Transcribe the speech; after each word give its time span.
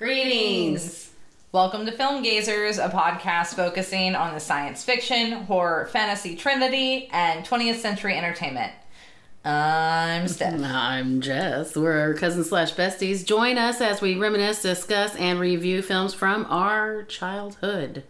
Greetings. 0.00 1.10
Welcome 1.52 1.84
to 1.84 1.92
Film 1.92 2.24
Gazers, 2.24 2.82
a 2.82 2.88
podcast 2.88 3.54
focusing 3.54 4.14
on 4.14 4.32
the 4.32 4.40
science 4.40 4.82
fiction, 4.82 5.32
horror, 5.32 5.90
fantasy 5.92 6.34
trinity, 6.36 7.10
and 7.12 7.44
20th 7.44 7.74
century 7.74 8.16
entertainment. 8.16 8.72
I'm 9.44 10.26
Steph. 10.26 10.58
I'm 10.64 11.20
Jess. 11.20 11.76
We're 11.76 12.14
cousins 12.14 12.48
slash 12.48 12.72
besties. 12.72 13.26
Join 13.26 13.58
us 13.58 13.82
as 13.82 14.00
we 14.00 14.16
reminisce, 14.16 14.62
discuss, 14.62 15.14
and 15.16 15.38
review 15.38 15.82
films 15.82 16.14
from 16.14 16.46
our 16.48 17.02
childhood. 17.02 18.04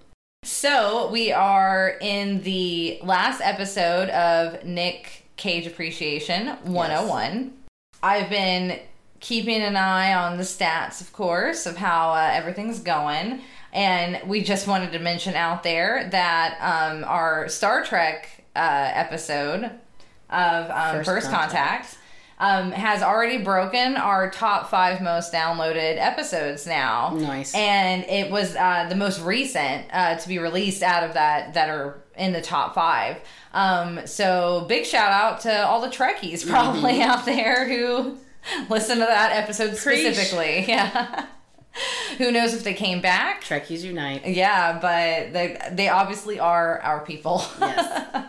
So, 0.45 1.11
we 1.11 1.33
are 1.33 1.99
in 2.01 2.43
the 2.43 3.01
last 3.03 3.41
episode 3.41 4.11
of 4.11 4.65
Nic 4.65 5.25
Cage 5.37 5.67
Appreciation 5.67 6.51
101. 6.63 7.53
I've 8.01 8.31
been 8.31 8.79
keeping 9.21 9.63
an 9.63 9.77
eye 9.77 10.15
on 10.15 10.39
the 10.39 10.43
stats, 10.45 11.01
of 11.01 11.13
course, 11.13 11.67
of 11.67 11.77
how 11.77 12.11
uh, 12.13 12.31
everything's 12.33 12.81
going. 12.81 13.41
And 13.73 14.21
we 14.29 14.43
just 14.43 14.67
wanted 14.67 14.93
to 14.93 14.99
mention 14.99 15.35
out 15.35 15.63
there 15.63 16.09
that 16.11 16.59
um, 16.61 17.05
our 17.05 17.49
Star 17.49 17.85
Trek 17.85 18.45
uh, 18.57 18.91
episode 18.95 19.71
of 20.29 20.71
um, 20.71 20.97
First, 20.97 21.11
First 21.11 21.31
Contact, 21.31 21.85
Contact. 21.85 21.99
um, 22.39 22.73
has 22.73 23.03
already 23.03 23.39
broken 23.39 23.97
our 23.97 24.31
top 24.31 24.71
five 24.71 25.01
most 25.01 25.33
downloaded 25.33 25.99
episodes 25.99 26.67
now. 26.67 27.15
Nice. 27.15 27.55
And 27.55 28.03
it 28.05 28.31
was 28.31 28.57
uh, 28.57 28.87
the 28.89 28.97
most 28.97 29.21
recent 29.21 29.87
uh, 29.93 30.17
to 30.17 30.29
be 30.29 30.39
released 30.39 30.83
out 30.83 31.05
of 31.05 31.15
that 31.15 31.55
that 31.55 31.69
are 31.69 32.03
in 32.17 32.33
the 32.33 32.43
top 32.43 32.75
five. 32.75 33.19
Um, 33.53 34.01
so 34.07 34.65
big 34.69 34.85
shout 34.85 35.13
out 35.13 35.41
to 35.43 35.67
all 35.67 35.81
the 35.81 35.89
Trekkies 35.89 36.49
probably 36.49 37.03
out 37.03 37.25
there 37.25 37.69
who 37.69 38.19
listen 38.71 38.99
to 38.99 39.05
that 39.05 39.33
episode 39.33 39.77
Preach. 39.77 40.01
specifically. 40.15 40.65
Yeah. 40.69 41.27
who 42.19 42.33
knows 42.33 42.53
if 42.53 42.65
they 42.65 42.75
came 42.75 43.01
back? 43.01 43.45
Trekkies 43.45 43.83
Unite. 43.83 44.27
Yeah, 44.27 44.73
but 44.81 45.33
they 45.33 45.57
they 45.73 45.89
obviously 45.89 46.39
are 46.41 46.81
our 46.81 47.05
people. 47.05 47.43
Yes. 47.61 48.27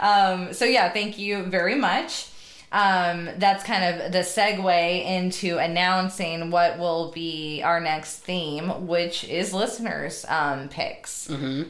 um, 0.00 0.52
so 0.52 0.64
yeah, 0.64 0.90
thank 0.92 1.18
you 1.18 1.44
very 1.44 1.74
much. 1.74 2.28
Um, 2.72 3.30
that's 3.38 3.64
kind 3.64 3.82
of 4.02 4.12
the 4.12 4.18
segue 4.18 5.04
into 5.06 5.56
announcing 5.58 6.50
what 6.50 6.78
will 6.78 7.10
be 7.12 7.62
our 7.62 7.80
next 7.80 8.16
theme, 8.18 8.86
which 8.86 9.24
is 9.24 9.54
listeners' 9.54 10.24
um, 10.28 10.68
picks. 10.68 11.26
hmm 11.28 11.62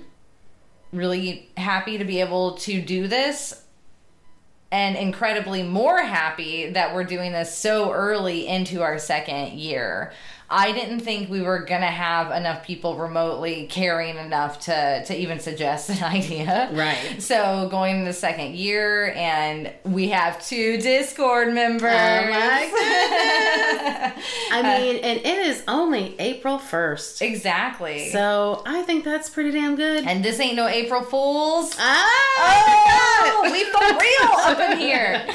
Really 0.93 1.51
happy 1.57 1.99
to 1.99 2.05
be 2.05 2.21
able 2.21 2.57
to 2.57 2.81
do 2.81 3.07
this, 3.09 3.63
and 4.71 4.97
incredibly 4.97 5.63
more 5.63 6.03
happy 6.03 6.71
that 6.71 6.95
we're 6.95 7.05
doing 7.05 7.33
this 7.33 7.57
so 7.57 7.91
early 7.93 8.47
into 8.47 8.83
our 8.83 8.99
second 8.99 9.59
year. 9.59 10.13
I 10.51 10.73
didn't 10.73 11.01
think 11.01 11.29
we 11.29 11.43
were 11.43 11.59
gonna 11.65 11.87
have 11.87 12.31
enough 12.31 12.65
people 12.65 12.97
remotely 12.97 13.67
caring 13.67 14.17
enough 14.17 14.61
to 14.61 15.05
to 15.05 15.15
even 15.17 15.41
suggest 15.41 15.91
an 15.91 16.03
idea. 16.19 16.71
Right. 16.73 17.21
So 17.23 17.69
going 17.71 17.97
into 17.99 18.07
the 18.07 18.15
second 18.15 18.55
year, 18.57 19.13
and 19.15 19.71
we 19.85 20.09
have 20.09 20.43
two 20.45 20.79
Discord 20.81 21.53
members. 21.53 21.93
Oh. 21.93 21.99
I 24.51 24.63
mean, 24.63 24.97
and 25.05 25.19
it 25.21 25.27
is 25.47 25.63
only 25.69 26.15
April 26.19 26.59
1st. 26.59 27.23
exactly. 27.23 28.11
So 28.11 28.63
I 28.67 28.83
think 28.83 29.05
that's 29.05 29.29
pretty 29.29 29.51
damn 29.51 29.77
good. 29.77 30.07
and 30.07 30.25
this 30.25 30.41
ain't 30.41 30.57
no 30.57 30.67
April 30.67 31.03
Fools. 31.03 31.75
Ah! 31.79 32.05
Oh, 32.41 33.51
we 33.53 33.65
for 33.65 33.79
real 34.01 34.33
up 34.45 34.59
in 34.71 34.79
here. 34.79 35.27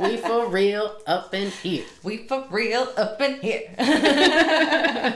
we 0.00 0.16
for 0.18 0.46
real 0.48 0.96
up 1.06 1.32
in 1.34 1.50
here. 1.50 1.84
We 2.02 2.18
for 2.18 2.44
real 2.50 2.88
up 2.96 3.20
in 3.20 3.40
here. 3.40 3.68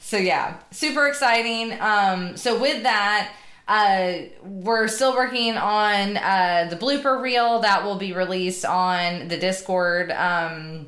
so 0.00 0.16
yeah, 0.16 0.58
super 0.70 1.06
exciting. 1.06 1.78
Um, 1.80 2.36
so 2.36 2.60
with 2.60 2.82
that, 2.82 3.32
uh, 3.68 4.12
we're 4.42 4.88
still 4.88 5.14
working 5.14 5.56
on 5.56 6.16
uh, 6.16 6.66
the 6.68 6.76
blooper 6.76 7.20
reel 7.20 7.60
that 7.60 7.84
will 7.84 7.96
be 7.96 8.12
released 8.12 8.64
on 8.64 9.28
the 9.28 9.36
Discord. 9.36 10.10
Um, 10.10 10.86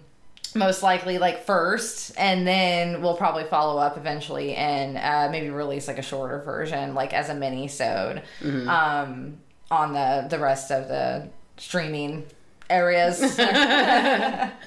most 0.55 0.83
likely 0.83 1.19
like 1.19 1.45
first 1.45 2.13
and 2.17 2.47
then 2.47 3.03
we'll 3.03 3.17
probably 3.17 3.45
follow 3.45 3.77
up 3.81 3.97
eventually 3.97 4.55
and 4.55 4.97
uh, 4.97 5.29
maybe 5.31 5.51
release 5.51 5.89
like 5.89 5.99
a 5.99 6.03
shorter 6.03 6.39
version 6.43 6.95
like 6.95 7.13
as 7.13 7.29
a 7.29 7.35
mini 7.35 7.67
sode 7.67 8.23
um, 8.69 9.37
on 9.71 9.93
the 9.93 10.27
the 10.31 10.39
rest 10.39 10.71
of 10.71 10.87
the 10.87 11.29
streaming 11.57 12.25
areas. 12.75 13.21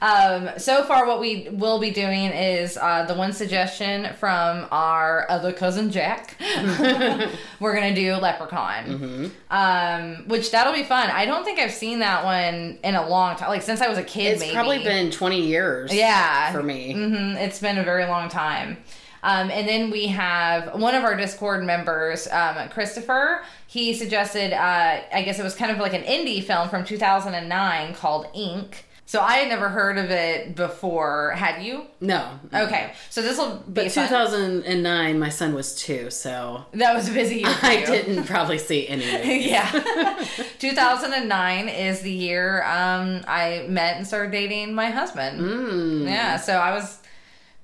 Um, 0.00 0.50
so 0.58 0.84
far 0.84 1.06
what 1.06 1.18
we 1.20 1.48
will 1.50 1.78
be 1.78 1.90
doing 1.90 2.30
is 2.30 2.76
uh, 2.76 3.04
the 3.06 3.14
one 3.14 3.32
suggestion 3.32 4.12
from 4.18 4.66
our 4.70 5.24
other 5.30 5.50
cousin 5.52 5.90
jack. 5.90 6.36
We're 7.60 7.74
gonna 7.74 7.94
do 7.94 8.14
leprechaun. 8.16 9.30
Um, 9.50 10.28
which 10.28 10.50
that'll 10.50 10.74
be 10.74 10.82
fun. 10.82 11.08
I 11.10 11.24
don't 11.24 11.44
think 11.44 11.58
i've 11.58 11.70
seen 11.72 12.00
that 12.00 12.24
one 12.24 12.78
in 12.82 12.94
a 12.96 13.08
long 13.08 13.36
time 13.36 13.48
like 13.48 13.62
since 13.62 13.80
i 13.80 13.88
was 13.88 13.96
a 13.98 14.02
kid 14.04 14.32
It's 14.32 14.40
maybe. 14.40 14.52
probably 14.54 14.78
been 14.84 15.10
20 15.10 15.40
years. 15.40 15.94
yeah. 15.94 16.52
For 16.52 16.62
me. 16.62 16.92
hmm 16.92 17.36
it's 17.36 17.60
been 17.60 17.78
a 17.78 17.84
very 17.84 18.04
long 18.04 18.28
time 18.28 18.78
um, 19.24 19.50
and 19.50 19.66
then 19.66 19.90
we 19.90 20.06
have 20.08 20.78
one 20.80 20.94
of 20.94 21.02
our 21.02 21.16
discord 21.16 21.64
members 21.64 22.28
um, 22.28 22.68
christopher. 22.68 23.42
He 23.66 23.92
suggested 23.94 24.52
uh, 24.52 25.00
i 25.12 25.22
guess 25.24 25.38
it 25.40 25.42
was 25.42 25.56
kind 25.56 25.72
of 25.72 25.78
like 25.78 25.94
an 25.94 26.02
indie 26.02 26.42
film 26.44 26.68
from 26.68 26.84
2009 26.84 27.94
called 27.94 28.26
ink. 28.34 28.84
So 29.06 29.20
i 29.20 29.34
had 29.36 29.48
never 29.48 29.68
heard 29.68 29.98
of 29.98 30.10
it 30.10 30.54
before. 30.56 31.32
Had 31.32 31.62
you? 31.62 31.84
No. 32.00 32.38
okay. 32.54 32.92
So 33.10 33.20
this 33.20 33.36
will 33.36 33.56
be 33.58 33.82
But 33.82 33.92
fun. 33.92 34.08
2009, 34.08 35.18
my 35.18 35.28
son 35.28 35.54
was 35.54 35.74
two, 35.76 36.10
so. 36.10 36.64
That 36.72 36.94
was 36.94 37.08
a 37.10 37.12
busy 37.12 37.36
year 37.40 37.50
for 37.50 37.66
I 37.74 37.74
you. 37.80 37.86
didn't 37.86 38.24
probably 38.24 38.56
see 38.58 38.88
any 38.88 39.04
yeah. 39.50 39.70
2009 40.58 41.68
is 41.68 42.00
the 42.00 42.10
year 42.10 42.62
um, 42.64 43.22
i 43.28 43.66
met 43.68 43.96
and 43.96 44.06
started 44.06 44.32
dating 44.32 44.74
my 44.74 44.90
husband. 44.90 45.40
Mm. 45.40 46.04
yeah 46.08 46.36
so 46.38 46.54
i 46.54 46.72
was 46.74 46.98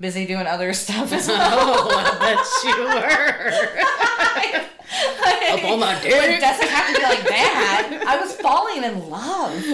busy 0.01 0.27
doing 0.27 0.47
other 0.47 0.73
stuff 0.85 1.13
as 1.13 1.29
well 1.33 1.39
Oh, 1.53 1.89
I 1.91 2.19
bet 2.19 2.39
you 2.65 2.85
were. 2.85 4.67
Up 5.51 5.65
on 5.65 5.81
my 5.81 5.95
But 5.95 6.07
it 6.07 6.41
doesn't 6.41 6.69
have 6.69 6.87
to 6.89 6.95
be 6.95 7.03
like 7.03 7.25
that. 7.29 8.03
I 8.07 8.21
was 8.21 8.33
falling 8.35 8.85
in 8.85 9.09
love. 9.11 9.65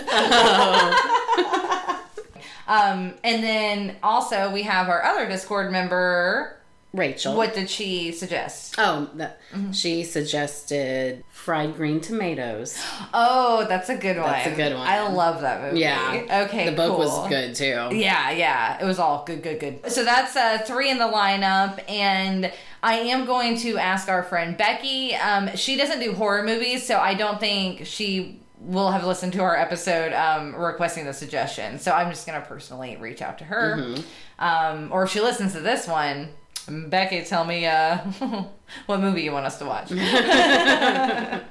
Um, 2.69 3.15
and 3.23 3.43
then 3.45 3.97
also 4.03 4.51
we 4.53 4.63
have 4.63 4.89
our 4.89 5.03
other 5.05 5.29
Discord 5.29 5.71
member. 5.71 6.57
Rachel. 6.97 7.37
What 7.37 7.55
did 7.55 7.69
she 7.71 8.13
suggest? 8.13 8.75
Oh, 8.79 9.09
that, 9.15 9.41
Mm-hmm. 9.55 9.71
she 9.73 10.03
suggested 10.05 11.25
fried 11.31 11.77
green 11.77 12.01
tomatoes. 12.01 12.83
Oh, 13.19 13.65
that's 13.69 13.89
a 13.89 13.97
good 13.97 14.17
one. 14.17 14.27
That's 14.27 14.49
a 14.49 14.55
good 14.57 14.75
one. 14.75 14.87
I 14.87 15.09
love 15.09 15.41
that 15.43 15.63
movie. 15.63 15.81
Yeah. 15.81 16.45
Okay. 16.49 16.67
The 16.69 16.77
book 16.77 16.91
cool. 16.91 16.99
was 16.99 17.29
good 17.29 17.55
too. 17.55 17.89
Yeah, 17.97 18.31
yeah. 18.31 18.79
It 18.83 18.85
was 18.85 18.99
all 18.99 19.25
good, 19.25 19.43
good, 19.43 19.61
good. 19.61 19.91
So 19.91 20.05
that's 20.05 20.37
uh, 20.37 20.59
three 20.59 20.91
in 20.91 20.99
the 20.99 21.05
lineup, 21.05 21.81
and 21.89 22.53
I 22.83 22.95
am 22.99 23.25
going 23.25 23.57
to 23.59 23.79
ask 23.79 24.09
our 24.09 24.23
friend 24.23 24.57
Becky. 24.57 25.15
Um, 25.15 25.55
she 25.57 25.77
doesn't 25.77 26.01
do 26.01 26.13
horror 26.13 26.43
movies, 26.43 26.85
so 26.87 26.99
I 26.99 27.15
don't 27.15 27.41
think 27.41 27.87
she 27.87 28.41
will 28.61 28.91
have 28.91 29.05
listened 29.07 29.33
to 29.35 29.41
our 29.43 29.57
episode 29.57 30.13
um, 30.13 30.55
requesting 30.55 31.05
the 31.07 31.13
suggestion. 31.15 31.79
So 31.79 31.93
I'm 31.93 32.11
just 32.11 32.27
going 32.27 32.41
to 32.41 32.47
personally 32.47 32.97
reach 32.97 33.23
out 33.23 33.39
to 33.39 33.45
her. 33.45 33.77
Mm-hmm. 33.79 34.03
Um, 34.45 34.93
or 34.93 35.05
if 35.05 35.11
she 35.11 35.21
listens 35.21 35.53
to 35.53 35.61
this 35.61 35.87
one, 35.87 36.31
Becky, 36.69 37.23
tell 37.25 37.45
me 37.45 37.67
uh, 37.67 37.99
what 38.87 39.01
movie 39.01 39.23
you 39.23 39.33
want 39.33 39.47
us 39.47 39.59
to 39.59 39.65
watch. 39.65 39.91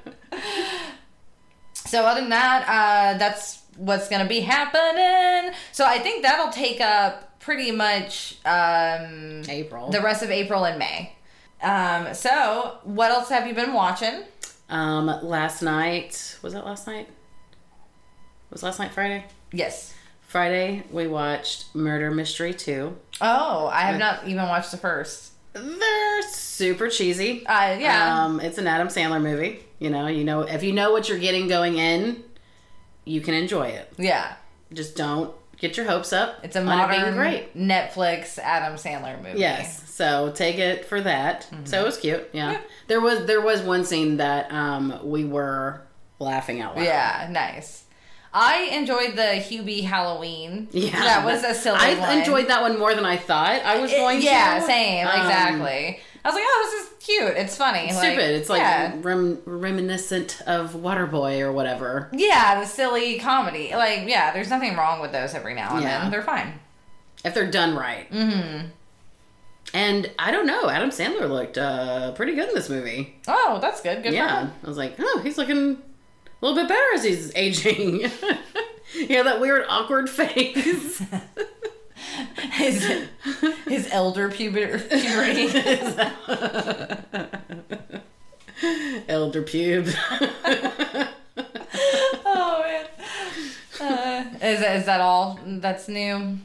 So 1.87 2.03
other 2.03 2.19
than 2.21 2.29
that, 2.31 2.65
uh, 2.67 3.17
that's 3.17 3.61
what's 3.77 4.09
gonna 4.09 4.27
be 4.27 4.41
happening. 4.41 5.53
So 5.71 5.85
I 5.85 5.99
think 5.99 6.23
that'll 6.23 6.51
take 6.51 6.81
up 6.81 7.39
pretty 7.39 7.71
much 7.71 8.37
um, 8.43 9.43
April. 9.47 9.91
the 9.91 10.01
rest 10.01 10.23
of 10.23 10.29
April 10.31 10.65
and 10.65 10.79
May. 10.79 11.13
Um, 11.61 12.13
so 12.13 12.79
what 12.83 13.11
else 13.11 13.29
have 13.29 13.47
you 13.47 13.53
been 13.53 13.73
watching? 13.73 14.23
um, 14.67 15.05
last 15.21 15.61
night 15.61 16.37
was 16.41 16.53
that 16.53 16.65
last 16.65 16.87
night? 16.87 17.07
Was 18.49 18.63
last 18.63 18.79
night 18.79 18.91
Friday? 18.91 19.25
Yes. 19.53 19.93
Friday 20.35 20.83
we 20.91 21.07
watched 21.07 21.73
Murder 21.73 22.11
Mystery 22.11 22.53
Two. 22.53 22.97
Oh, 23.21 23.67
I 23.71 23.83
have 23.83 23.97
not 23.97 24.27
even 24.27 24.43
watched 24.43 24.71
the 24.71 24.75
first. 24.77 25.31
They're 25.53 26.21
super 26.23 26.89
cheesy. 26.89 27.47
Uh, 27.47 27.77
yeah. 27.77 28.25
Um, 28.25 28.41
it's 28.41 28.57
an 28.57 28.67
Adam 28.67 28.89
Sandler 28.89 29.21
movie. 29.21 29.61
You 29.79 29.89
know, 29.89 30.07
you 30.07 30.25
know 30.25 30.41
if 30.41 30.61
you 30.61 30.73
know 30.73 30.91
what 30.91 31.07
you're 31.07 31.19
getting 31.19 31.47
going 31.47 31.77
in, 31.77 32.21
you 33.05 33.21
can 33.21 33.33
enjoy 33.33 33.67
it. 33.67 33.93
yeah. 33.97 34.35
Just 34.73 34.97
don't 34.97 35.33
get 35.57 35.77
your 35.77 35.85
hopes 35.85 36.11
up. 36.11 36.43
It's 36.43 36.57
a 36.57 36.61
modern 36.61 37.13
great. 37.15 37.55
Netflix 37.55 38.37
Adam 38.37 38.73
Sandler 38.73 39.15
movie. 39.23 39.39
Yes. 39.39 39.89
So 39.89 40.33
take 40.35 40.57
it 40.57 40.83
for 40.83 40.99
that. 40.99 41.43
Mm-hmm. 41.49 41.63
So 41.63 41.79
it 41.79 41.85
was 41.85 41.95
cute. 41.95 42.29
Yeah. 42.33 42.59
There 42.87 42.99
was 42.99 43.25
there 43.25 43.39
was 43.39 43.61
one 43.61 43.85
scene 43.85 44.17
that 44.17 44.51
um 44.51 44.99
we 45.01 45.23
were 45.23 45.81
laughing 46.19 46.59
out 46.59 46.75
loud. 46.75 46.83
Yeah, 46.83 47.29
nice. 47.31 47.84
I 48.37 48.63
enjoyed 48.73 49.15
the 49.15 49.21
Hubie 49.41 49.83
Halloween. 49.85 50.67
Yeah, 50.71 50.91
that 50.91 51.23
was 51.25 51.43
a 51.45 51.53
silly 51.53 51.77
I 51.79 51.97
one. 51.97 52.17
enjoyed 52.19 52.49
that 52.49 52.61
one 52.61 52.77
more 52.77 52.93
than 52.93 53.05
I 53.05 53.15
thought 53.15 53.61
I 53.63 53.79
was 53.79 53.91
It- 53.91 53.95
going 53.97 54.19
to. 54.19 54.25
yeah, 54.25 54.59
same, 54.59 55.07
Um, 55.07 55.21
exactly. 55.21 55.99
I 56.23 56.27
was 56.27 56.35
like, 56.35 56.43
oh, 56.45 56.69
this 56.71 56.81
is 56.87 57.05
cute. 57.05 57.37
It's 57.37 57.55
funny. 57.55 57.91
Stupid. 57.91 58.17
Like, 58.17 58.19
it's 58.19 58.49
like 58.49 58.59
yeah. 58.59 58.93
rem- 59.01 59.41
reminiscent 59.45 60.41
of 60.47 60.73
Waterboy 60.73 61.39
or 61.41 61.51
whatever. 61.53 62.09
Yeah, 62.11 62.59
the 62.59 62.65
silly 62.65 63.19
comedy. 63.19 63.71
Like, 63.73 64.07
yeah, 64.09 64.33
there's 64.33 64.49
nothing 64.49 64.75
wrong 64.75 65.01
with 65.01 65.11
those 65.11 65.33
every 65.35 65.53
now 65.53 65.75
and 65.75 65.83
Yeah. 65.83 66.01
then. 66.01 66.11
They're 66.11 66.23
fine. 66.23 66.59
If 67.23 67.35
they're 67.35 67.49
done 67.49 67.75
right. 67.75 68.11
Mm-hmm. 68.11 68.67
And 69.73 70.11
I 70.19 70.31
don't 70.31 70.45
know, 70.47 70.69
Adam 70.69 70.89
Sandler 70.89 71.29
looked 71.29 71.57
uh, 71.57 72.11
pretty 72.13 72.33
good 72.35 72.49
in 72.49 72.55
this 72.55 72.69
movie. 72.69 73.15
Oh, 73.27 73.59
that's 73.61 73.81
good. 73.81 74.03
Good 74.03 74.09
for 74.09 74.15
yeah. 74.15 74.41
him. 74.45 74.53
I 74.63 74.67
was 74.67 74.77
like, 74.77 74.95
oh, 74.99 75.19
he's 75.23 75.37
looking 75.37 75.77
a 76.45 76.47
little 76.47 76.61
bit 76.63 76.69
better 76.69 76.93
as 76.93 77.03
he's 77.03 77.31
aging. 77.35 78.01
yeah, 79.09 79.23
that 79.23 79.39
weird 79.41 79.65
awkward 79.67 80.09
face. 80.09 81.01
His 82.51 82.83
his 83.67 83.89
elder 83.91 84.29
puber- 84.29 84.79
puberty. 84.89 85.49
Elder 89.07 89.41
pube. 89.43 89.93
oh 92.25 92.63
man. 92.63 92.85
Uh, 93.81 94.23
is 94.45 94.59
that, 94.59 94.75
is 94.77 94.85
that 94.85 95.01
all 95.01 95.39
that's 95.45 95.87
new 95.89 96.37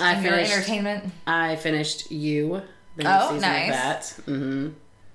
I 0.00 0.20
finished. 0.22 0.52
entertainment? 0.52 1.12
I 1.26 1.56
finished 1.56 2.10
you. 2.10 2.62
The 2.96 3.04
Oh, 3.04 3.36
nice. 3.38 3.70
That. 4.14 4.22
hmm 4.24 4.68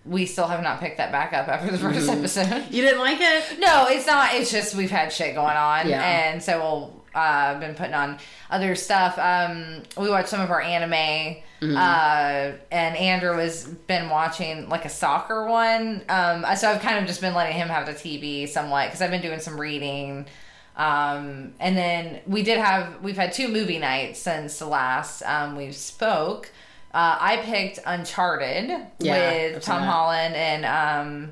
We 0.05 0.25
still 0.25 0.47
have 0.47 0.61
not 0.61 0.79
picked 0.81 0.97
that 0.97 1.11
back 1.11 1.31
up 1.33 1.47
after 1.47 1.71
the 1.71 1.77
1st 1.77 1.93
Mm-hmm. 1.93 2.09
episode. 2.19 2.65
You 2.71 2.81
didn't 2.81 2.99
like 2.99 3.19
it? 3.21 3.59
No, 3.59 3.87
it's 3.87 4.05
not. 4.05 4.33
It's 4.33 4.51
just 4.51 4.75
we've 4.75 4.91
had 4.91 5.13
shit 5.13 5.33
going 5.35 5.55
on, 5.55 5.87
Yeah. 5.87 6.01
and 6.03 6.43
so 6.43 6.59
we'll 6.59 7.03
uh, 7.15 7.59
been 7.59 7.75
putting 7.75 7.93
on 7.93 8.17
other 8.49 8.75
stuff. 8.75 9.17
Um, 9.19 9.83
we 9.97 10.09
watched 10.09 10.29
some 10.29 10.41
of 10.41 10.49
our 10.51 10.61
anime, 10.61 11.37
Mm-hmm. 11.61 11.77
uh, 11.77 12.57
and 12.71 12.97
Andrew 12.97 13.37
has 13.37 13.65
been 13.65 14.09
watching 14.09 14.67
like 14.67 14.83
a 14.83 14.89
soccer 14.89 15.47
one. 15.47 16.01
Um, 16.09 16.45
so 16.57 16.69
I've 16.69 16.81
kind 16.81 16.99
of 16.99 17.05
just 17.05 17.21
been 17.21 17.33
letting 17.33 17.55
him 17.55 17.69
have 17.69 17.85
the 17.85 17.93
TV 17.93 18.49
somewhat 18.49 18.87
because 18.87 19.01
I've 19.01 19.11
been 19.11 19.21
doing 19.21 19.39
some 19.39 19.57
reading. 19.57 20.25
Um, 20.75 21.53
and 21.59 21.77
then 21.77 22.19
we 22.27 22.43
did 22.43 22.57
have 22.57 23.01
we've 23.01 23.15
had 23.15 23.31
two 23.31 23.47
movie 23.47 23.77
nights 23.79 24.19
since 24.19 24.59
the 24.59 24.65
last 24.65 25.21
um, 25.23 25.55
we 25.55 25.71
spoke. 25.71 26.51
Uh, 26.93 27.17
I 27.19 27.37
picked 27.37 27.79
Uncharted 27.85 28.69
Yeah, 28.99 29.53
with 29.53 29.63
Tom. 29.63 29.81
Holland 29.83 30.35
and 30.35 30.65
um, 30.65 31.31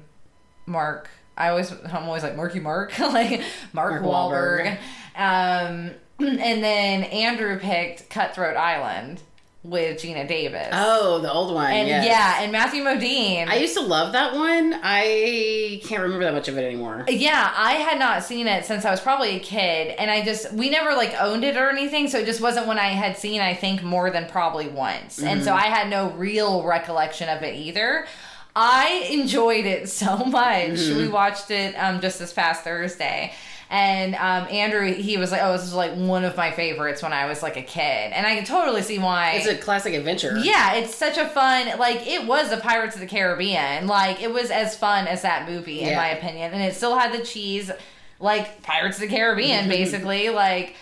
Mark. 0.65 1.09
I 1.37 1.49
always 1.49 1.71
I'm 1.71 2.03
always 2.05 2.23
like 2.23 2.35
Marky 2.35 2.59
Mark, 2.59 2.97
like 2.99 3.41
Mark, 3.73 4.01
Mark 4.01 4.03
Wahlberg. 4.03 4.77
Um, 5.15 5.91
and 6.19 6.63
then 6.63 7.03
Andrew 7.03 7.59
picked 7.59 8.09
Cutthroat 8.09 8.57
Island 8.57 9.21
with 9.63 9.97
Geena 10.01 10.27
Davis. 10.27 10.69
Oh, 10.71 11.19
the 11.19 11.31
old 11.31 11.53
one. 11.53 11.71
and 11.71 11.87
yes. 11.87 12.05
yeah, 12.05 12.41
and 12.41 12.51
Matthew 12.51 12.83
Modine. 12.83 13.47
I 13.47 13.57
used 13.57 13.75
to 13.75 13.81
love 13.81 14.13
that 14.13 14.33
one. 14.33 14.79
I 14.81 15.79
can't 15.83 16.01
remember 16.01 16.25
that 16.25 16.33
much 16.33 16.47
of 16.47 16.57
it 16.57 16.63
anymore. 16.63 17.05
yeah, 17.07 17.53
I 17.55 17.73
had 17.73 17.99
not 17.99 18.23
seen 18.23 18.47
it 18.47 18.65
since 18.65 18.85
I 18.85 18.91
was 18.91 18.99
probably 18.99 19.35
a 19.35 19.39
kid, 19.39 19.95
and 19.99 20.09
I 20.09 20.25
just 20.25 20.51
we 20.53 20.69
never 20.69 20.95
like 20.95 21.13
owned 21.19 21.43
it 21.43 21.57
or 21.57 21.69
anything, 21.69 22.07
so 22.07 22.17
it 22.19 22.25
just 22.25 22.41
wasn't 22.41 22.65
one 22.65 22.79
I 22.79 22.87
had 22.87 23.17
seen. 23.17 23.39
I 23.39 23.53
think 23.53 23.83
more 23.83 24.09
than 24.09 24.25
probably 24.27 24.67
once, 24.67 25.21
and 25.21 25.43
so 25.43 25.53
I 25.53 25.67
had 25.67 25.89
no 25.89 26.09
real 26.11 26.63
recollection 26.63 27.29
of 27.29 27.43
it 27.43 27.55
either. 27.55 28.07
I 28.55 29.07
enjoyed 29.11 29.65
it 29.65 29.89
so 29.89 30.17
much. 30.17 30.79
We 30.79 31.07
watched 31.07 31.51
it 31.51 31.73
um, 31.75 32.01
just 32.01 32.19
this 32.19 32.33
past 32.33 32.63
Thursday. 32.63 33.33
And 33.73 34.15
um, 34.15 34.49
Andrew, 34.53 34.93
he 34.93 35.15
was 35.15 35.31
like, 35.31 35.39
"Oh, 35.41 35.53
this 35.53 35.63
is 35.63 35.73
like 35.73 35.93
one 35.95 36.25
of 36.25 36.35
my 36.35 36.51
favorites 36.51 37.01
when 37.01 37.13
I 37.13 37.25
was 37.25 37.41
like 37.41 37.55
a 37.55 37.61
kid," 37.61 38.11
and 38.11 38.27
I 38.27 38.35
can 38.35 38.43
totally 38.43 38.81
see 38.81 38.99
why. 38.99 39.31
It's 39.35 39.47
a 39.47 39.55
classic 39.55 39.93
adventure. 39.93 40.37
Yeah, 40.37 40.73
it's 40.73 40.93
such 40.93 41.17
a 41.17 41.25
fun 41.29 41.79
like 41.79 42.05
it 42.05 42.27
was 42.27 42.49
the 42.49 42.57
Pirates 42.57 42.95
of 42.95 42.99
the 43.01 43.07
Caribbean. 43.07 43.87
Like 43.87 44.21
it 44.21 44.33
was 44.33 44.51
as 44.51 44.75
fun 44.75 45.07
as 45.07 45.21
that 45.21 45.47
movie 45.49 45.79
in 45.79 45.87
Yeah. 45.87 45.95
my 45.95 46.09
opinion. 46.09 46.51
And 46.51 46.61
it 46.61 46.75
still 46.75 46.97
had 46.99 47.17
the 47.17 47.23
cheese 47.23 47.71
like 48.19 48.61
Pirates 48.61 48.97
of 48.97 49.09
the 49.09 49.15
Caribbean 49.15 49.69
basically. 49.79 50.27
Like 50.27 50.75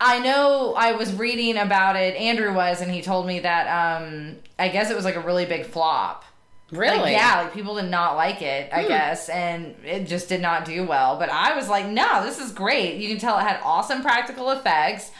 I 0.00 0.18
know 0.20 0.72
I 0.74 0.92
was 0.92 1.12
reading 1.12 1.58
about 1.58 1.96
it, 1.96 2.14
Andrew 2.16 2.54
was, 2.54 2.80
and 2.80 2.90
he 2.90 3.02
told 3.02 3.26
me 3.26 3.40
that 3.40 3.66
um 3.98 4.36
I 4.58 4.68
guess 4.68 4.90
it 4.90 4.96
was 4.96 5.04
like 5.04 5.16
a 5.16 5.20
really 5.20 5.44
big 5.44 5.66
flop. 5.66 6.24
Really? 6.70 6.98
Like, 6.98 7.12
yeah, 7.12 7.42
like 7.42 7.52
people 7.54 7.74
did 7.76 7.90
not 7.90 8.16
like 8.16 8.42
it, 8.42 8.70
I 8.72 8.82
Hmm. 8.82 8.88
guess, 8.88 9.28
and 9.28 9.74
it 9.84 10.04
just 10.06 10.28
did 10.28 10.40
not 10.40 10.64
do 10.64 10.84
well. 10.86 11.18
But 11.18 11.30
I 11.30 11.54
was 11.56 11.68
like, 11.68 11.86
no, 11.86 12.24
this 12.24 12.38
is 12.38 12.52
great. 12.52 12.96
You 12.96 13.08
can 13.08 13.18
tell 13.18 13.38
it 13.38 13.42
had 13.42 13.60
awesome 13.64 14.02
practical 14.02 14.50
effects. 14.50 15.10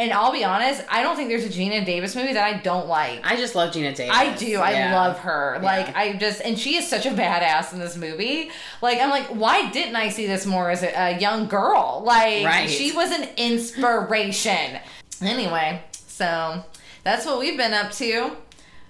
And 0.00 0.12
I'll 0.12 0.30
be 0.30 0.44
honest, 0.44 0.84
I 0.88 1.02
don't 1.02 1.16
think 1.16 1.28
there's 1.28 1.44
a 1.44 1.48
Geena 1.48 1.84
Davis 1.84 2.14
movie 2.14 2.32
that 2.34 2.44
I 2.44 2.58
don't 2.58 2.86
like. 2.86 3.20
I 3.24 3.34
just 3.34 3.56
love 3.56 3.72
Geena 3.74 3.92
Davis. 3.92 4.14
I 4.16 4.32
do. 4.36 4.60
I 4.60 4.70
Yeah. 4.70 4.94
love 4.94 5.18
her. 5.18 5.58
Like 5.60 5.88
Yeah. 5.88 5.98
I 5.98 6.12
just 6.12 6.40
and 6.40 6.56
she 6.56 6.76
is 6.76 6.86
such 6.88 7.04
a 7.04 7.10
badass 7.10 7.72
in 7.72 7.80
this 7.80 7.96
movie. 7.96 8.52
Like 8.80 9.00
I'm 9.00 9.10
like, 9.10 9.26
why 9.26 9.68
didn't 9.70 9.96
I 9.96 10.08
see 10.10 10.28
this 10.28 10.46
more 10.46 10.70
as 10.70 10.84
a, 10.84 10.92
a 10.96 11.18
young 11.18 11.48
girl? 11.48 12.02
Like 12.06 12.46
Right. 12.46 12.70
she 12.70 12.92
was 12.92 13.10
an 13.10 13.28
inspiration. 13.36 14.78
anyway, 15.20 15.82
so 15.92 16.62
that's 17.02 17.26
what 17.26 17.40
we've 17.40 17.56
been 17.56 17.74
up 17.74 17.90
to. 17.92 18.36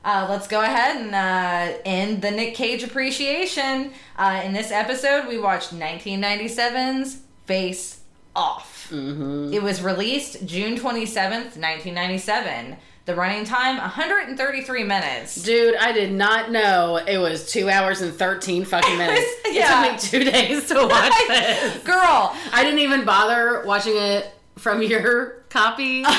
Uh, 0.09 0.27
let's 0.31 0.49
go 0.49 0.63
ahead 0.63 0.97
and 0.97 1.15
uh, 1.15 1.79
end 1.85 2.23
the 2.23 2.31
Nic 2.31 2.55
Cage 2.55 2.83
appreciation. 2.83 3.93
Uh, 4.17 4.41
in 4.43 4.55
this 4.55 4.71
episode, 4.71 5.29
we 5.29 5.39
watched 5.39 5.75
1997's 5.79 7.19
Face 7.45 8.01
Off. 8.35 8.89
Mhm. 8.91 9.53
It 9.53 9.63
was 9.63 9.83
released 9.83 10.47
June 10.47 10.77
27th, 10.79 11.59
1997. 11.59 12.79
The 13.05 13.15
running 13.15 13.45
time 13.45 13.77
133 13.77 14.83
minutes. 14.85 15.35
Dude, 15.43 15.77
I 15.77 15.93
did 15.93 16.13
not 16.13 16.51
know 16.51 16.97
it 17.07 17.19
was 17.19 17.51
two 17.53 17.69
hours 17.69 18.01
and 18.01 18.15
13 18.15 18.65
fucking 18.65 18.97
minutes. 19.05 19.31
yeah. 19.51 19.93
It 19.95 19.99
took 19.99 20.13
me 20.13 20.25
two 20.25 20.31
days 20.31 20.69
to 20.69 20.87
watch 20.87 21.13
this. 21.29 21.83
Girl, 21.85 22.35
I 22.53 22.63
didn't 22.65 22.81
even 22.81 23.05
bother 23.05 23.63
watching 23.67 23.97
it 23.97 24.27
from 24.57 24.83
your 24.83 25.43
copy. 25.51 26.03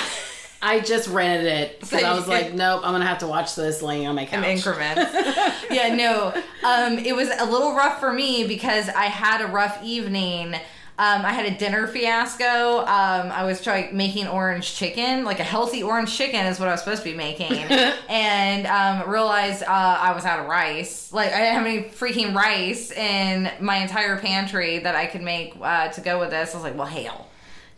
I 0.61 0.81
just 0.81 1.07
rented 1.07 1.45
it 1.47 1.79
because 1.79 2.01
So 2.01 2.07
I 2.07 2.13
was 2.13 2.27
like, 2.27 2.53
nope, 2.53 2.81
I'm 2.83 2.91
gonna 2.93 3.05
have 3.05 3.19
to 3.19 3.27
watch 3.27 3.55
this 3.55 3.81
laying 3.81 4.07
on 4.07 4.15
my 4.15 4.25
couch. 4.25 4.43
in 4.43 4.57
increments. 4.57 5.13
yeah, 5.71 5.95
no. 5.95 6.33
Um, 6.63 6.99
it 6.99 7.15
was 7.15 7.29
a 7.29 7.45
little 7.45 7.75
rough 7.75 7.99
for 7.99 8.11
me 8.11 8.45
because 8.47 8.89
I 8.89 9.05
had 9.05 9.41
a 9.41 9.47
rough 9.47 9.81
evening. 9.83 10.55
Um, 11.01 11.23
I 11.23 11.31
had 11.31 11.45
a 11.45 11.57
dinner 11.57 11.87
fiasco. 11.87 12.79
Um, 12.79 13.31
I 13.31 13.45
was 13.45 13.63
trying 13.63 13.95
making 13.95 14.27
orange 14.27 14.75
chicken, 14.75 15.23
like 15.23 15.39
a 15.39 15.45
healthy 15.45 15.81
orange 15.81 16.13
chicken 16.13 16.45
is 16.45 16.59
what 16.59 16.67
I 16.67 16.71
was 16.71 16.81
supposed 16.81 17.03
to 17.03 17.09
be 17.09 17.15
making, 17.15 17.53
and 18.09 18.67
um, 18.67 19.09
realized 19.09 19.63
uh, 19.63 19.67
I 19.69 20.11
was 20.11 20.25
out 20.25 20.41
of 20.41 20.47
rice. 20.47 21.13
Like 21.13 21.31
I 21.31 21.37
didn't 21.39 21.53
have 21.53 21.65
any 21.65 21.83
freaking 21.83 22.35
rice 22.35 22.91
in 22.91 23.49
my 23.61 23.77
entire 23.77 24.17
pantry 24.17 24.79
that 24.79 24.93
I 24.95 25.05
could 25.05 25.21
make 25.21 25.53
uh, 25.61 25.87
to 25.87 26.01
go 26.01 26.19
with 26.19 26.31
this. 26.31 26.53
I 26.53 26.57
was 26.57 26.63
like, 26.65 26.75
well, 26.75 26.85
hell. 26.85 27.29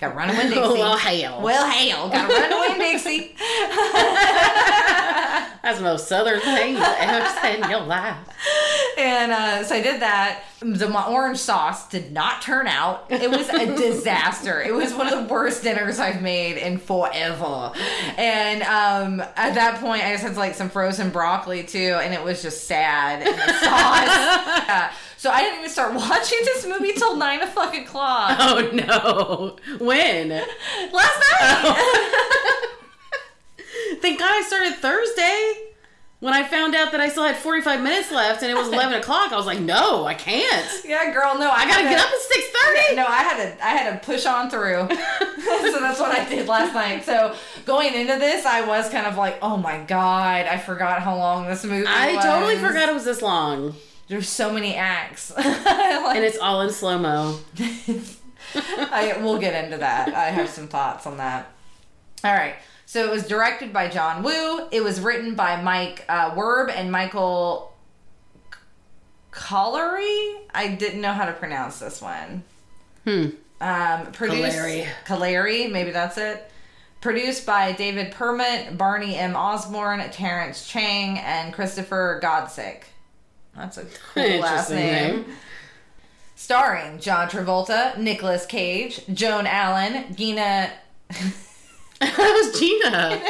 Got 0.01 0.09
to 0.09 0.15
run 0.15 0.29
away, 0.31 0.49
Dixie. 0.49 0.59
well, 0.59 0.97
hell. 0.97 1.41
Well, 1.43 1.67
hell. 1.69 2.09
Got 2.09 2.27
to 2.27 2.33
run 2.33 2.51
away, 2.51 2.77
Dixie. 2.91 3.35
That's 5.61 5.77
the 5.77 5.83
most 5.83 6.07
southern 6.07 6.39
thing 6.41 6.73
you've 6.73 6.83
ever 6.83 7.29
said 7.39 7.59
in 7.59 7.69
your 7.69 7.81
life. 7.81 8.17
And 8.97 9.31
uh, 9.31 9.63
so 9.63 9.75
I 9.75 9.81
did 9.83 10.01
that. 10.01 10.43
The 10.59 10.89
my 10.89 11.05
orange 11.05 11.37
sauce 11.37 11.87
did 11.87 12.11
not 12.11 12.41
turn 12.41 12.65
out. 12.65 13.05
It 13.09 13.29
was 13.29 13.47
a 13.49 13.67
disaster. 13.75 14.59
It 14.59 14.73
was 14.73 14.91
one 14.93 15.11
of 15.11 15.27
the 15.27 15.31
worst 15.31 15.61
dinners 15.61 15.99
I've 15.99 16.23
made 16.23 16.57
in 16.57 16.79
forever. 16.79 17.71
And 18.17 18.63
um, 18.63 19.21
at 19.35 19.53
that 19.53 19.79
point, 19.79 20.03
I 20.03 20.13
just 20.13 20.23
had 20.23 20.35
like 20.35 20.55
some 20.55 20.71
frozen 20.71 21.11
broccoli 21.11 21.63
too, 21.63 21.99
and 22.01 22.11
it 22.11 22.23
was 22.23 22.41
just 22.41 22.63
sad. 22.63 23.21
And 23.21 23.37
the 23.37 23.53
sauce. 23.53 24.07
Yeah. 24.07 24.91
So 25.21 25.29
I 25.29 25.41
didn't 25.43 25.59
even 25.59 25.69
start 25.69 25.93
watching 25.95 26.39
this 26.45 26.65
movie 26.65 26.93
till 26.93 27.15
nine 27.15 27.43
o'clock. 27.43 28.37
Oh 28.39 28.71
no. 28.73 29.55
When? 29.77 30.29
Last 30.29 30.91
night. 30.91 31.61
Oh. 31.63 32.77
Thank 34.01 34.17
God 34.17 34.31
I 34.33 34.41
started 34.47 34.73
Thursday. 34.77 35.67
When 36.21 36.33
I 36.33 36.43
found 36.43 36.73
out 36.73 36.91
that 36.91 36.99
I 37.01 37.09
still 37.09 37.23
had 37.23 37.35
45 37.37 37.83
minutes 37.83 38.11
left 38.11 38.41
and 38.41 38.51
it 38.51 38.55
was 38.55 38.69
11 38.69 38.95
o'clock, 38.99 39.31
I 39.31 39.35
was 39.35 39.45
like, 39.45 39.59
no, 39.59 40.05
I 40.05 40.15
can't. 40.15 40.67
yeah, 40.85 41.13
girl. 41.13 41.37
No, 41.37 41.49
I 41.51 41.53
I 41.53 41.65
gotta 41.67 41.83
had 41.83 41.89
get 41.89 41.99
up 41.99 42.07
at 42.07 42.91
6.30. 42.91 42.95
No, 42.95 43.05
I 43.05 43.17
had 43.21 43.37
to 43.57 43.63
I 43.63 43.69
had 43.69 44.01
to 44.01 44.05
push 44.05 44.25
on 44.25 44.49
through. 44.49 44.87
so 44.89 45.79
that's 45.79 45.99
what 45.99 46.17
I 46.17 46.27
did 46.27 46.47
last 46.47 46.73
night. 46.73 47.05
So 47.05 47.35
going 47.67 47.93
into 47.93 48.17
this, 48.17 48.43
I 48.47 48.65
was 48.65 48.89
kind 48.89 49.05
of 49.05 49.17
like, 49.17 49.37
oh 49.43 49.57
my 49.57 49.83
god, 49.83 50.47
I 50.47 50.57
forgot 50.57 51.03
how 51.03 51.15
long 51.15 51.45
this 51.47 51.63
movie 51.63 51.85
I 51.85 52.15
was. 52.15 52.25
totally 52.25 52.55
forgot 52.57 52.89
it 52.89 52.95
was 52.95 53.05
this 53.05 53.21
long. 53.21 53.75
There's 54.11 54.27
so 54.27 54.51
many 54.51 54.75
acts. 54.75 55.31
And 55.37 56.25
it's 56.25 56.37
all 56.37 56.61
in 56.63 56.71
slow 56.71 56.97
mo. 56.99 57.39
I 58.53 59.17
we'll 59.21 59.39
get 59.39 59.63
into 59.63 59.77
that. 59.77 60.13
I 60.13 60.25
have 60.25 60.49
some 60.49 60.67
thoughts 60.67 61.07
on 61.07 61.15
that. 61.17 61.49
All 62.25 62.33
right. 62.33 62.55
So 62.85 63.05
it 63.05 63.09
was 63.09 63.25
directed 63.25 63.71
by 63.71 63.87
John 63.87 64.21
Woo. 64.21 64.67
It 64.69 64.83
was 64.83 64.99
written 64.99 65.35
by 65.35 65.61
Mike 65.61 66.03
uh, 66.09 66.31
Werb 66.31 66.69
and 66.69 66.91
Michael 66.91 67.73
Colleary. 69.31 70.41
I 70.53 70.75
didn't 70.77 70.99
know 70.99 71.13
how 71.13 71.25
to 71.25 71.33
pronounce 71.33 71.79
this 71.79 72.01
one. 72.01 72.43
Hmm. 73.05 73.27
Um, 73.61 74.11
produced 74.11 74.57
maybe 75.69 75.91
that's 75.91 76.17
it. 76.17 76.51
Produced 76.99 77.45
by 77.45 77.71
David 77.71 78.11
Permut, 78.11 78.77
Barney 78.77 79.15
M. 79.15 79.37
Osborne, 79.37 80.01
Terence 80.11 80.67
Chang, 80.67 81.17
and 81.19 81.53
Christopher 81.53 82.19
Godsick. 82.21 82.83
That's 83.55 83.77
a 83.77 83.85
cool 84.13 84.39
last 84.39 84.69
name. 84.69 85.15
name. 85.17 85.25
Starring 86.35 86.99
John 86.99 87.29
Travolta, 87.29 87.97
Nicolas 87.97 88.45
Cage, 88.45 89.01
Joan 89.13 89.45
Allen, 89.45 90.15
Gina. 90.15 90.71
that 91.99 92.17
was 92.17 92.59
Gina. 92.59 93.21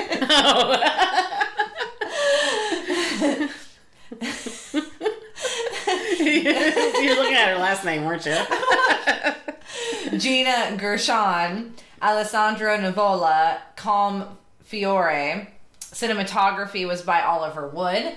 You're 6.19 7.15
looking 7.15 7.35
at 7.35 7.49
her 7.49 7.57
last 7.57 7.83
name, 7.83 8.05
weren't 8.05 8.25
you? 8.25 8.37
Gina 10.17 10.75
Gershon, 10.77 11.73
Alessandro 12.01 12.77
Nivola, 12.77 13.57
Colm 13.75 14.27
Feore. 14.69 15.47
Cinematography 15.81 16.87
was 16.87 17.01
by 17.01 17.21
Oliver 17.21 17.67
Wood. 17.67 18.13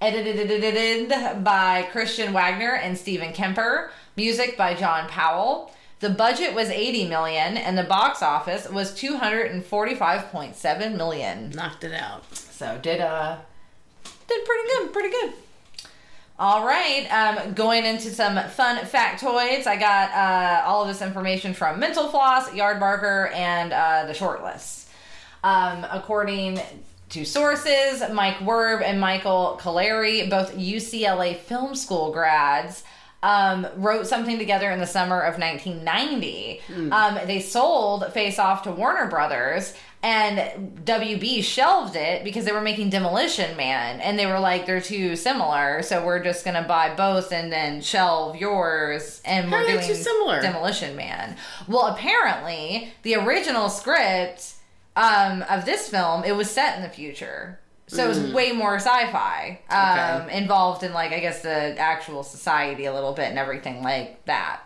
Edited 0.00 1.42
by 1.42 1.88
Christian 1.90 2.32
Wagner 2.32 2.74
and 2.74 2.96
Steven 2.96 3.32
Kemper. 3.32 3.90
Music 4.16 4.56
by 4.56 4.74
John 4.74 5.08
Powell. 5.08 5.72
The 6.00 6.10
budget 6.10 6.54
was 6.54 6.70
80 6.70 7.08
million 7.08 7.56
and 7.56 7.76
the 7.76 7.82
box 7.82 8.22
office 8.22 8.70
was 8.70 8.92
245.7 8.92 10.96
million. 10.96 11.50
Knocked 11.50 11.82
it 11.82 11.92
out. 11.92 12.32
So 12.32 12.78
did 12.80 13.00
uh 13.00 13.38
did 14.28 14.44
pretty 14.44 14.68
good, 14.68 14.92
pretty 14.92 15.10
good. 15.10 15.32
All 16.38 16.64
right, 16.64 17.08
um, 17.10 17.54
going 17.54 17.84
into 17.84 18.10
some 18.10 18.38
fun 18.50 18.76
factoids. 18.84 19.66
I 19.66 19.74
got 19.74 20.12
uh, 20.12 20.68
all 20.68 20.82
of 20.82 20.88
this 20.88 21.02
information 21.02 21.52
from 21.52 21.80
Mental 21.80 22.08
Floss, 22.08 22.50
Yardbarker, 22.50 23.34
and 23.34 23.72
uh, 23.72 24.04
the 24.06 24.12
Shortlist. 24.12 24.86
Um, 25.42 25.84
according 25.90 26.60
to 27.10 27.24
sources, 27.24 28.02
Mike 28.12 28.36
Werb 28.38 28.82
and 28.82 29.00
Michael 29.00 29.56
Colleary, 29.60 30.26
both 30.28 30.56
UCLA 30.56 31.36
Film 31.36 31.74
School 31.74 32.12
grads, 32.12 32.84
um, 33.22 33.66
wrote 33.76 34.06
something 34.06 34.38
together 34.38 34.70
in 34.70 34.78
the 34.78 34.86
summer 34.86 35.20
of 35.20 35.38
1990. 35.38 36.60
Um, 36.92 37.18
they 37.26 37.40
sold 37.40 38.12
Face 38.12 38.38
Off 38.38 38.62
to 38.62 38.70
Warner 38.70 39.08
Brothers, 39.08 39.74
and 40.04 40.38
WB 40.84 41.42
shelved 41.42 41.96
it 41.96 42.22
because 42.22 42.44
they 42.44 42.52
were 42.52 42.60
making 42.60 42.90
Demolition 42.90 43.56
Man, 43.56 44.00
and 44.00 44.16
they 44.16 44.26
were 44.26 44.38
like, 44.38 44.66
they're 44.66 44.80
too 44.80 45.16
similar, 45.16 45.82
so 45.82 46.06
we're 46.06 46.22
just 46.22 46.44
gonna 46.44 46.62
buy 46.62 46.94
both 46.94 47.32
and 47.32 47.50
then 47.52 47.80
shelve 47.80 48.36
yours, 48.36 49.20
and 49.24 49.46
How 49.50 49.62
we're 49.62 49.66
doing 49.66 49.86
too 49.86 49.94
similar? 49.94 50.40
Demolition 50.40 50.94
Man. 50.94 51.36
Well, 51.66 51.86
apparently, 51.86 52.92
the 53.02 53.16
original 53.16 53.68
script 53.68 54.54
um, 54.98 55.42
of 55.48 55.64
this 55.64 55.88
film 55.88 56.24
it 56.24 56.32
was 56.32 56.50
set 56.50 56.76
in 56.76 56.82
the 56.82 56.88
future. 56.88 57.58
So 57.90 58.04
it 58.04 58.08
was 58.08 58.32
way 58.34 58.52
more 58.52 58.74
sci-fi 58.76 59.60
um, 59.70 59.76
Mm. 59.78 60.24
Okay. 60.26 60.36
involved 60.36 60.82
in 60.82 60.92
like 60.92 61.12
I 61.12 61.20
guess 61.20 61.40
the 61.40 61.78
actual 61.78 62.22
society 62.22 62.84
a 62.84 62.92
little 62.92 63.14
bit 63.14 63.28
and 63.30 63.38
everything 63.38 63.82
like 63.82 64.22
that. 64.26 64.60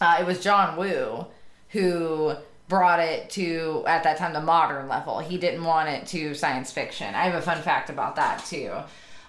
Uh, 0.00 0.16
it 0.20 0.26
was 0.26 0.40
John 0.40 0.76
Woo 0.78 1.26
who 1.68 2.32
brought 2.68 3.00
it 3.00 3.28
to 3.30 3.84
at 3.86 4.04
that 4.04 4.16
time 4.16 4.32
the 4.32 4.40
modern 4.40 4.88
level. 4.88 5.18
He 5.18 5.36
didn't 5.36 5.64
want 5.64 5.88
it 5.90 6.06
to 6.08 6.34
science 6.34 6.72
fiction. 6.72 7.14
I 7.14 7.24
have 7.24 7.34
a 7.34 7.42
fun 7.42 7.60
fact 7.60 7.90
about 7.90 8.16
that 8.16 8.44
too. 8.46 8.72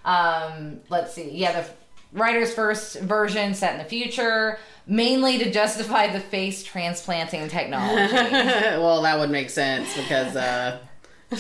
Um, 0.06 0.80
let's 0.90 1.14
see. 1.14 1.30
Yeah, 1.32 1.62
the 1.62 1.70
writer's 2.14 2.54
first 2.54 3.00
version 3.00 3.54
set 3.54 3.74
in 3.74 3.78
the 3.80 3.86
future, 3.86 4.60
mainly 4.86 5.38
to 5.40 5.52
justify 5.52 6.08
the 6.08 6.20
face 6.20 6.64
transplanting 6.64 7.48
technology. 7.48 8.14
well, 8.14 9.02
that 9.04 9.18
would 9.20 9.30
make 9.30 9.50
sense 9.50 9.96
because 9.96 10.36
uh, 10.36 10.80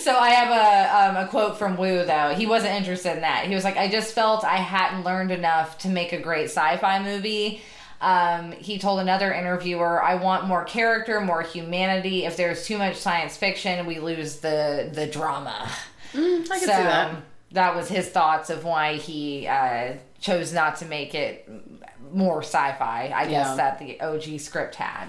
So 0.00 0.16
I 0.16 0.30
have 0.30 0.50
a 0.50 1.18
um, 1.18 1.24
a 1.24 1.28
quote 1.28 1.56
from 1.56 1.76
Woo 1.76 2.04
though. 2.04 2.34
He 2.34 2.46
wasn't 2.46 2.74
interested 2.74 3.14
in 3.14 3.20
that. 3.20 3.46
He 3.46 3.54
was 3.54 3.64
like, 3.64 3.76
I 3.76 3.88
just 3.88 4.14
felt 4.14 4.44
I 4.44 4.56
hadn't 4.56 5.04
learned 5.04 5.30
enough 5.30 5.78
to 5.78 5.88
make 5.88 6.12
a 6.12 6.20
great 6.20 6.44
sci-fi 6.44 7.02
movie. 7.02 7.62
Um, 8.00 8.50
he 8.52 8.78
told 8.78 8.98
another 8.98 9.32
interviewer, 9.32 10.02
"I 10.02 10.16
want 10.16 10.46
more 10.46 10.64
character, 10.64 11.20
more 11.20 11.42
humanity. 11.42 12.24
If 12.24 12.36
there's 12.36 12.66
too 12.66 12.78
much 12.78 12.96
science 12.96 13.36
fiction, 13.36 13.86
we 13.86 14.00
lose 14.00 14.40
the 14.40 14.90
the 14.92 15.06
drama." 15.06 15.70
I 16.14 16.16
can 16.16 16.46
so 16.46 16.56
see 16.58 16.66
that. 16.66 17.14
That 17.52 17.74
was 17.74 17.88
his 17.88 18.08
thoughts 18.08 18.50
of 18.50 18.64
why 18.64 18.94
he 18.94 19.46
uh, 19.46 19.94
chose 20.20 20.52
not 20.52 20.76
to 20.76 20.84
make 20.86 21.14
it 21.14 21.48
more 22.12 22.42
sci-fi. 22.42 23.12
I 23.14 23.26
guess 23.26 23.56
that 23.56 23.78
the 23.78 24.00
OG 24.00 24.40
script 24.40 24.74
had. 24.76 25.08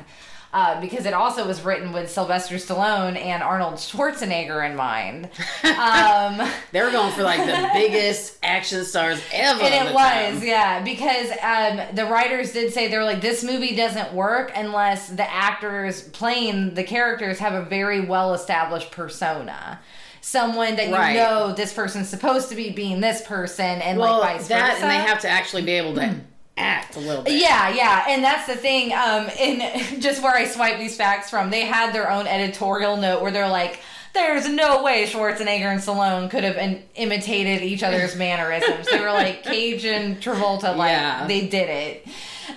Uh, 0.53 0.79
because 0.79 1.07
it 1.07 1.15
also 1.15 1.47
was 1.47 1.63
written 1.63 1.93
with 1.93 2.11
Sylvester 2.11 2.55
Stallone 2.57 3.17
and 3.17 3.41
Arnold 3.41 3.73
Schwarzenegger 3.75 4.63
in 4.69 4.75
mind. 4.75 5.29
Um, 5.63 6.47
They 6.71 6.81
were 6.83 6.91
going 6.91 7.11
for 7.13 7.23
like 7.23 7.39
the 7.39 7.69
biggest 7.73 8.37
action 8.43 8.85
stars 8.85 9.19
ever. 9.33 9.63
and 9.63 9.87
it 9.89 9.93
was, 9.93 10.39
time. 10.39 10.43
yeah, 10.47 10.83
because 10.83 11.31
um, 11.41 11.95
the 11.95 12.05
writers 12.05 12.51
did 12.53 12.71
say 12.71 12.87
they 12.87 12.97
were 12.97 13.03
like, 13.03 13.21
this 13.21 13.43
movie 13.43 13.75
doesn't 13.75 14.13
work 14.13 14.51
unless 14.55 15.09
the 15.09 15.29
actors 15.29 16.03
playing 16.09 16.75
the 16.75 16.83
characters 16.83 17.39
have 17.39 17.53
a 17.53 17.63
very 17.67 18.01
well 18.01 18.35
established 18.35 18.91
persona. 18.91 19.79
Someone 20.25 20.77
that 20.77 20.85
you 20.87 21.17
know 21.19 21.53
this 21.53 21.73
person's 21.73 22.07
supposed 22.07 22.47
to 22.47 22.55
be 22.55 22.69
being 22.71 23.01
this 23.01 23.21
person, 23.23 23.65
and 23.81 23.99
Well, 23.99 24.19
like 24.21 24.37
vice 24.37 24.47
that 24.47 24.73
versa. 24.75 24.83
and 24.83 24.89
they 24.91 25.05
have 25.05 25.19
to 25.21 25.27
actually 25.27 25.63
be 25.63 25.73
able 25.73 25.95
to 25.95 26.15
act 26.55 26.95
a 26.95 26.99
little 26.99 27.23
bit. 27.23 27.33
Yeah, 27.33 27.67
yeah, 27.73 28.05
and 28.07 28.23
that's 28.23 28.47
the 28.47 28.55
thing. 28.55 28.93
Um, 28.93 29.27
in 29.37 29.99
just 30.01 30.23
where 30.23 30.33
I 30.33 30.45
swipe 30.45 30.77
these 30.79 30.95
facts 30.95 31.29
from, 31.29 31.49
they 31.49 31.65
had 31.65 31.93
their 31.93 32.09
own 32.09 32.25
editorial 32.25 32.95
note 32.95 33.21
where 33.21 33.31
they're 33.31 33.49
like, 33.49 33.81
"There's 34.13 34.47
no 34.47 34.81
way 34.81 35.05
Schwarzenegger 35.07 35.65
and 35.71 35.81
Stallone 35.81 36.29
could 36.29 36.45
have 36.45 36.55
in- 36.55 36.83
imitated 36.95 37.61
each 37.61 37.83
other's 37.83 38.15
mannerisms." 38.25 38.87
they 38.89 39.01
were 39.01 39.11
like 39.11 39.45
and 39.45 40.21
Travolta, 40.21 40.73
like 40.77 40.91
Yeah. 40.91 41.27
they 41.27 41.47
did 41.47 41.69
it. 41.69 42.07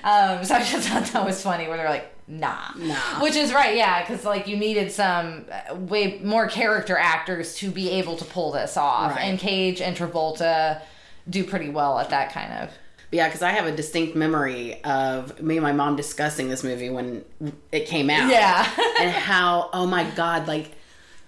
Um, 0.04 0.44
so 0.44 0.54
I 0.54 0.62
just 0.62 0.88
thought 0.88 1.04
that 1.06 1.25
was 1.26 1.42
funny 1.42 1.66
where 1.66 1.76
they're 1.78 1.90
like, 1.90 2.12
"Nah, 2.28 2.54
Nah. 2.76 2.95
which 3.23 3.37
is 3.37 3.52
right, 3.52 3.76
yeah, 3.76 4.00
because 4.02 4.25
like 4.25 4.47
you 4.49 4.56
needed 4.56 4.90
some 4.92 5.45
uh, 5.71 5.75
way 5.75 6.21
more 6.25 6.49
character 6.49 6.97
actors 6.99 7.54
to 7.56 7.71
be 7.71 7.90
able 7.90 8.16
to 8.16 8.25
pull 8.25 8.52
this 8.52 8.76
off, 8.76 9.12
Right. 9.12 9.21
and 9.23 9.38
Cage 9.38 9.80
and 9.80 9.97
Travolta 9.97 10.80
do 11.28 11.45
pretty 11.45 11.68
well 11.71 11.99
at 11.99 12.11
that 12.11 12.33
kind 12.33 12.52
of. 12.52 12.71
Yeah, 13.12 13.28
because 13.28 13.42
I 13.42 13.50
have 13.50 13.66
a 13.66 13.73
distinct 13.73 14.16
memory 14.16 14.83
of 14.83 15.40
me 15.40 15.56
and 15.56 15.62
my 15.62 15.73
mom 15.73 15.95
discussing 15.97 16.49
this 16.49 16.64
movie 16.64 16.90
when 16.90 17.25
it 17.71 17.87
came 17.87 18.11
out. 18.11 18.28
Yeah. 18.30 18.68
and 19.00 19.11
how, 19.12 19.71
oh 19.73 19.87
my 19.87 20.02
God, 20.11 20.49
like, 20.49 20.73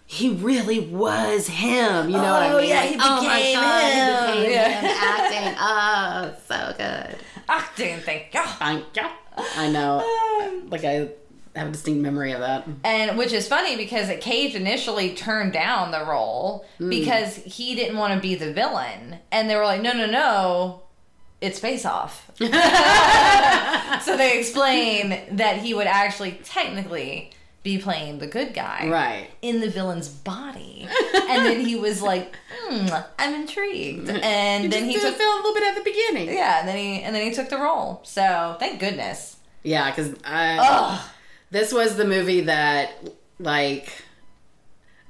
he 0.05 0.31
really 0.31 0.81
was 0.81 1.47
him. 1.47 2.09
You 2.09 2.17
know 2.17 2.23
what 2.33 2.43
I 2.43 2.52
Oh, 2.52 2.59
mean? 2.61 2.69
yeah, 2.71 2.83
he 2.83 2.97
oh 3.00 3.23
my 3.23 3.37
became 3.37 3.55
God, 3.55 3.83
him. 3.93 4.26
he 4.26 4.40
became 4.40 4.52
Yeah. 4.52 4.81
him 4.81 4.97
acting. 5.00 5.55
Oh, 5.61 6.35
so 6.49 6.75
good. 6.76 7.17
acting 7.49 8.00
thank 8.00 8.35
you. 8.35 8.43
Thank 8.43 8.85
you. 8.97 9.02
I 9.57 9.71
know. 9.71 10.04
Um, 10.38 10.71
like, 10.71 10.85
I 10.85 11.09
have 11.57 11.68
a 11.68 11.73
distinct 11.73 12.00
memory 12.00 12.30
of 12.30 12.38
that. 12.38 12.66
And 12.85 13.18
which 13.18 13.33
is 13.33 13.49
funny 13.49 13.76
because 13.76 14.09
Cage 14.21 14.54
initially 14.54 15.14
turned 15.14 15.52
down 15.52 15.90
the 15.90 16.04
role 16.04 16.64
hmm. 16.78 16.88
because 16.88 17.37
he 17.37 17.75
didn't 17.75 17.97
want 17.97 18.14
to 18.14 18.21
be 18.21 18.37
the 18.37 18.52
villain. 18.52 19.18
And 19.33 19.50
they 19.50 19.57
were 19.57 19.64
like, 19.64 19.83
no, 19.83 19.92
no, 19.92 20.07
no, 20.07 20.83
it's 21.40 21.59
face 21.59 21.85
off. 21.85 22.30
so 22.38 22.47
they 24.16 24.38
explain 24.38 25.37
that 25.37 25.59
he 25.59 25.75
would 25.75 25.87
actually 25.87 26.38
technically 26.45 27.33
be 27.69 27.79
playing 27.79 28.19
the 28.19 28.27
good 28.27 28.55
guy. 28.55 28.89
Right. 28.89 29.29
In 29.43 29.61
the 29.61 29.69
villain's 29.69 30.09
body. 30.09 30.89
and 31.15 31.45
then 31.47 31.61
he 31.61 31.77
was 31.77 32.01
like, 32.01 32.35
hmm, 32.51 32.87
I'm 33.19 33.35
intrigued. 33.35 34.09
And 34.09 34.65
He 34.65 34.69
then 34.71 34.85
he 34.89 34.95
took. 34.95 35.05
a 35.15 35.19
little 35.19 35.53
bit 35.55 35.63
at 35.65 35.75
the 35.77 35.83
beginning. 35.85 36.29
Yeah, 36.35 36.61
and 36.61 36.69
then 36.69 36.77
he 36.79 37.03
and 37.03 37.15
then 37.15 37.23
he 37.29 37.33
took 37.35 37.49
the 37.51 37.59
role. 37.59 38.01
So 38.05 38.57
thank 38.59 38.81
goodness. 38.81 39.37
Yeah, 39.63 39.91
because 39.91 40.15
I. 40.25 40.59
Ugh. 40.61 41.01
This 41.51 41.73
was 41.73 41.97
the 41.97 42.05
movie 42.05 42.43
that, 42.43 42.91
like, 43.39 43.91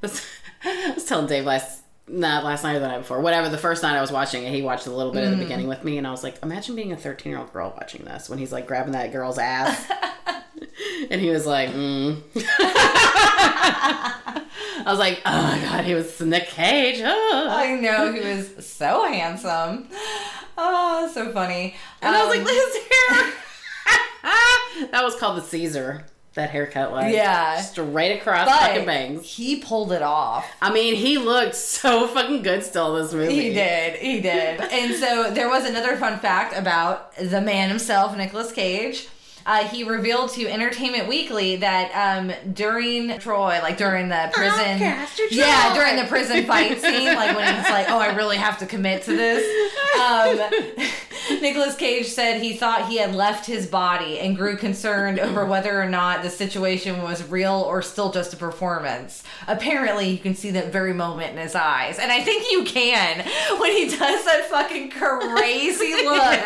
this, 0.00 0.24
I 0.64 0.92
was 0.94 1.04
telling 1.04 1.26
Dave 1.26 1.44
last, 1.44 1.82
not 2.06 2.44
last 2.44 2.62
night 2.62 2.76
or 2.76 2.78
the 2.80 2.86
night 2.88 2.98
before, 2.98 3.20
whatever. 3.20 3.48
The 3.48 3.58
first 3.58 3.82
night 3.82 3.96
I 3.96 4.00
was 4.00 4.12
watching 4.12 4.44
it, 4.44 4.52
he 4.52 4.62
watched 4.62 4.86
a 4.86 4.90
little 4.92 5.12
bit 5.12 5.24
Mm. 5.24 5.32
of 5.32 5.38
the 5.38 5.44
beginning 5.44 5.66
with 5.68 5.82
me, 5.84 5.98
and 5.98 6.06
I 6.06 6.10
was 6.12 6.22
like, 6.22 6.40
imagine 6.42 6.76
being 6.76 6.92
a 6.92 6.96
thirteen-year-old 6.96 7.52
girl 7.52 7.74
watching 7.76 8.04
this 8.04 8.28
when 8.30 8.38
he's 8.38 8.52
like 8.52 8.66
grabbing 8.68 8.92
that 8.92 9.10
girl's 9.12 9.36
ass, 9.38 9.90
and 11.10 11.20
he 11.20 11.30
was 11.30 11.46
like, 11.46 11.70
mm. 11.70 12.20
I 14.80 14.84
was 14.86 14.98
like, 14.98 15.20
oh 15.26 15.42
my 15.42 15.58
god, 15.60 15.84
he 15.84 15.94
was 15.94 16.20
Nic 16.20 16.46
Cage. 16.48 17.00
Oh. 17.04 17.48
I 17.50 17.74
know 17.80 18.12
he 18.12 18.20
was 18.20 18.64
so 18.66 19.04
handsome. 19.06 19.88
Oh, 20.56 21.10
so 21.12 21.32
funny. 21.32 21.76
And 22.02 22.14
I 22.14 22.24
was 22.26 22.36
like, 22.36 22.40
Um, 22.40 22.46
his 22.54 22.76
hair. 22.76 23.32
that 24.92 25.04
was 25.04 25.14
called 25.16 25.38
the 25.38 25.42
Caesar. 25.42 26.04
That 26.34 26.50
haircut 26.50 26.92
was 26.92 27.12
Yeah. 27.12 27.60
straight 27.60 28.16
across 28.16 28.46
but 28.46 28.58
fucking 28.60 28.86
bangs. 28.86 29.28
he 29.28 29.56
pulled 29.56 29.90
it 29.92 30.02
off. 30.02 30.46
I 30.62 30.72
mean, 30.72 30.94
he 30.94 31.18
looked 31.18 31.56
so 31.56 32.06
fucking 32.06 32.42
good 32.42 32.62
still 32.62 32.96
in 32.96 33.02
this 33.02 33.12
movie. 33.12 33.34
He 33.34 33.52
did. 33.54 33.96
He 33.98 34.20
did. 34.20 34.60
and 34.60 34.94
so 34.94 35.30
there 35.32 35.48
was 35.48 35.64
another 35.68 35.96
fun 35.96 36.20
fact 36.20 36.56
about 36.56 37.14
the 37.16 37.40
man 37.40 37.68
himself, 37.70 38.16
Nicolas 38.16 38.52
Cage. 38.52 39.08
Uh, 39.48 39.64
he 39.64 39.82
revealed 39.82 40.30
to 40.30 40.46
Entertainment 40.46 41.08
Weekly 41.08 41.56
that 41.56 41.90
um, 41.94 42.30
during 42.52 43.18
Troy, 43.18 43.58
like 43.62 43.78
during 43.78 44.10
the 44.10 44.28
prison, 44.34 44.78
yeah, 45.30 45.74
during 45.74 45.96
the 45.96 46.04
prison 46.04 46.44
fight 46.44 46.78
scene, 46.78 47.06
like 47.06 47.34
when 47.34 47.54
he's 47.56 47.70
like, 47.70 47.88
"Oh, 47.88 47.98
I 47.98 48.14
really 48.14 48.36
have 48.36 48.58
to 48.58 48.66
commit 48.66 49.04
to 49.04 49.12
this." 49.16 49.42
Um, 49.98 50.38
Nicolas 51.40 51.76
Cage 51.76 52.08
said 52.08 52.42
he 52.42 52.54
thought 52.56 52.88
he 52.88 52.98
had 52.98 53.14
left 53.14 53.46
his 53.46 53.66
body 53.66 54.18
and 54.18 54.36
grew 54.36 54.56
concerned 54.56 55.18
over 55.18 55.46
whether 55.46 55.80
or 55.80 55.88
not 55.88 56.22
the 56.22 56.28
situation 56.30 57.02
was 57.02 57.26
real 57.28 57.64
or 57.66 57.80
still 57.80 58.12
just 58.12 58.34
a 58.34 58.36
performance. 58.36 59.22
Apparently, 59.46 60.10
you 60.10 60.18
can 60.18 60.34
see 60.34 60.50
that 60.50 60.70
very 60.72 60.92
moment 60.92 61.32
in 61.32 61.38
his 61.38 61.54
eyes, 61.54 61.98
and 61.98 62.12
I 62.12 62.20
think 62.22 62.50
you 62.52 62.64
can 62.64 63.26
when 63.58 63.72
he 63.72 63.86
does 63.88 64.24
that 64.26 64.46
fucking 64.50 64.90
crazy 64.90 65.94
look. 66.04 66.38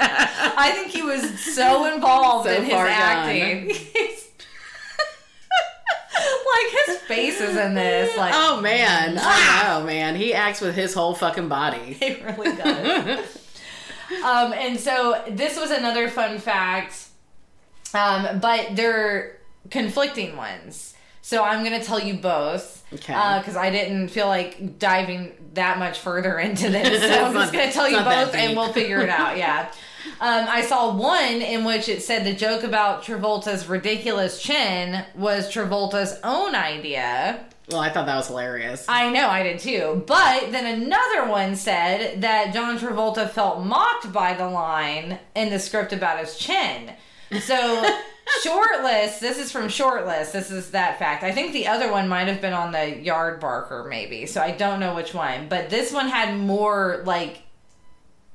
I 0.57 0.71
think 0.73 0.93
he 0.93 1.03
was 1.03 1.41
so 1.41 1.93
involved 1.93 2.49
So 2.49 2.55
in 2.55 2.63
his. 2.63 2.92
Acting. 2.93 3.73
Like 6.15 6.87
his 6.87 6.97
face 6.99 7.41
is 7.41 7.57
in 7.57 7.75
this, 7.75 8.17
like 8.17 8.33
Oh 8.35 8.61
man, 8.61 9.19
I 9.19 9.63
know, 9.79 9.87
man. 9.87 10.15
He 10.15 10.35
acts 10.35 10.61
with 10.61 10.75
his 10.75 10.93
whole 10.93 11.15
fucking 11.15 11.49
body. 11.49 11.79
He 12.01 12.23
really 12.23 12.55
does. 12.57 13.39
um, 14.25 14.53
and 14.53 14.79
so 14.79 15.23
this 15.31 15.59
was 15.59 15.71
another 15.71 16.09
fun 16.09 16.39
fact, 16.39 17.09
um, 17.95 18.41
but 18.41 18.77
they're 18.77 19.39
conflicting 19.71 20.37
ones. 20.37 20.95
So 21.23 21.43
I'm 21.43 21.65
gonna 21.65 21.83
tell 21.83 22.01
you 22.01 22.15
both, 22.15 22.85
Okay. 22.93 23.39
Because 23.39 23.57
I 23.57 23.71
didn't 23.71 24.09
feel 24.09 24.27
like 24.27 24.79
diving 24.79 25.33
that 25.55 25.79
much 25.79 25.99
further 26.01 26.39
into 26.39 26.69
this, 26.69 27.01
so 27.03 27.25
I'm 27.25 27.33
just 27.33 27.53
gonna 27.53 27.73
tell 27.73 27.89
you 27.89 27.99
both, 28.01 28.35
and 28.35 28.57
we'll 28.57 28.73
figure 28.73 29.01
it 29.01 29.09
out. 29.09 29.39
Yeah. 29.39 29.73
Um, 30.21 30.47
I 30.49 30.63
saw 30.63 30.95
one 30.95 31.43
in 31.43 31.65
which 31.65 31.89
it 31.89 32.03
said 32.03 32.25
the 32.25 32.33
joke 32.33 32.63
about 32.63 33.03
Travolta's 33.05 33.69
ridiculous 33.69 34.41
chin 34.43 35.05
was 35.15 35.53
Travolta's 35.53 36.19
own 36.23 36.55
idea. 36.55 37.47
Well, 37.71 37.81
I 37.81 37.91
thought 37.91 38.07
that 38.07 38.17
was 38.17 38.27
hilarious. 38.27 38.85
I 38.89 39.11
know, 39.11 39.29
I 39.29 39.43
did 39.43 39.61
too. 39.61 40.05
But 40.07 40.51
then 40.53 40.83
another 40.83 41.29
one 41.29 41.57
said 41.57 42.21
that 42.21 42.53
John 42.53 42.79
Travolta 42.79 43.31
felt 43.31 43.65
mocked 43.65 44.13
by 44.13 44.35
the 44.35 44.49
line 44.49 45.19
in 45.35 45.51
the 45.51 45.59
script 45.59 45.93
about 45.93 46.19
his 46.19 46.37
chin. 46.37 46.93
So, 47.41 47.91
Shortlist, 48.45 49.21
this 49.21 49.39
is 49.39 49.51
from 49.51 49.69
Shortlist. 49.69 50.33
This 50.33 50.51
is 50.51 50.73
that 50.73 50.99
fact. 50.99 51.23
I 51.23 51.33
think 51.33 51.53
the 51.53 51.69
other 51.69 51.91
one 51.91 52.09
might 52.09 52.29
have 52.29 52.41
been 52.41 52.53
on 52.53 52.73
the 52.73 52.99
Yard 52.99 53.41
Barker, 53.41 53.87
maybe. 53.89 54.27
So, 54.27 54.41
I 54.41 54.51
don't 54.51 54.81
know 54.81 54.95
which 54.95 55.15
one. 55.15 55.49
But 55.49 55.71
this 55.71 55.93
one 55.93 56.09
had 56.09 56.37
more, 56.37 57.03
like, 57.07 57.43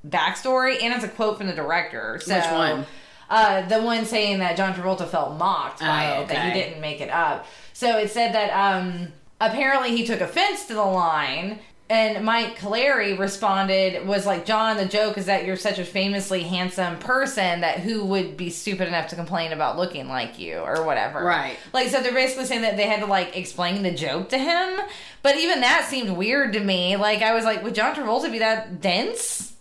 backstory, 0.09 0.81
and 0.81 0.93
it's 0.93 1.03
a 1.03 1.09
quote 1.09 1.37
from 1.37 1.47
the 1.47 1.53
director. 1.53 2.19
So, 2.23 2.35
Which 2.35 2.51
one? 2.51 2.85
Uh, 3.29 3.67
the 3.67 3.81
one 3.81 4.05
saying 4.05 4.39
that 4.39 4.55
John 4.55 4.73
Travolta 4.73 5.07
felt 5.07 5.37
mocked 5.37 5.81
by 5.81 6.17
Oh, 6.17 6.21
it, 6.21 6.29
that 6.29 6.45
he 6.45 6.59
didn't 6.59 6.79
make 6.79 7.01
it 7.01 7.09
up. 7.09 7.45
So 7.73 7.97
it 7.97 8.09
said 8.09 8.33
that 8.33 8.51
um, 8.51 9.09
apparently 9.41 9.95
he 9.95 10.05
took 10.05 10.21
offense 10.21 10.65
to 10.67 10.73
the 10.73 10.83
line. 10.83 11.59
And 11.89 12.25
Mike 12.25 12.57
Colleary 12.57 13.13
responded, 13.13 14.05
was 14.05 14.25
like, 14.25 14.45
John, 14.45 14.75
the 14.75 14.85
joke 14.85 15.17
is 15.17 15.27
that 15.27 15.45
you're 15.45 15.55
such 15.55 15.79
a 15.79 15.85
famously 15.85 16.43
handsome 16.43 16.99
person 16.99 17.61
that 17.61 17.79
who 17.79 18.03
would 18.03 18.35
be 18.35 18.49
stupid 18.49 18.89
enough 18.89 19.07
to 19.09 19.15
complain 19.15 19.53
about 19.53 19.77
looking 19.77 20.09
like 20.09 20.37
you 20.37 20.57
or 20.57 20.83
whatever. 20.83 21.23
Right. 21.23 21.55
Like, 21.71 21.87
so 21.87 22.01
they're 22.01 22.11
basically 22.11 22.43
saying 22.43 22.63
that 22.63 22.75
they 22.75 22.87
had 22.87 22.99
to, 22.99 23.05
like, 23.05 23.37
explain 23.37 23.83
the 23.83 23.91
joke 23.91 24.27
to 24.29 24.37
him. 24.37 24.81
But 25.23 25.37
even 25.37 25.61
that 25.61 25.87
seemed 25.89 26.09
weird 26.09 26.51
to 26.53 26.59
me. 26.59 26.97
Like, 26.97 27.21
I 27.21 27.33
was 27.33 27.45
like, 27.45 27.63
would 27.63 27.75
John 27.75 27.95
Travolta 27.95 28.29
be 28.29 28.39
that 28.39 28.81
dense? 28.81 29.53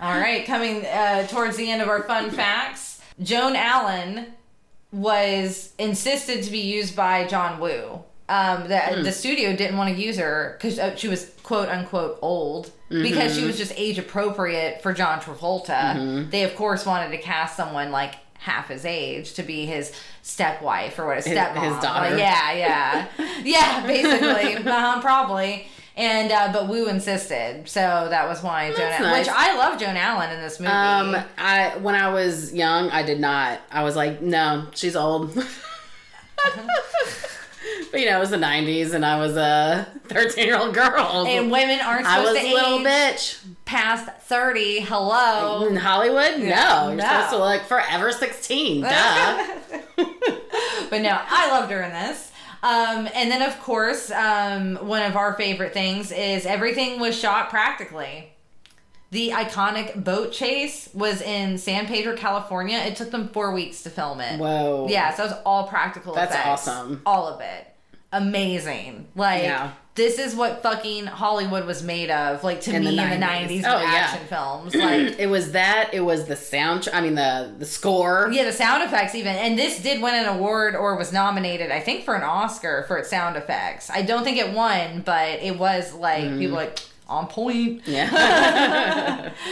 All 0.00 0.18
right, 0.18 0.44
coming 0.46 0.84
uh, 0.86 1.26
towards 1.26 1.56
the 1.56 1.70
end 1.70 1.82
of 1.82 1.88
our 1.88 2.02
fun 2.04 2.30
facts, 2.30 3.00
Joan 3.22 3.54
Allen 3.56 4.26
was 4.92 5.72
insisted 5.78 6.42
to 6.44 6.50
be 6.50 6.58
used 6.60 6.96
by 6.96 7.26
John 7.26 7.60
Woo. 7.60 8.02
Um, 8.28 8.62
the, 8.68 9.00
the 9.02 9.10
studio 9.12 9.56
didn't 9.56 9.76
want 9.76 9.92
to 9.94 10.00
use 10.00 10.16
her 10.16 10.56
because 10.56 10.78
uh, 10.78 10.94
she 10.94 11.08
was 11.08 11.32
quote 11.42 11.68
unquote 11.68 12.18
old 12.22 12.70
because 12.88 13.36
she 13.36 13.44
was 13.44 13.56
just 13.58 13.72
age 13.76 13.98
appropriate 13.98 14.82
for 14.82 14.92
John 14.92 15.20
Travolta. 15.20 16.30
They 16.30 16.44
of 16.44 16.54
course 16.54 16.86
wanted 16.86 17.10
to 17.10 17.18
cast 17.18 17.56
someone 17.56 17.90
like 17.90 18.14
half 18.38 18.68
his 18.68 18.84
age 18.84 19.34
to 19.34 19.42
be 19.42 19.66
his 19.66 19.92
stepwife 20.22 20.98
or 20.98 21.06
what 21.06 21.18
a 21.18 21.28
His- 21.28 21.36
stepmom. 21.38 21.62
his 21.72 21.82
daughter. 21.82 22.10
Like, 22.10 22.18
yeah, 22.20 22.52
yeah, 22.52 23.06
yeah, 23.44 23.86
basically, 23.86 24.56
uh, 24.70 25.00
probably. 25.00 25.66
And 26.00 26.32
uh, 26.32 26.50
but 26.50 26.66
Woo 26.66 26.88
insisted, 26.88 27.68
so 27.68 28.06
that 28.08 28.26
was 28.26 28.42
why 28.42 28.72
Joan, 28.72 29.02
nice. 29.02 29.26
which 29.26 29.36
I 29.36 29.54
love 29.58 29.78
Joan 29.78 29.98
Allen 29.98 30.30
in 30.30 30.40
this 30.40 30.58
movie. 30.58 30.72
Um, 30.72 31.14
I 31.36 31.76
when 31.76 31.94
I 31.94 32.08
was 32.08 32.54
young, 32.54 32.88
I 32.88 33.02
did 33.02 33.20
not. 33.20 33.60
I 33.70 33.82
was 33.82 33.96
like, 33.96 34.22
no, 34.22 34.68
she's 34.72 34.96
old. 34.96 35.34
but 35.34 35.46
you 38.00 38.06
know, 38.06 38.16
it 38.16 38.20
was 38.20 38.30
the 38.30 38.38
'90s, 38.38 38.94
and 38.94 39.04
I 39.04 39.18
was 39.18 39.36
a 39.36 39.86
13 40.06 40.46
year 40.46 40.58
old 40.58 40.74
girl. 40.74 41.26
and 41.28 41.50
women 41.50 41.80
aren't 41.80 42.06
I 42.06 42.16
supposed 42.16 42.32
was 42.32 42.42
to 42.44 42.48
a 42.48 42.54
little 42.54 42.78
bitch. 42.78 43.38
past 43.66 44.06
thirty. 44.22 44.80
Hello. 44.80 45.66
In 45.66 45.76
Hollywood, 45.76 46.38
no, 46.38 46.86
you're 46.88 46.96
no. 46.96 47.04
supposed 47.04 47.30
to 47.30 47.36
look 47.38 47.62
forever 47.64 48.10
16. 48.10 48.84
Duh. 48.84 48.88
but 50.88 51.02
no, 51.02 51.20
I 51.28 51.50
loved 51.50 51.70
her 51.70 51.82
in 51.82 51.90
this. 51.90 52.32
Um, 52.62 53.08
and 53.14 53.30
then, 53.30 53.42
of 53.42 53.58
course, 53.60 54.10
um, 54.10 54.76
one 54.76 55.02
of 55.02 55.16
our 55.16 55.34
favorite 55.34 55.72
things 55.72 56.12
is 56.12 56.44
everything 56.44 57.00
was 57.00 57.18
shot 57.18 57.48
practically. 57.48 58.32
The 59.10 59.30
iconic 59.30 60.04
boat 60.04 60.32
chase 60.32 60.88
was 60.94 61.20
in 61.20 61.58
San 61.58 61.86
Pedro, 61.86 62.16
California. 62.16 62.78
It 62.78 62.94
took 62.96 63.10
them 63.10 63.28
four 63.28 63.52
weeks 63.52 63.82
to 63.82 63.90
film 63.90 64.20
it. 64.20 64.38
Whoa. 64.38 64.86
Yeah, 64.88 65.12
so 65.14 65.24
it 65.24 65.30
was 65.30 65.38
all 65.44 65.66
practical 65.66 66.14
That's 66.14 66.32
effects. 66.32 66.68
awesome. 66.68 67.02
All 67.04 67.26
of 67.26 67.40
it. 67.40 67.66
Amazing. 68.12 69.06
Like, 69.14 69.42
Yeah. 69.44 69.70
this 69.94 70.18
is 70.18 70.34
what 70.34 70.62
fucking 70.62 71.06
Hollywood 71.06 71.64
was 71.66 71.82
made 71.82 72.10
of, 72.10 72.42
like, 72.42 72.60
to 72.62 72.74
In 72.74 72.84
me 72.84 72.96
the 72.96 73.02
in 73.02 73.10
the 73.10 73.16
90s. 73.26 73.62
90s 73.62 73.64
Oh, 73.66 73.74
with 73.80 73.88
yeah. 73.88 73.94
action 73.94 74.26
films. 74.26 74.74
Like, 74.80 75.18
It 75.18 75.28
was 75.28 75.52
that. 75.52 75.90
It 75.92 76.00
was 76.00 76.24
the 76.26 76.36
sound. 76.36 76.88
I 76.92 77.00
mean, 77.00 77.14
the 77.14 77.54
the 77.58 77.66
score. 77.66 78.28
Yeah, 78.32 78.44
the 78.44 78.52
sound 78.52 78.82
effects 78.82 79.14
even. 79.14 79.36
And 79.36 79.58
this 79.58 79.80
did 79.80 80.02
win 80.02 80.14
an 80.14 80.26
award 80.26 80.74
or 80.74 80.96
was 80.96 81.12
nominated, 81.12 81.70
I 81.70 81.80
think, 81.80 82.04
for 82.04 82.14
an 82.14 82.22
Oscar 82.22 82.84
for 82.88 82.98
its 82.98 83.10
sound 83.10 83.36
effects. 83.36 83.90
I 83.90 84.02
don't 84.02 84.24
think 84.24 84.38
it 84.38 84.52
won, 84.52 85.02
but 85.04 85.40
it 85.42 85.58
was 85.58 85.92
like 85.94 86.24
mm-hmm. 86.24 86.38
people 86.38 86.56
were 86.56 86.62
like 86.64 86.78
on 87.10 87.26
point. 87.26 87.82
Yeah. 87.86 89.32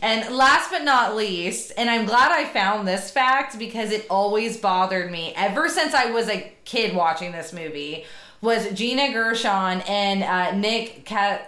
And 0.00 0.32
last 0.34 0.70
but 0.70 0.84
not 0.84 1.16
least, 1.16 1.72
and 1.76 1.90
I'm 1.90 2.06
glad 2.06 2.30
I 2.30 2.44
found 2.44 2.86
this 2.86 3.10
fact 3.10 3.58
because 3.58 3.90
it 3.90 4.06
always 4.08 4.56
bothered 4.56 5.10
me 5.10 5.32
ever 5.36 5.68
since 5.68 5.92
I 5.92 6.12
was 6.12 6.28
a 6.28 6.52
kid 6.64 6.94
watching 6.94 7.32
this 7.32 7.52
movie, 7.52 8.04
was 8.40 8.70
Gina 8.72 9.12
Gershon 9.12 9.80
and 9.88 10.22
uh, 10.22 10.52
Nick 10.54 11.04
Ca- 11.04 11.40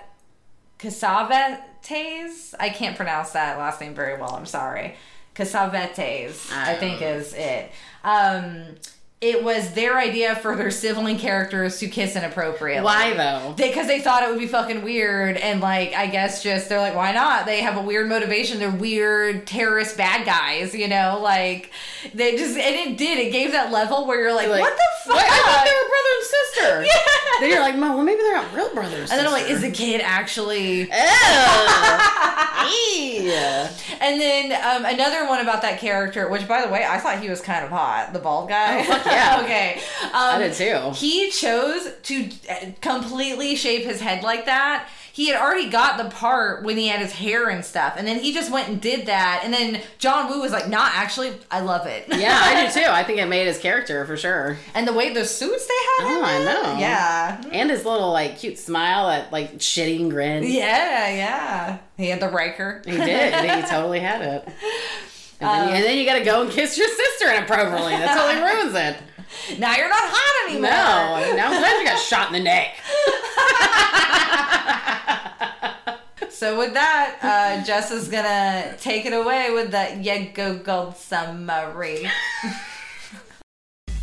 Cassavetes. 0.81 2.55
I 2.59 2.71
can't 2.71 2.97
pronounce 2.97 3.31
that 3.33 3.57
last 3.57 3.81
name 3.81 3.95
very 3.95 4.21
well. 4.21 4.35
I'm 4.35 4.47
sorry. 4.47 4.97
Cassavetes, 5.37 6.53
I 6.53 6.75
think 6.75 7.03
is 7.03 7.33
it. 7.35 7.71
Um, 8.03 8.65
it 9.21 9.45
was 9.45 9.73
their 9.73 9.99
idea 9.99 10.35
for 10.37 10.57
their 10.57 10.71
sibling 10.71 11.19
characters 11.19 11.79
to 11.79 11.89
kiss 11.89 12.17
inappropriately. 12.17 12.83
Why 12.85 13.13
though? 13.15 13.53
Because 13.55 13.87
they, 13.87 14.01
thought 14.01 14.23
it 14.23 14.31
would 14.31 14.39
be 14.39 14.47
fucking 14.47 14.81
weird, 14.83 15.37
and 15.37 15.61
like 15.61 15.93
I 15.93 16.07
guess 16.07 16.43
just 16.43 16.71
they're 16.71 16.81
like, 16.81 16.95
why 16.95 17.13
not? 17.13 17.45
They 17.45 17.61
have 17.61 17.77
a 17.77 17.83
weird 17.83 18.09
motivation. 18.09 18.59
They're 18.59 18.71
weird 18.71 19.47
terrorist 19.47 19.99
bad 19.99 20.25
guys, 20.25 20.75
you 20.75 20.89
know. 20.89 21.19
Like 21.23 21.71
they 22.15 22.35
just 22.37 22.57
and 22.57 22.75
it 22.93 22.97
did. 22.97 23.19
It 23.19 23.31
gave 23.31 23.53
that 23.53 23.71
level 23.71 24.07
where 24.07 24.19
you're 24.21 24.33
like, 24.35 24.49
Like, 24.49 24.63
what 24.63 24.75
the 24.75 24.83
fuck? 25.05 25.17
Wait, 25.17 25.27
I 25.27 25.39
thought 25.39 25.65
they 25.67 25.71
were 25.71 25.89
brother 25.89 26.15
and 26.17 26.27
sister. 26.27 26.85
Yeah. 26.91 26.97
Then 27.41 27.49
you're 27.51 27.61
like, 27.61 27.77
Mom, 27.77 27.95
well, 27.97 28.05
maybe 28.05 28.21
they're 28.21 28.37
not 28.37 28.53
real 28.55 28.69
brothers. 28.75 29.11
and 29.11 29.19
then 29.19 29.27
I'm 29.27 29.33
like, 29.33 29.49
is 29.49 29.63
the 29.63 29.71
kid 29.71 30.03
actually? 30.03 30.83
yeah. 30.91 32.11
And 34.01 34.21
then 34.21 34.53
um, 34.53 34.85
another 34.85 35.27
one 35.27 35.41
about 35.41 35.63
that 35.63 35.79
character, 35.81 36.29
which 36.29 36.47
by 36.47 36.61
the 36.65 36.69
way, 36.73 36.85
I 36.87 36.99
thought 36.99 37.19
he 37.21 37.29
was 37.31 37.41
kind 37.41 37.65
of 37.65 37.71
hot, 37.71 38.13
the 38.13 38.19
bald 38.19 38.49
guy. 38.49 38.81
Oh, 38.81 38.85
fuck 38.85 39.05
yeah. 39.11 39.41
okay. 39.45 39.81
Um, 40.05 40.11
I 40.15 40.39
did 40.39 40.55
too. 40.55 40.91
He 40.95 41.31
chose 41.31 41.89
to 42.05 42.29
uh, 42.51 42.55
completely 42.81 43.57
shape 43.57 43.85
his 43.85 44.01
head 44.01 44.23
like 44.23 44.47
that. 44.47 44.89
He 45.13 45.27
had 45.29 45.41
already 45.41 45.69
got 45.69 45.99
the 45.99 46.09
part 46.09 46.63
when 46.65 46.77
he 46.77 46.87
had 46.87 47.01
his 47.01 47.13
hair 47.13 47.49
and 47.49 47.65
stuff, 47.65 47.95
and 47.99 48.07
then 48.07 48.21
he 48.21 48.33
just 48.33 48.51
went 48.51 48.69
and 48.69 48.81
did 48.81 49.07
that. 49.07 49.43
And 49.45 49.53
then 49.53 49.83
John 49.99 50.31
Woo 50.31 50.41
was 50.41 50.53
like, 50.53 50.69
"Nah, 50.69 50.89
actually, 50.93 51.33
I 51.51 51.61
love 51.61 51.87
it." 51.87 52.07
Yeah, 52.09 52.39
I 52.41 52.67
do 52.67 52.73
too. 52.81 52.87
I 52.89 53.03
think 53.03 53.19
it 53.19 53.27
made 53.27 53.47
his 53.47 53.59
character 53.59 54.05
for 54.07 54.17
sure. 54.17 54.57
and 54.73 54.87
the 54.87 54.93
way 54.93 55.13
the 55.13 55.25
suits 55.25 55.67
they 55.67 55.75
had. 56.05 56.17
Oh, 56.17 56.23
I 56.25 56.45
know. 56.45 56.79
Yeah. 56.79 57.43
And 57.53 57.71
his 57.71 57.85
little 57.85 58.13
like 58.13 58.39
cute 58.39 58.57
smile, 58.57 59.09
that 59.09 59.33
like 59.33 59.59
shitting 59.59 60.11
grin. 60.11 60.45
Yeah, 60.45 61.09
yeah. 61.11 61.79
He 61.97 62.07
had 62.09 62.21
the 62.21 62.29
Riker. 62.29 62.81
He 62.87 62.93
did. 62.93 63.35
he 63.35 63.63
totally 63.69 64.01
had 64.01 64.23
it. 64.23 64.49
And 65.41 65.49
then, 65.49 65.69
you, 65.69 65.75
and 65.75 65.85
then 65.85 65.99
you 65.99 66.05
got 66.05 66.19
to 66.19 66.25
go 66.25 66.43
and 66.43 66.51
kiss 66.51 66.77
your 66.77 66.89
sister 66.89 67.33
inappropriately. 67.33 67.93
That 67.93 68.17
totally 68.17 68.43
ruins 68.53 68.75
it. 68.75 69.59
now 69.59 69.75
you're 69.77 69.89
not 69.89 70.03
hot 70.03 70.51
anymore. 70.51 70.71
No, 70.71 71.37
now 71.37 71.51
I'm 71.51 71.61
glad 71.61 71.79
you 71.79 71.85
got 71.87 71.99
shot 71.99 72.27
in 72.29 72.33
the 72.35 72.41
neck. 72.41 72.75
So 76.41 76.57
with 76.57 76.73
that, 76.73 77.19
uh, 77.21 77.63
Jess 77.67 77.91
is 77.91 78.09
gonna 78.09 78.75
take 78.81 79.05
it 79.05 79.13
away 79.13 79.51
with 79.53 79.73
the 79.73 80.01
Yego 80.03 80.65
Gold 80.65 80.97
summary. 80.97 82.11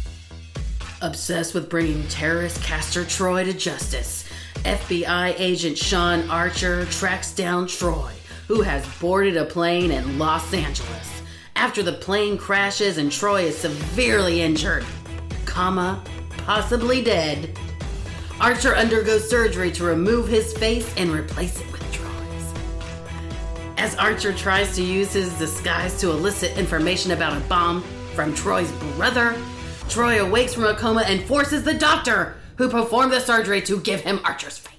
Obsessed 1.02 1.56
with 1.56 1.68
bringing 1.68 2.08
terrorist 2.10 2.62
Castor 2.62 3.06
Troy 3.06 3.44
to 3.44 3.54
justice, 3.54 4.30
FBI 4.58 5.34
agent 5.40 5.80
Sean 5.80 6.30
Archer 6.30 6.86
tracks 6.86 7.34
down 7.34 7.66
Troy, 7.66 8.12
who 8.48 8.62
has 8.62 8.88
boarded 9.00 9.36
a 9.36 9.46
plane 9.46 9.90
in 9.90 10.20
Los 10.20 10.54
Angeles. 10.54 11.17
After 11.58 11.82
the 11.82 11.94
plane 11.94 12.38
crashes 12.38 13.00
and 13.00 13.12
Troy 13.12 13.46
is 13.46 13.58
severely 13.58 14.42
injured, 14.42 14.86
comma, 15.46 16.04
possibly 16.46 17.04
dead, 17.04 17.58
Archer 18.40 18.76
undergoes 18.76 19.28
surgery 19.28 19.72
to 19.72 19.84
remove 19.84 20.28
his 20.28 20.56
face 20.56 20.88
and 20.98 21.10
replace 21.10 21.60
it 21.60 21.70
with 21.72 21.82
Troy's. 21.92 22.54
As 23.76 23.96
Archer 23.96 24.34
tries 24.34 24.76
to 24.76 24.84
use 24.84 25.14
his 25.14 25.34
disguise 25.40 26.00
to 26.00 26.12
elicit 26.12 26.56
information 26.60 27.12
about 27.12 27.36
a 27.36 27.42
bomb 27.48 27.82
from 28.14 28.36
Troy's 28.36 28.72
brother, 28.96 29.36
Troy 29.90 30.24
awakes 30.24 30.54
from 30.54 30.66
a 30.66 30.76
coma 30.76 31.06
and 31.08 31.24
forces 31.24 31.64
the 31.64 31.74
doctor 31.74 32.36
who 32.58 32.70
performed 32.70 33.12
the 33.12 33.20
surgery 33.20 33.64
to 33.64 33.80
give 33.80 34.02
him 34.02 34.20
Archer's 34.24 34.60
face. 34.60 34.77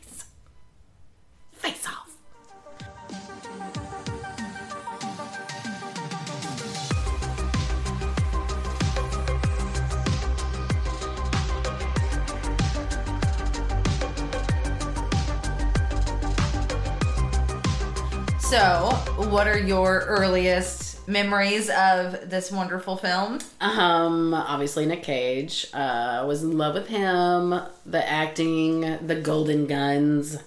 So, 18.59 18.91
what 19.31 19.47
are 19.47 19.57
your 19.57 20.01
earliest 20.09 21.07
memories 21.07 21.71
of 21.71 22.29
this 22.29 22.51
wonderful 22.51 22.97
film? 22.97 23.39
Um, 23.61 24.35
obviously 24.35 24.85
Nic 24.85 25.05
Cage. 25.05 25.69
Uh, 25.73 25.77
I 25.77 26.25
was 26.25 26.43
in 26.43 26.59
love 26.59 26.75
with 26.75 26.89
him. 26.89 27.51
The 27.87 28.05
acting, 28.05 28.81
the 29.07 29.15
golden 29.15 29.69
guns. 29.69 30.39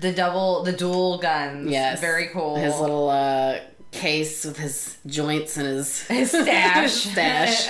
The 0.00 0.10
double, 0.10 0.64
the 0.64 0.72
dual 0.72 1.18
guns. 1.18 1.70
Yes. 1.70 2.00
Very 2.00 2.26
cool. 2.32 2.56
His 2.56 2.76
little 2.80 3.08
uh, 3.08 3.60
case 3.92 4.44
with 4.44 4.56
his 4.56 4.98
joints 5.06 5.56
and 5.56 5.68
his 5.68 6.02
His 6.08 6.30
stash. 6.30 6.92
stash. 7.12 7.68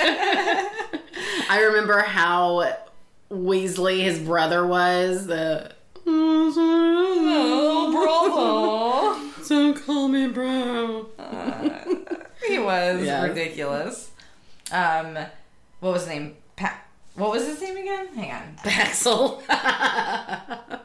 I 1.50 1.60
remember 1.66 2.00
how 2.00 2.74
Weasley, 3.30 4.00
his 4.02 4.18
brother, 4.18 4.66
was. 4.66 5.26
The 5.26 5.74
oh, 6.06 7.90
bravo. 7.92 9.30
don't 9.48 9.74
call 9.84 10.08
me 10.08 10.26
bro. 10.28 11.08
he 12.46 12.58
was 12.58 13.04
Yes. 13.04 13.28
ridiculous. 13.28 14.10
Um, 14.72 15.14
what 15.80 15.92
was 15.92 16.02
his 16.02 16.08
name? 16.10 16.36
Pat. 16.56 16.86
What 17.14 17.30
was 17.30 17.46
his 17.46 17.60
name 17.60 17.76
again? 17.76 18.08
Hang 18.14 18.32
on. 18.32 18.56
Baxel. 18.64 19.42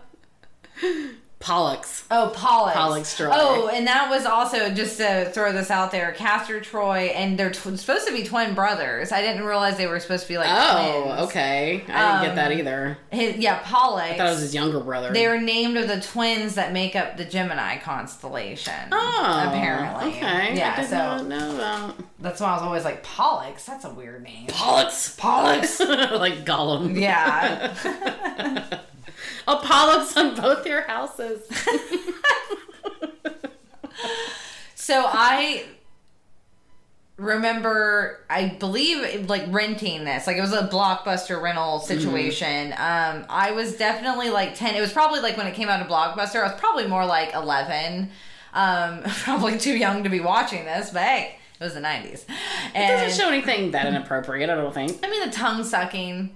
Pollux. 1.39 2.03
Oh, 2.11 2.33
Pollux. 2.35 2.75
Pollux 2.75 3.15
Troy. 3.15 3.29
Oh, 3.31 3.69
and 3.69 3.87
that 3.87 4.09
was 4.09 4.25
also 4.25 4.69
just 4.71 4.97
to 4.97 5.31
throw 5.33 5.53
this 5.53 5.71
out 5.71 5.89
there. 5.89 6.11
Castor 6.11 6.59
Troy, 6.59 7.11
and 7.15 7.39
they're 7.39 7.49
tw- 7.49 7.79
supposed 7.79 8.05
to 8.07 8.11
be 8.13 8.25
twin 8.25 8.53
brothers. 8.53 9.13
I 9.13 9.21
didn't 9.21 9.45
realize 9.45 9.77
they 9.77 9.87
were 9.87 10.01
supposed 10.01 10.23
to 10.23 10.27
be 10.27 10.37
like 10.37 10.49
Oh, 10.51 11.03
twins. 11.05 11.21
okay. 11.29 11.83
I 11.87 12.23
didn't 12.23 12.25
get 12.25 12.35
that 12.35 12.51
Um, 12.51 12.57
either. 12.59 12.97
His, 13.11 13.37
yeah, 13.37 13.59
Pollux. 13.63 14.03
I 14.11 14.17
thought 14.17 14.27
it 14.27 14.31
was 14.31 14.39
his 14.41 14.53
younger 14.53 14.81
brother. 14.81 15.13
They 15.13 15.29
were 15.29 15.39
named 15.39 15.77
of 15.77 15.87
the 15.87 16.01
twins 16.01 16.55
that 16.55 16.73
make 16.73 16.97
up 16.97 17.15
the 17.15 17.23
Gemini 17.23 17.77
constellation. 17.77 18.73
Oh, 18.91 19.43
apparently. 19.47 20.09
Okay. 20.17 20.57
Yeah, 20.57 20.73
I 20.77 20.81
did 20.81 20.89
so 20.89 20.97
not 20.97 21.25
know 21.27 21.55
that. 21.57 21.95
that's 22.19 22.41
why 22.41 22.49
I 22.49 22.53
was 22.55 22.63
always 22.63 22.83
like 22.83 23.01
Pollux. 23.03 23.63
That's 23.63 23.85
a 23.85 23.89
weird 23.91 24.23
name. 24.23 24.47
Pollux. 24.47 25.15
Pollux. 25.15 25.79
like 25.79 26.43
Gollum. 26.43 26.99
Yeah. 26.99 27.73
A 29.47 29.57
Pollux 29.57 30.15
on 30.17 30.35
both 30.35 30.65
your 30.65 30.81
houses. 30.81 31.41
So 34.89 35.05
I 35.05 35.65
remember, 37.17 38.21
I 38.27 38.47
believe, 38.47 39.29
like 39.29 39.43
renting 39.49 40.03
this. 40.03 40.25
Like 40.25 40.37
it 40.37 40.41
was 40.41 40.51
a 40.51 40.67
blockbuster 40.67 41.39
rental 41.39 41.79
situation. 41.79 42.71
Um, 42.71 43.23
I 43.29 43.51
was 43.51 43.77
definitely 43.77 44.31
like 44.31 44.55
ten. 44.55 44.73
It 44.73 44.81
was 44.81 44.91
probably 44.91 45.19
like 45.19 45.37
when 45.37 45.45
it 45.45 45.53
came 45.53 45.69
out 45.69 45.79
of 45.79 45.87
Blockbuster. 45.87 46.41
I 46.41 46.51
was 46.51 46.59
probably 46.59 46.87
more 46.87 47.05
like 47.05 47.35
eleven. 47.35 48.09
Um, 48.51 49.03
probably 49.19 49.59
too 49.59 49.77
young 49.77 50.03
to 50.05 50.09
be 50.09 50.21
watching 50.21 50.65
this, 50.65 50.89
but 50.89 51.03
hey, 51.03 51.35
it 51.59 51.63
was 51.63 51.75
the 51.75 51.81
nineties. 51.81 52.25
It 52.73 52.87
doesn't 52.87 53.21
show 53.21 53.31
anything 53.31 53.69
that 53.69 53.85
inappropriate, 53.85 54.49
I 54.49 54.55
don't 54.55 54.73
think. 54.73 55.05
I 55.05 55.09
mean, 55.11 55.23
the 55.23 55.31
tongue 55.31 55.63
sucking. 55.63 56.35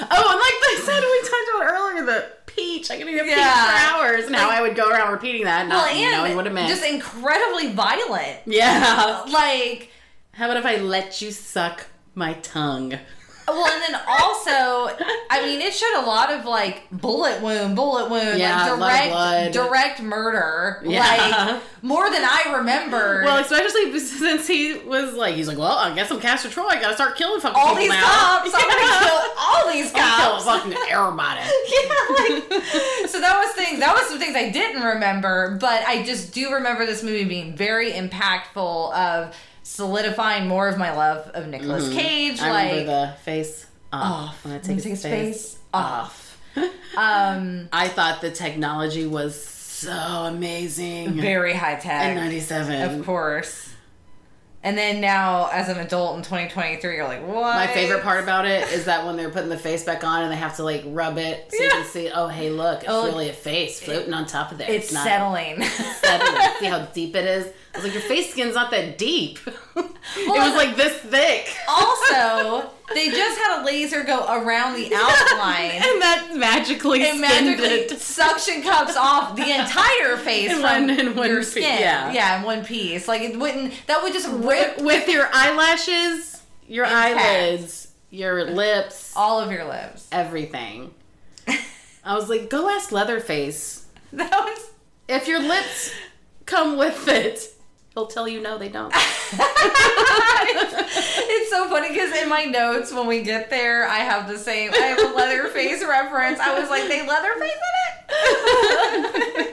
Oh, 0.00 0.02
and 0.02 0.08
like 0.08 0.10
I 0.10 0.80
said, 0.84 1.00
we 1.00 1.20
talked 1.28 1.48
about 1.56 1.80
earlier, 1.80 2.04
the 2.06 2.32
peach. 2.46 2.90
I 2.90 2.96
could 2.98 3.08
eat 3.08 3.18
a 3.18 3.24
peach 3.24 3.32
Yeah. 3.36 3.66
for 3.66 3.94
hours, 4.02 4.26
and 4.26 4.34
how 4.36 4.48
Like- 4.48 4.58
I 4.58 4.62
would 4.62 4.76
go 4.76 4.88
around 4.88 5.12
repeating 5.12 5.44
that, 5.44 5.66
not 5.68 5.86
Well, 5.86 5.94
knowing 5.94 6.26
and 6.26 6.36
what 6.36 6.46
it 6.46 6.52
meant. 6.52 6.68
just 6.68 6.84
incredibly 6.84 7.68
violent. 7.72 8.38
yeah. 8.46 9.22
Like, 9.28 9.90
How 10.32 10.44
about 10.46 10.56
if 10.58 10.64
I 10.66 10.76
let 10.76 11.20
you 11.20 11.30
suck 11.32 11.86
my 12.14 12.34
tongue? 12.34 12.98
Well, 13.52 13.66
and 13.66 13.82
then 13.94 14.00
also, 14.08 14.96
I 15.30 15.42
mean, 15.44 15.60
it 15.60 15.72
showed 15.74 16.02
a 16.02 16.06
lot 16.06 16.32
of 16.32 16.44
like 16.44 16.82
bullet 16.90 17.40
wound, 17.42 17.76
bullet 17.76 18.10
wound, 18.10 18.38
Yeah, 18.38 18.72
like 18.72 19.10
direct, 19.52 19.54
direct 19.54 20.02
murder, 20.02 20.82
Yeah. 20.84 21.00
like 21.52 21.62
more 21.82 22.10
than 22.10 22.22
I 22.24 22.54
remember. 22.58 23.22
Well, 23.24 23.38
especially 23.38 23.98
since 24.00 24.46
he 24.46 24.74
was 24.78 25.14
like, 25.14 25.34
he's 25.34 25.48
like, 25.48 25.58
well, 25.58 25.76
I 25.78 25.94
guess 25.94 26.10
I'm 26.10 26.20
Castor 26.20 26.48
Troy. 26.50 26.66
I 26.66 26.80
gotta 26.80 26.94
start 26.94 27.16
killing 27.16 27.40
fucking 27.40 27.56
all 27.60 27.68
people 27.76 27.80
these 27.82 27.88
now. 27.90 28.38
cops, 28.38 28.50
I'm 28.54 28.68
gonna 28.68 29.04
kill 29.04 29.20
all 29.38 29.72
these 29.72 29.94
I'm 29.94 30.00
cops. 30.00 30.44
kill 30.44 30.54
fucking 30.54 30.72
everybody. 30.90 31.40
yeah, 31.70 32.16
like 32.18 33.08
so 33.08 33.20
that 33.20 33.42
was 33.44 33.52
things. 33.54 33.80
That 33.80 33.94
was 33.94 34.08
some 34.08 34.18
things 34.18 34.36
I 34.36 34.50
didn't 34.50 34.82
remember, 34.82 35.56
but 35.60 35.82
I 35.86 36.02
just 36.04 36.32
do 36.34 36.52
remember 36.54 36.86
this 36.86 37.02
movie 37.02 37.24
being 37.24 37.54
very 37.56 37.92
impactful 37.92 38.94
of 38.94 39.34
solidifying 39.62 40.48
more 40.48 40.68
of 40.68 40.78
my 40.78 40.94
love 40.94 41.28
of 41.28 41.46
Nicolas 41.48 41.88
Cage. 41.92 42.38
Mm-hmm. 42.38 42.44
I 42.44 42.50
like 42.72 42.86
the 42.86 43.14
face 43.24 43.66
off. 43.92 44.12
off. 44.28 44.44
When 44.44 44.54
I 44.54 44.58
take, 44.58 44.76
his 44.76 44.84
his 44.84 45.02
face, 45.02 45.10
face 45.54 45.58
off. 45.72 46.40
um, 46.96 47.68
I 47.72 47.88
thought 47.88 48.20
the 48.20 48.30
technology 48.30 49.06
was 49.06 49.40
so 49.42 49.90
amazing. 49.92 51.12
very 51.20 51.54
high 51.54 51.76
tech. 51.76 52.10
in 52.10 52.16
97. 52.16 53.00
Of 53.00 53.06
course. 53.06 53.68
And 54.62 54.76
then 54.76 55.00
now, 55.00 55.48
as 55.50 55.70
an 55.70 55.78
adult 55.78 56.18
in 56.18 56.22
2023, 56.22 56.94
you're 56.96 57.08
like, 57.08 57.26
what? 57.26 57.54
My 57.54 57.66
favorite 57.68 58.02
part 58.02 58.22
about 58.22 58.44
it 58.44 58.70
is 58.72 58.84
that 58.84 59.06
when 59.06 59.16
they're 59.16 59.30
putting 59.30 59.48
the 59.48 59.56
face 59.56 59.84
back 59.84 60.04
on 60.04 60.22
and 60.22 60.30
they 60.30 60.36
have 60.36 60.56
to 60.56 60.64
like 60.64 60.82
rub 60.86 61.16
it 61.16 61.50
so 61.50 61.62
you 61.62 61.70
can 61.70 61.86
see, 61.86 62.10
oh, 62.14 62.28
hey, 62.28 62.50
look, 62.50 62.80
it's 62.80 62.86
Oh, 62.92 63.06
really 63.06 63.30
a 63.30 63.32
face 63.32 63.80
floating 63.80 64.12
on 64.12 64.26
top 64.26 64.52
of 64.52 64.58
there. 64.58 64.70
It's 64.70 64.92
not 64.92 65.04
settling. 65.04 65.62
settling. 65.62 66.52
see 66.58 66.66
how 66.66 66.80
deep 66.92 67.16
it 67.16 67.24
is? 67.24 67.50
I 67.72 67.76
was 67.78 67.84
like, 67.84 67.92
your 67.94 68.02
face 68.02 68.32
skin's 68.32 68.54
not 68.56 68.70
that 68.72 68.98
deep. 68.98 69.38
it 69.76 70.28
was 70.28 70.56
like 70.56 70.74
this 70.76 70.98
thick. 70.98 71.54
also, 71.68 72.68
they 72.94 73.08
just 73.10 73.38
had 73.38 73.62
a 73.62 73.64
laser 73.64 74.02
go 74.02 74.26
around 74.26 74.74
the 74.74 74.92
outline. 74.92 75.70
and 75.70 76.02
that 76.02 76.30
magically 76.34 77.00
skinned 77.02 77.20
magically 77.20 77.66
it. 77.66 78.00
suction 78.00 78.62
cups 78.62 78.96
off 78.96 79.36
the 79.36 79.42
entire 79.60 80.16
face 80.16 80.50
In 80.50 80.56
from 80.60 81.16
one- 81.16 81.28
your 81.28 81.38
piece, 81.38 81.50
skin. 81.52 81.62
yeah. 81.80 82.12
yeah, 82.12 82.38
in 82.40 82.44
one 82.44 82.64
piece. 82.64 83.06
Like 83.06 83.22
it 83.22 83.38
wouldn't. 83.38 83.72
That 83.86 84.02
would 84.02 84.12
just 84.12 84.28
With, 84.32 84.44
rip 84.46 84.80
with 84.80 85.08
your 85.08 85.28
eyelashes, 85.32 86.42
your 86.66 86.86
eyelids, 86.86 87.92
your 88.10 88.46
lips, 88.50 89.12
all 89.14 89.40
of 89.40 89.52
your 89.52 89.64
lips. 89.64 90.08
everything. 90.10 90.92
I 92.02 92.16
was 92.16 92.28
like, 92.28 92.48
go 92.50 92.68
ask 92.68 92.90
Leatherface. 92.90 93.86
That 94.12 94.30
was. 94.32 94.70
If 95.08 95.28
your 95.28 95.40
lips 95.40 95.92
come 96.46 96.76
with 96.78 97.06
it, 97.06 97.46
he'll 97.94 98.06
tell 98.06 98.28
you 98.28 98.40
no, 98.40 98.58
they 98.58 98.68
don't. 98.68 98.92
it's 101.32 101.50
so 101.50 101.68
funny 101.68 101.88
because 101.88 102.12
in 102.16 102.28
my 102.28 102.44
notes 102.44 102.92
when 102.92 103.06
we 103.06 103.22
get 103.22 103.48
there, 103.50 103.86
I 103.86 103.98
have 103.98 104.28
the 104.28 104.38
same. 104.38 104.72
I 104.72 104.78
have 104.78 104.98
a 104.98 105.14
Leatherface 105.16 105.84
reference. 105.84 106.40
I 106.40 106.58
was 106.58 106.70
like, 106.70 106.88
they 106.88 107.06
Leatherface 107.06 107.50
in 107.50 107.56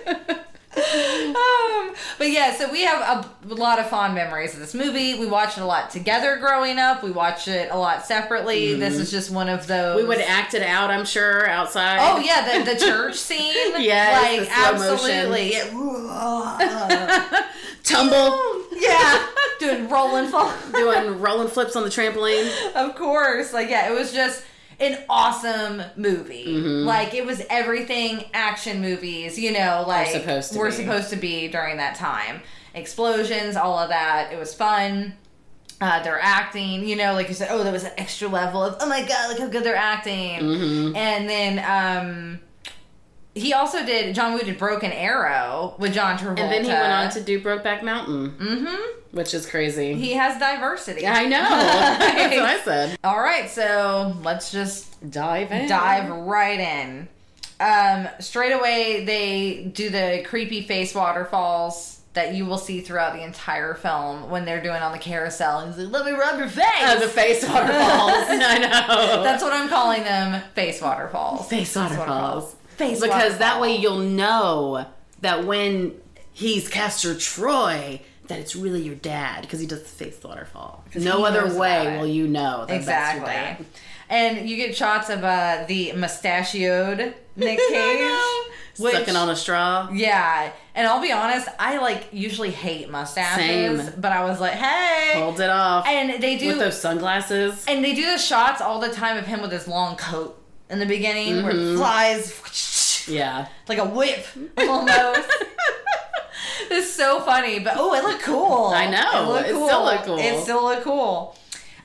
it. 0.07 0.31
um, 0.77 1.95
but 2.17 2.29
yeah, 2.29 2.53
so 2.55 2.71
we 2.71 2.83
have 2.83 3.25
a, 3.45 3.53
lot 3.53 3.79
of 3.79 3.89
fond 3.89 4.13
memories 4.13 4.53
of 4.53 4.59
this 4.59 4.73
movie. 4.73 5.17
We 5.17 5.25
watched 5.25 5.57
it 5.57 5.61
a 5.61 5.65
lot 5.65 5.89
together 5.89 6.37
growing 6.37 6.77
up. 6.77 7.01
We 7.03 7.11
watched 7.11 7.47
it 7.47 7.71
a 7.71 7.77
lot 7.77 8.05
separately. 8.05 8.75
This 8.75 8.95
is 8.95 9.09
just 9.09 9.31
one 9.31 9.49
of 9.49 9.65
those. 9.67 9.97
Mm-hmm. 9.97 10.09
We 10.09 10.15
would 10.15 10.21
act 10.21 10.53
it 10.53 10.61
out, 10.61 10.91
I'm 10.91 11.05
sure, 11.05 11.49
outside. 11.49 11.97
Oh 11.99 12.19
yeah, 12.19 12.63
the, 12.63 12.73
the 12.73 12.79
church 12.79 13.15
scene. 13.19 13.73
yeah, 13.79 14.19
like 14.21 14.47
absolutely. 14.51 15.53
Tumble, 17.83 18.63
yeah, 18.75 19.27
doing 19.59 19.89
rolling 19.89 20.27
fall. 20.27 20.53
doing 20.73 21.19
rolling 21.19 21.47
flips 21.47 21.75
on 21.75 21.83
the 21.83 21.89
trampoline. 21.89 22.75
of 22.75 22.95
course. 22.95 23.53
Like, 23.53 23.69
yeah, 23.69 23.89
it 23.91 23.97
was 23.97 24.11
just 24.13 24.43
an 24.79 24.99
awesome 25.09 25.81
movie. 25.95 26.47
Mm-hmm. 26.47 26.85
Like, 26.85 27.13
it 27.13 27.25
was 27.25 27.41
everything 27.49 28.25
action 28.33 28.81
movies, 28.81 29.37
you 29.39 29.51
know, 29.51 29.83
like 29.87 30.09
supposed 30.09 30.53
to 30.53 30.59
were 30.59 30.69
be. 30.69 30.75
supposed 30.75 31.09
to 31.09 31.15
be 31.15 31.47
during 31.47 31.77
that 31.77 31.95
time. 31.95 32.41
Explosions, 32.73 33.55
all 33.55 33.79
of 33.79 33.89
that. 33.89 34.31
It 34.31 34.37
was 34.37 34.53
fun. 34.53 35.13
Uh, 35.79 36.01
their 36.01 36.19
acting, 36.19 36.87
you 36.87 36.95
know, 36.95 37.13
like 37.13 37.27
you 37.27 37.35
said, 37.35 37.49
oh, 37.51 37.63
there 37.63 37.71
was 37.71 37.83
an 37.83 37.91
extra 37.99 38.27
level 38.27 38.63
of, 38.63 38.77
oh 38.79 38.89
my 38.89 39.07
god, 39.07 39.29
look 39.29 39.39
how 39.39 39.47
good 39.47 39.63
they're 39.63 39.75
acting. 39.75 40.39
Mm-hmm. 40.39 40.95
And 40.95 41.29
then 41.29 41.59
um, 41.59 42.39
he 43.39 43.53
also 43.53 43.85
did 43.85 44.13
John 44.15 44.33
Woo 44.33 44.39
did 44.39 44.57
Broken 44.57 44.91
Arrow 44.91 45.75
with 45.77 45.93
John 45.93 46.17
Travolta, 46.17 46.39
And 46.39 46.51
then 46.51 46.63
he 46.63 46.69
went 46.69 46.91
on 46.93 47.09
to 47.11 47.21
do 47.21 47.39
Brokeback 47.41 47.83
Mountain, 47.83 48.31
Mm-hmm. 48.39 48.75
which 49.17 49.33
is 49.33 49.45
crazy. 49.45 49.93
He 49.95 50.13
has 50.13 50.39
diversity. 50.39 51.05
I 51.07 51.25
know. 51.25 51.39
That's 51.49 52.35
what 52.35 52.45
I 52.45 52.59
said. 52.61 52.97
All 53.03 53.19
right, 53.19 53.49
so 53.49 54.15
let's 54.23 54.51
just 54.51 54.85
Dive 55.11 55.51
in. 55.51 55.67
dive 55.69 56.09
right 56.09 56.59
in. 56.59 57.07
Um, 57.59 58.07
straight 58.19 58.51
away, 58.53 59.03
they 59.05 59.63
do 59.73 59.89
the 59.89 60.23
creepy 60.27 60.61
face 60.61 60.93
waterfalls 60.93 61.95
that 62.13 62.33
you 62.33 62.45
will 62.47 62.57
see 62.57 62.81
throughout 62.81 63.13
the 63.13 63.23
entire 63.23 63.75
film 63.75 64.29
when 64.31 64.43
they're 64.45 64.61
doing 64.61 64.81
on 64.81 64.91
the 64.91 64.97
carousel. 64.97 65.59
And 65.59 65.73
he's 65.73 65.83
like, 65.85 65.93
"Let 65.93 66.05
me 66.05 66.11
rub 66.17 66.39
your 66.39 66.47
face." 66.49 66.65
Oh, 66.81 66.99
the 66.99 67.07
face 67.07 67.43
waterfalls. 67.47 67.69
I 68.27 68.57
know. 68.59 69.23
That's 69.23 69.43
what 69.43 69.53
I'm 69.53 69.69
calling 69.69 70.03
them. 70.03 70.41
Face 70.55 70.81
waterfalls. 70.81 71.47
face 71.47 71.75
waterfalls. 71.75 72.55
Face 72.77 72.99
because 73.01 73.37
that 73.39 73.59
way 73.59 73.75
you'll 73.75 73.97
know 73.99 74.85
that 75.21 75.45
when 75.45 75.93
he's 76.31 76.67
Castor 76.69 77.15
Troy, 77.15 78.01
that 78.27 78.39
it's 78.39 78.55
really 78.55 78.81
your 78.83 78.95
dad 78.95 79.41
because 79.41 79.59
he 79.59 79.65
does 79.67 79.81
the 79.83 79.87
face 79.89 80.19
waterfall. 80.23 80.83
No 80.95 81.25
other 81.25 81.57
way 81.57 81.97
will 81.97 82.07
you 82.07 82.27
know 82.27 82.65
that 82.67 82.85
that's 82.85 83.15
your 83.17 83.25
dad. 83.25 83.59
Exactly. 83.59 83.65
And 84.09 84.49
you 84.49 84.55
get 84.55 84.75
shots 84.75 85.09
of 85.09 85.23
uh, 85.23 85.65
the 85.67 85.91
mustachioed 85.93 87.13
Nic 87.35 87.59
Cage. 87.69 88.11
which- 88.79 88.93
Sucking 88.93 89.15
on 89.15 89.29
a 89.29 89.35
straw. 89.35 89.89
Yeah, 89.91 90.51
and 90.75 90.87
I'll 90.87 91.01
be 91.01 91.11
honest, 91.11 91.47
I 91.59 91.77
like 91.79 92.07
usually 92.11 92.51
hate 92.51 92.89
mustaches, 92.89 93.85
Same. 93.85 93.99
but 93.99 94.11
I 94.11 94.23
was 94.23 94.39
like, 94.39 94.53
hey, 94.53 95.19
Holds 95.19 95.39
it 95.39 95.49
off. 95.49 95.85
and 95.87 96.21
they 96.21 96.37
do 96.37 96.47
with 96.49 96.59
those 96.59 96.79
sunglasses. 96.79 97.65
And 97.67 97.83
they 97.83 97.95
do 97.95 98.05
the 98.05 98.17
shots 98.19 98.61
all 98.61 98.79
the 98.79 98.89
time 98.91 99.17
of 99.17 99.25
him 99.25 99.41
with 99.41 99.51
his 99.51 99.67
long 99.67 99.95
coat 99.97 100.36
in 100.69 100.79
the 100.79 100.85
beginning 100.85 101.43
where 101.43 101.53
Mm-hmm. 101.53 101.75
it 101.75 101.77
flies 101.77 103.05
Yeah. 103.07 103.47
like 103.67 103.77
a 103.77 103.85
whip 103.85 104.25
almost. 104.57 105.29
it's 106.71 106.91
so 106.93 107.21
funny, 107.21 107.59
but 107.59 107.73
oh, 107.77 107.93
it 107.93 108.03
looked 108.03 108.23
cool. 108.23 108.67
I 108.73 108.89
know. 108.89 109.23
It, 109.23 109.27
looked 109.27 109.49
It 109.49 109.55
still 109.55 109.83
looked 109.83 110.05
cool. 110.05 110.17
It 110.19 110.41
still 110.43 110.63
looked 110.63 110.83
cool. 110.83 111.35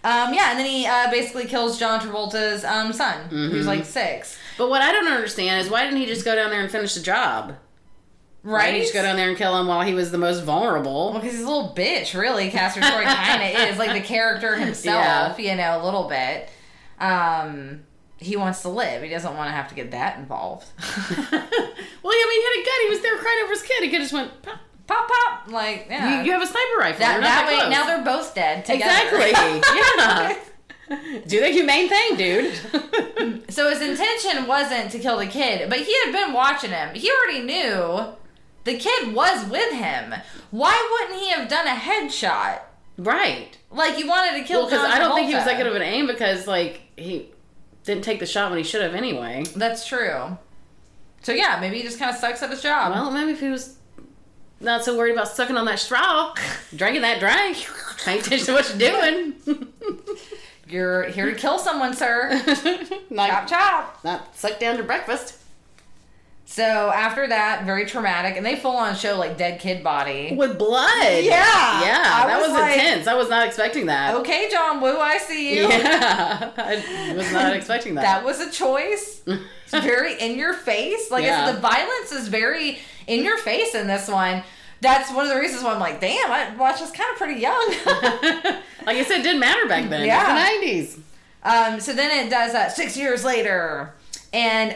Um, 0.04 0.34
yeah, 0.34 0.50
and 0.50 0.58
then 0.58 0.66
he 0.66 0.84
uh, 0.84 1.10
basically 1.12 1.44
kills 1.44 1.78
John 1.78 2.00
Travolta's 2.00 2.64
um, 2.64 2.92
son, 2.92 3.28
who's 3.28 3.60
Mm-hmm. 3.60 3.68
like 3.68 3.84
six. 3.84 4.36
But 4.58 4.68
what 4.68 4.82
I 4.82 4.90
don't 4.92 5.06
understand 5.06 5.64
is 5.64 5.70
why 5.70 5.84
didn't 5.84 5.98
he 6.00 6.06
just 6.06 6.24
go 6.24 6.34
down 6.34 6.50
there 6.50 6.60
and 6.60 6.70
finish 6.70 6.94
the 6.94 7.00
job? 7.02 7.54
Why 8.42 8.52
Right? 8.52 8.64
didn't 8.66 8.74
he 8.78 8.80
just 8.82 8.94
go 8.94 9.02
down 9.02 9.14
there 9.14 9.28
and 9.28 9.38
kill 9.38 9.56
him 9.56 9.68
while 9.68 9.82
he 9.82 9.94
was 9.94 10.10
the 10.10 10.18
most 10.18 10.42
vulnerable? 10.42 11.12
Well, 11.12 11.20
because 11.20 11.36
he's 11.36 11.44
a 11.44 11.46
little 11.48 11.72
bitch, 11.76 12.18
really. 12.18 12.50
Castor 12.50 12.80
Troy 12.80 13.04
kind 13.04 13.42
of 13.56 13.68
is 13.70 13.78
like 13.78 13.92
the 13.92 14.00
character 14.06 14.56
himself, 14.58 15.38
you 15.38 15.54
know, 15.54 15.80
a 15.80 15.84
little 15.84 16.08
bit. 16.08 16.48
Um, 16.98 17.84
he 18.22 18.36
wants 18.36 18.62
to 18.62 18.68
live. 18.68 19.02
He 19.02 19.08
doesn't 19.08 19.36
want 19.36 19.48
to 19.48 19.52
have 19.52 19.68
to 19.68 19.74
get 19.74 19.90
that 19.90 20.18
involved. 20.18 20.66
well, 20.78 21.28
yeah, 21.30 21.38
I 21.40 22.26
mean, 22.28 22.40
he 22.40 22.44
had 22.44 22.54
a 22.60 22.64
gun. 22.64 22.80
He 22.82 22.90
was 22.90 23.00
there 23.00 23.16
crying 23.18 23.40
over 23.44 23.52
his 23.52 23.62
kid. 23.62 23.82
He 23.82 23.90
could 23.90 24.00
just 24.00 24.12
went, 24.12 24.42
pop. 24.42 24.60
pop, 24.86 25.08
pop. 25.08 25.48
Like, 25.52 25.86
yeah. 25.88 26.20
You, 26.20 26.26
you 26.26 26.32
have 26.32 26.42
a 26.42 26.46
sniper 26.46 26.78
rifle. 26.78 27.00
that, 27.00 27.20
that 27.20 27.46
way, 27.46 27.56
close. 27.56 27.70
now 27.70 27.86
they're 27.86 28.04
both 28.04 28.34
dead 28.34 28.64
together. 28.64 29.16
Exactly. 29.16 29.30
yeah. 29.76 30.38
Do 31.26 31.40
the 31.40 31.48
humane 31.48 31.88
thing, 31.88 32.16
dude. 32.16 33.50
So 33.50 33.70
his 33.70 33.80
intention 33.80 34.46
wasn't 34.46 34.90
to 34.90 34.98
kill 34.98 35.18
the 35.18 35.26
kid, 35.26 35.70
but 35.70 35.78
he 35.78 35.96
had 36.04 36.12
been 36.12 36.32
watching 36.32 36.70
him. 36.70 36.94
He 36.94 37.10
already 37.10 37.44
knew 37.44 38.14
the 38.64 38.76
kid 38.76 39.14
was 39.14 39.48
with 39.48 39.72
him. 39.72 40.14
Why 40.50 40.88
wouldn't 40.92 41.20
he 41.20 41.30
have 41.30 41.48
done 41.48 41.66
a 41.66 41.70
headshot? 41.70 42.60
right. 42.98 43.56
Like 43.70 43.94
he 43.94 44.04
wanted 44.04 44.38
to 44.38 44.44
kill 44.44 44.62
Well, 44.62 44.70
because 44.70 44.84
I 44.84 44.98
don't 44.98 45.14
think 45.14 45.28
he 45.28 45.34
was 45.34 45.44
that 45.44 45.56
good 45.56 45.66
of 45.66 45.74
an 45.74 45.82
aim 45.82 46.06
because, 46.06 46.46
like, 46.46 46.82
he 46.96 47.31
didn't 47.84 48.04
take 48.04 48.20
the 48.20 48.26
shot 48.26 48.50
when 48.50 48.58
he 48.58 48.64
should 48.64 48.82
have 48.82 48.94
anyway. 48.94 49.44
That's 49.56 49.86
true. 49.86 50.38
So 51.22 51.32
yeah, 51.32 51.58
maybe 51.60 51.76
he 51.78 51.82
just 51.82 51.98
kind 51.98 52.10
of 52.10 52.16
sucks 52.16 52.42
at 52.42 52.50
his 52.50 52.62
job. 52.62 52.92
Well, 52.92 53.10
maybe 53.10 53.32
if 53.32 53.40
he 53.40 53.48
was 53.48 53.76
not 54.60 54.84
so 54.84 54.96
worried 54.96 55.12
about 55.12 55.28
sucking 55.28 55.56
on 55.56 55.66
that 55.66 55.78
straw, 55.78 56.34
drinking 56.76 57.02
that 57.02 57.20
drink, 57.20 57.66
paying 58.04 58.20
attention 58.20 58.46
to 58.46 58.52
what 58.52 58.68
you're 58.68 58.90
doing. 58.90 59.72
You're 60.68 61.04
here 61.04 61.26
to 61.26 61.34
kill 61.34 61.58
someone, 61.58 61.94
sir. 61.94 62.40
chop 62.46 63.10
not, 63.10 63.48
chop. 63.48 64.04
not 64.04 64.34
suck 64.36 64.58
down 64.58 64.78
to 64.78 64.82
breakfast. 64.82 65.38
So 66.44 66.62
after 66.64 67.26
that, 67.28 67.64
very 67.64 67.86
traumatic, 67.86 68.36
and 68.36 68.44
they 68.44 68.56
full 68.56 68.76
on 68.76 68.94
show 68.94 69.16
like 69.16 69.38
dead 69.38 69.58
kid 69.60 69.82
body. 69.82 70.34
With 70.36 70.58
blood. 70.58 71.24
Yeah, 71.24 71.80
Yeah, 71.82 72.02
I 72.04 72.26
that 72.26 72.38
was 72.40 72.48
was, 72.50 72.60
like- 72.60 72.74
intense. 72.74 73.06
I 73.06 73.14
was 73.14 73.30
not 73.30 73.46
expecting 73.46 73.86
that. 73.86 74.14
Okay, 74.16 74.48
John 74.50 74.80
Woo, 74.82 74.98
I 74.98 75.16
see 75.18 75.56
you. 75.56 75.68
Yeah. 75.68 76.50
I 76.56 77.14
was 77.16 77.32
not 77.32 77.52
expecting 77.56 77.94
that. 77.94 78.02
That 78.02 78.24
was 78.24 78.40
a 78.40 78.50
choice. 78.50 79.22
It's 79.26 79.70
very 79.70 80.20
in 80.20 80.36
your 80.38 80.52
face. 80.52 81.10
Like 81.10 81.24
Yeah. 81.24 81.52
the 81.52 81.58
violence 81.60 82.12
is 82.12 82.28
very 82.28 82.78
in 83.06 83.24
your 83.24 83.38
face 83.38 83.74
in 83.74 83.86
this 83.86 84.08
one. 84.08 84.42
That's 84.82 85.10
one 85.12 85.24
of 85.24 85.32
the 85.32 85.38
reasons 85.40 85.62
why 85.62 85.72
I'm 85.72 85.80
like, 85.80 86.00
damn, 86.00 86.30
I 86.30 86.54
watched 86.56 86.80
this 86.80 86.90
kind 86.90 87.08
of 87.12 87.16
pretty 87.16 87.40
young. 87.40 87.66
like 88.84 88.96
I 88.96 89.04
said, 89.06 89.20
it 89.20 89.22
didn't 89.22 89.38
matter 89.40 89.66
back 89.68 89.88
then. 89.88 90.04
Yeah. 90.04 90.50
It 90.50 90.82
was 90.82 90.94
the 90.96 91.00
90s. 91.46 91.72
um, 91.74 91.80
so 91.80 91.92
then 91.94 92.26
it 92.26 92.28
does 92.30 92.52
that 92.52 92.72
six 92.72 92.96
years 92.96 93.24
later, 93.24 93.94
and 94.32 94.74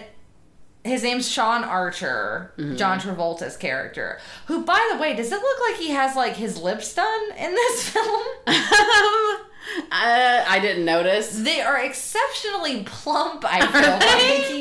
his 0.87 1.03
name's 1.03 1.29
Sean 1.31 1.65
Archer, 1.65 2.53
Mm-hmm. 2.57 2.77
John 2.77 2.99
Travolta's 3.01 3.57
character. 3.57 4.19
Who, 4.47 4.65
by 4.65 4.89
the 4.93 4.99
way, 4.99 5.15
does 5.15 5.31
it 5.33 5.41
look 5.41 5.59
like 5.69 5.77
he 5.79 5.91
has 5.91 6.17
like 6.17 6.37
his 6.37 6.59
lips 6.59 6.95
done 6.95 7.23
in 7.39 7.55
this 7.55 7.89
film? 7.91 8.23
uh, 8.47 10.45
I 10.49 10.59
didn't 10.61 10.85
notice. 10.85 11.39
They 11.41 11.61
are 11.61 11.79
exceptionally 11.83 12.83
plump. 12.85 13.45
I 13.47 13.61
feel 13.67 13.91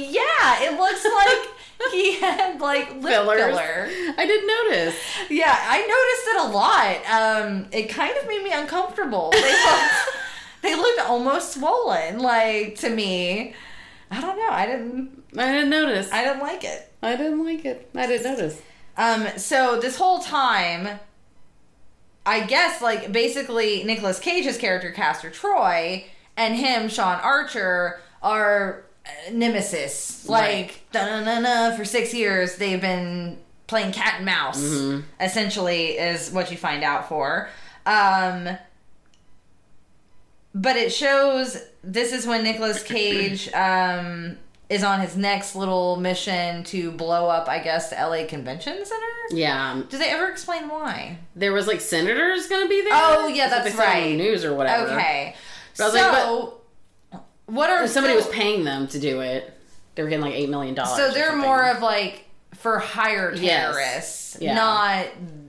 like, 0.02 0.14
yeah, 0.14 0.64
it 0.70 0.78
looks 0.80 1.06
like 1.06 1.92
he 1.92 2.16
had 2.20 2.60
like 2.60 2.90
lip 3.02 3.14
Fillers. 3.14 3.40
filler. 3.40 3.88
I 4.18 4.26
didn't 4.26 4.48
notice. 4.48 4.96
Yeah, 5.30 5.56
I 5.58 5.80
noticed 5.82 6.28
it 6.28 6.42
a 6.42 6.48
lot. 6.54 7.46
Um, 7.46 7.68
it 7.72 7.90
kind 7.90 8.16
of 8.18 8.28
made 8.28 8.44
me 8.44 8.52
uncomfortable. 8.54 9.32
They 9.32 9.42
looked, 9.52 9.94
they 10.62 10.76
looked 10.76 11.02
almost 11.02 11.54
swollen, 11.54 12.20
like 12.20 12.76
to 12.80 12.90
me. 12.90 13.54
I 14.12 14.22
don't 14.22 14.38
know. 14.38 14.50
I 14.50 14.66
didn't. 14.66 15.24
I 15.38 15.52
didn't 15.52 15.70
notice. 15.70 16.12
I, 16.12 16.24
didn't 16.24 16.42
like 16.42 16.64
it. 16.64 16.92
I 17.02 17.16
didn't 17.16 17.44
like 17.44 17.66
it. 17.66 17.90
I 17.96 18.08
didn't 18.08 18.32
notice. 18.32 18.62
Um, 18.98 19.28
so 19.38 19.80
this 19.80 19.98
whole 19.98 20.20
time, 20.20 21.00
I 22.26 22.42
guess 22.42 22.82
like 22.82 23.12
basically 23.12 23.84
Nicolas 23.84 24.20
Cage's 24.20 24.58
character 24.58 24.92
Castor 24.92 25.30
Troy 25.30 26.06
and 26.38 26.56
him 26.56 26.88
Sean 26.90 27.20
Archer 27.20 28.00
are 28.22 28.86
nemesis. 29.32 30.28
Like 30.28 30.82
da 30.92 31.22
na 31.22 31.40
na 31.40 31.76
for 31.76 31.86
six 31.86 32.14
years 32.14 32.56
they've 32.58 32.82
been 32.82 33.38
playing 33.68 33.92
cat 33.92 34.16
and 34.18 34.26
mouse. 34.26 34.62
Essentially, 35.20 35.98
is 35.98 36.32
what 36.32 36.52
you 36.52 36.58
find 36.58 36.84
out 36.84 37.10
for. 37.10 37.50
Um, 37.86 38.58
but 40.54 40.76
it 40.78 40.92
shows 40.92 41.62
this 41.86 42.12
is 42.12 42.26
when 42.26 42.44
Nicolas 42.44 42.84
Cage 42.84 43.52
um, 43.54 44.38
is 44.70 44.84
on 44.84 45.00
his 45.00 45.16
next 45.16 45.56
little 45.56 45.96
mission 45.98 46.64
to 46.66 46.92
blow 46.92 47.28
up, 47.30 47.48
I 47.48 47.60
guess, 47.60 47.90
the 47.92 47.96
LA 47.96 48.26
Convention 48.28 48.84
Center. 48.86 49.06
Yeah. 49.32 49.82
Do 49.90 49.98
they 49.98 50.10
ever 50.10 50.28
explain 50.30 50.68
why? 50.70 51.20
There 51.36 51.54
was 51.54 51.68
like 51.68 51.82
senators 51.82 52.48
gonna 52.48 52.68
be 52.68 52.82
there. 52.82 52.92
Oh, 52.94 53.28
yeah, 53.28 53.46
what 53.46 53.50
that's 53.52 53.64
they 53.66 53.72
said 53.72 53.78
the 53.78 54.02
right. 54.10 54.16
news 54.16 54.44
or 54.44 54.56
whatever. 54.56 54.88
Okay. 54.94 55.36
But 55.78 55.84
I 55.84 55.86
was 55.88 55.94
so, 55.94 56.62
like, 57.12 57.22
what 57.48 57.70
are 57.70 57.88
Somebody 57.88 58.20
so, 58.20 58.26
was 58.28 58.36
paying 58.36 58.64
them 58.64 58.88
to 58.88 59.00
do 59.00 59.22
it. 59.22 59.52
They 59.94 60.04
were 60.04 60.10
getting 60.10 60.26
like 60.26 60.34
eight 60.34 60.50
million 60.50 60.74
dollars. 60.76 60.98
So 60.98 61.12
they're 61.12 61.36
more 61.36 61.70
of 61.70 61.82
like 61.82 62.26
for 62.56 62.80
hire 62.80 63.34
Yes. 63.36 63.74
terrorists, 63.76 64.38
Yeah. 64.42 64.56
not 64.56 65.06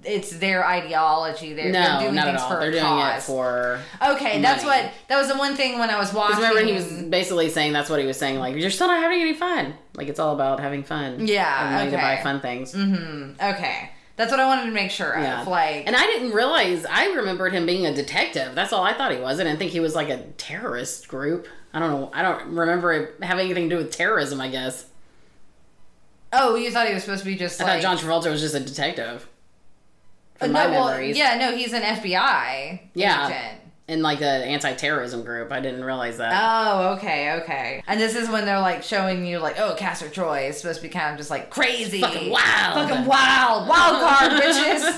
it's 0.07 0.31
their 0.31 0.65
ideology. 0.67 1.53
They're, 1.53 1.73
they're 1.73 1.83
no, 1.95 2.01
doing 2.01 2.15
not 2.15 2.29
at 2.29 2.31
things 2.33 2.43
all. 2.43 2.49
for 2.51 2.61
They're 2.61 2.71
doing 2.71 2.83
cause. 2.85 3.23
it 3.23 3.27
for. 3.27 3.81
Okay, 4.11 4.41
that's 4.41 4.65
what 4.65 4.91
that 5.09 5.17
was 5.19 5.29
the 5.29 5.37
one 5.37 5.57
thing 5.57 5.79
when 5.79 5.91
I 5.91 5.99
was 5.99 6.13
watching. 6.13 6.37
Remember, 6.37 6.63
he 6.65 6.73
was 6.73 6.87
basically 7.05 7.49
saying 7.51 7.73
that's 7.73 7.91
what 7.91 8.01
he 8.01 8.07
was 8.07 8.17
saying. 8.19 8.39
Like 8.39 8.57
you're 8.57 8.71
still 8.71 8.87
not 8.89 9.03
having 9.03 9.21
any 9.21 9.35
fun. 9.35 9.75
Like 9.95 10.09
it's 10.09 10.19
all 10.21 10.35
about 10.35 10.61
having 10.61 10.83
fun. 10.85 11.27
Yeah, 11.27 11.45
having 11.45 11.73
money 11.77 11.91
to 11.91 11.97
okay. 11.97 12.17
buy 12.17 12.23
fun 12.23 12.41
things. 12.41 12.73
Mm-hmm. 12.75 13.33
Okay, 13.55 13.91
that's 14.17 14.31
what 14.31 14.41
I 14.41 14.47
wanted 14.47 14.67
to 14.67 14.73
make 14.73 14.91
sure 14.91 15.15
Yeah. 15.19 15.43
of. 15.43 15.49
Like, 15.49 15.87
And 15.87 15.97
I 15.97 16.07
didn't 16.07 16.33
realize. 16.33 16.87
I 16.87 17.07
remembered 17.15 17.53
him 17.53 17.67
being 17.67 17.85
a 17.87 17.95
detective. 17.95 18.55
That's 18.55 18.73
all 18.73 18.83
I 18.85 18.93
thought 18.95 19.13
he 19.13 19.19
was. 19.19 19.41
I 19.41 19.45
didn't 19.45 19.59
think 19.59 19.73
he 19.73 19.81
was 19.81 19.95
like 19.95 20.09
a 20.09 20.23
terrorist 20.39 21.09
group. 21.09 21.49
I 21.75 21.79
don't 21.81 21.91
know. 21.91 22.11
I 22.15 22.23
don't 22.23 22.55
remember 22.55 22.93
it 22.93 23.15
having 23.23 23.47
anything 23.47 23.69
to 23.69 23.77
do 23.77 23.83
with 23.83 23.93
terrorism. 23.93 24.41
I 24.41 24.49
guess. 24.49 24.87
oh, 26.33 26.57
you 26.57 26.71
thought 26.71 26.87
he 26.89 26.95
was 26.95 27.03
supposed 27.05 27.23
to 27.25 27.27
be 27.31 27.37
just 27.37 27.61
I 27.61 27.65
like 27.65 27.83
thought 27.83 27.83
John 27.83 27.99
Travolta 27.99 28.31
was 28.31 28.41
just 28.41 28.55
a 28.55 28.61
detective. 28.61 29.29
Uh, 30.41 30.45
From 30.45 30.53
no, 30.53 30.65
my 30.65 30.71
well, 30.71 30.87
memories. 30.89 31.17
yeah, 31.17 31.37
no, 31.39 31.57
he's 31.57 31.73
an 31.73 31.83
FBI 31.83 32.81
Yeah. 32.95 33.29
agent. 33.29 33.61
In 33.89 34.03
like 34.03 34.19
the 34.19 34.27
anti-terrorism 34.27 35.23
group. 35.23 35.53
I 35.53 35.61
didn't 35.61 35.85
realize 35.85 36.19
that. 36.19 36.33
Oh, 36.35 36.95
okay, 36.95 37.35
okay. 37.43 37.85
And 37.87 38.01
this 38.01 38.17
is 38.17 38.29
when 38.29 38.45
they're 38.45 38.59
like 38.61 38.83
showing 38.83 39.25
you 39.25 39.39
like, 39.39 39.61
oh, 39.61 39.77
Castor 39.79 40.09
Troy 40.09 40.49
is 40.49 40.57
supposed 40.61 40.81
to 40.81 40.83
be 40.83 40.89
kind 40.89 41.13
of 41.13 41.19
just 41.19 41.31
like 41.31 41.51
crazy, 41.51 42.01
Fucking 42.01 42.29
wild. 42.31 42.89
fucking 42.89 43.07
wild, 43.07 43.69
wild 43.69 44.03
card, 44.03 44.33
bitches. 44.43 44.97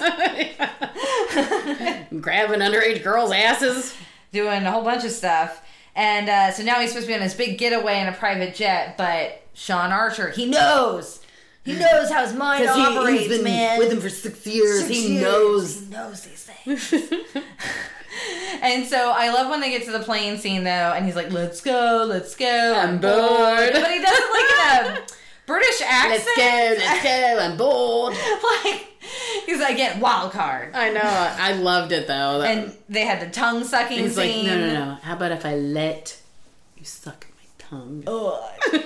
grabbing 2.22 2.61
underage 2.61 3.03
girls' 3.03 3.31
asses. 3.33 3.94
doing 4.33 4.62
a 4.64 4.70
whole 4.72 4.85
bunch 4.85 5.05
of 5.05 5.11
stuff. 5.11 5.62
And 5.94 6.29
uh, 6.31 6.53
so 6.53 6.62
now 6.62 6.81
he's 6.81 6.90
supposed 6.90 7.07
to 7.07 7.11
be 7.11 7.14
on 7.14 7.20
this 7.20 7.35
big 7.35 7.59
getaway 7.59 8.01
in 8.01 8.07
a 8.09 8.12
private 8.12 8.55
jet, 8.55 8.96
but 8.96 9.42
Sean 9.55 9.90
Archer, 9.90 10.31
he 10.31 10.46
knows. 10.46 11.20
He 11.74 11.78
knows 11.78 12.11
how 12.11 12.24
his 12.24 12.35
mind 12.35 12.62
Because 12.62 12.76
he, 12.76 12.83
operates, 12.83 13.20
he's 13.24 13.28
been 13.37 13.44
man. 13.44 13.78
with 13.78 13.92
him 13.92 14.00
for 14.00 14.09
six 14.09 14.46
years. 14.46 14.81
Six 14.87 14.90
he 14.90 15.09
years. 15.14 15.22
knows. 15.22 15.81
He 15.81 15.87
knows 15.87 16.20
these 16.22 16.44
things. 16.44 16.92
and 18.62 18.87
so 18.87 19.12
I 19.14 19.31
love 19.33 19.50
when 19.50 19.61
they 19.61 19.70
get 19.70 19.85
to 19.85 19.92
the 19.92 20.00
plane 20.00 20.38
scene 20.38 20.64
though, 20.64 20.92
and 20.94 21.04
he's 21.07 21.16
like, 21.16 21.31
"Let's 21.31 21.61
go, 21.61 22.04
let's 22.09 22.35
go, 22.35 22.74
I'm 22.76 22.98
bored." 23.00 23.72
But 23.72 23.90
he 23.90 23.98
does 24.00 24.18
it 24.18 24.87
like 24.87 24.96
in 24.96 25.02
a 25.02 25.07
British 25.46 25.81
accent. 25.83 26.11
Let's 26.11 26.37
go, 26.37 26.78
let's 26.78 27.04
go. 27.04 27.38
I'm 27.40 27.57
bored. 27.57 28.14
like 28.64 28.87
he's 29.46 29.61
like, 29.61 29.76
"Get 29.76 29.98
wild 30.00 30.33
card." 30.33 30.74
I 30.74 30.90
know. 30.90 31.00
I 31.02 31.52
loved 31.52 31.92
it 31.92 32.07
though. 32.07 32.40
That- 32.40 32.57
And 32.59 32.76
they 32.88 33.04
had 33.04 33.20
the 33.20 33.31
tongue 33.33 33.64
sucking 33.64 33.98
he's 33.98 34.16
like, 34.16 34.31
scene. 34.31 34.46
no, 34.46 34.59
no, 34.59 34.72
no. 34.74 34.94
How 35.02 35.14
about 35.14 35.33
if 35.33 35.44
I 35.46 35.54
let 35.57 36.20
you 36.76 36.85
suck 36.85 37.26
my 37.37 37.46
tongue? 37.59 38.04
Ugh. 38.07 38.83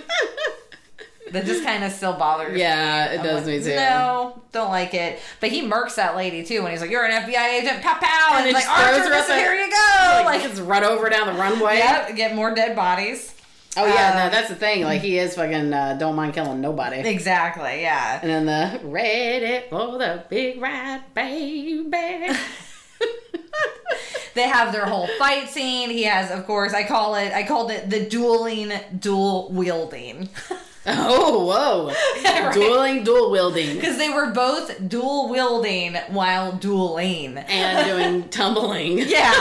That 1.32 1.44
just 1.44 1.64
kind 1.70 1.82
of 1.84 1.92
still 1.92 2.12
bothers. 2.14 2.52
Me. 2.54 2.60
Yeah, 2.60 3.12
it 3.12 3.18
I'm 3.20 3.24
does 3.26 3.46
like, 3.46 3.46
me 3.46 3.62
too. 3.62 3.74
No, 3.76 4.42
don't 4.52 4.70
like 4.70 4.94
it. 4.94 5.18
But 5.40 5.50
he 5.50 5.62
murks 5.62 5.96
that 5.96 6.16
lady 6.16 6.44
too 6.44 6.62
when 6.62 6.70
he's 6.72 6.80
like, 6.80 6.90
"You're 6.90 7.04
an 7.04 7.10
FBI 7.24 7.60
agent." 7.60 7.82
Pow 7.82 7.98
pow, 8.00 8.36
and, 8.36 8.46
And 8.46 8.46
he's 8.46 8.54
like, 8.54 8.68
"Archer, 8.68 8.98
her 9.00 9.04
up 9.06 9.10
listen, 9.10 9.36
here 9.36 9.54
you 9.54 9.70
go!" 9.70 10.22
Like, 10.24 10.24
Like, 10.26 10.42
just 10.42 10.62
run 10.62 10.84
over 10.84 11.08
down 11.08 11.26
the 11.32 11.38
runway. 11.40 11.76
yep, 11.78 12.14
get 12.16 12.34
more 12.34 12.54
dead 12.54 12.76
bodies. 12.76 13.34
Oh 13.74 13.86
yeah, 13.86 14.10
Uh, 14.14 14.24
no, 14.24 14.30
that's 14.30 14.50
the 14.50 14.54
thing. 14.54 14.82
Like 14.84 15.00
he 15.00 15.18
is 15.18 15.34
fucking 15.34 15.72
uh, 15.72 15.96
don't 15.98 16.14
mind 16.14 16.34
killing 16.34 16.60
nobody. 16.60 16.98
Exactly. 16.98 17.80
Yeah. 17.80 18.20
And 18.22 18.30
then 18.30 18.44
the 18.46 18.86
ready 18.86 19.64
for 19.70 19.96
the 19.98 20.24
big 20.28 20.60
ride, 20.60 21.02
baby. 21.14 22.36
They 24.34 24.48
have 24.48 24.72
their 24.72 24.86
whole 24.86 25.06
fight 25.18 25.50
scene. 25.50 25.90
He 25.90 26.04
has, 26.04 26.30
of 26.30 26.46
course, 26.46 26.72
I 26.72 26.84
call 26.84 27.16
it, 27.16 27.32
I 27.34 27.42
called 27.42 27.70
it 27.70 27.90
the 27.90 28.00
dueling, 28.08 28.72
dual 28.98 29.50
wielding. 29.52 30.30
oh, 30.86 31.46
whoa. 31.46 31.92
Right. 32.42 32.54
Dueling, 32.54 33.04
dual 33.04 33.30
wielding. 33.30 33.76
Because 33.76 33.98
they 33.98 34.08
were 34.08 34.32
both 34.32 34.88
dual 34.88 35.28
wielding 35.28 35.94
while 36.08 36.52
dueling. 36.52 37.38
And 37.38 37.86
doing 37.86 38.28
tumbling. 38.30 38.98
Yeah. 38.98 39.32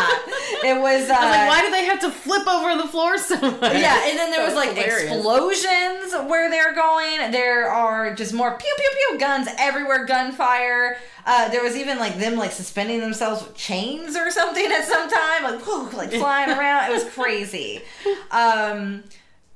It 0.63 0.79
was, 0.79 1.09
uh, 1.09 1.13
was 1.13 1.31
like, 1.31 1.47
why 1.47 1.61
do 1.65 1.71
they 1.71 1.85
have 1.85 1.99
to 2.01 2.11
flip 2.11 2.47
over 2.47 2.79
the 2.79 2.87
floor 2.87 3.17
so 3.17 3.39
much? 3.39 3.73
Yeah, 3.73 4.07
and 4.07 4.19
then 4.19 4.29
there 4.29 4.45
was 4.45 4.53
That's 4.53 4.67
like 4.67 4.77
hilarious. 4.77 5.11
explosions 5.13 6.29
where 6.29 6.51
they're 6.51 6.75
going. 6.75 7.31
There 7.31 7.67
are 7.69 8.13
just 8.13 8.33
more 8.33 8.55
pew 8.55 8.73
pew 8.77 8.89
pew 9.09 9.17
guns 9.19 9.47
everywhere, 9.57 10.05
gunfire. 10.05 10.97
Uh, 11.25 11.49
there 11.49 11.63
was 11.63 11.75
even 11.75 11.97
like 11.97 12.19
them 12.19 12.35
like 12.35 12.51
suspending 12.51 12.99
themselves 12.99 13.41
with 13.43 13.55
chains 13.55 14.15
or 14.15 14.29
something 14.29 14.65
at 14.71 14.85
some 14.85 15.09
time, 15.09 15.43
like 15.43 15.93
like 15.93 16.11
flying 16.11 16.49
around. 16.51 16.91
It 16.91 16.93
was 16.93 17.05
crazy. 17.05 17.81
Um, 18.29 19.03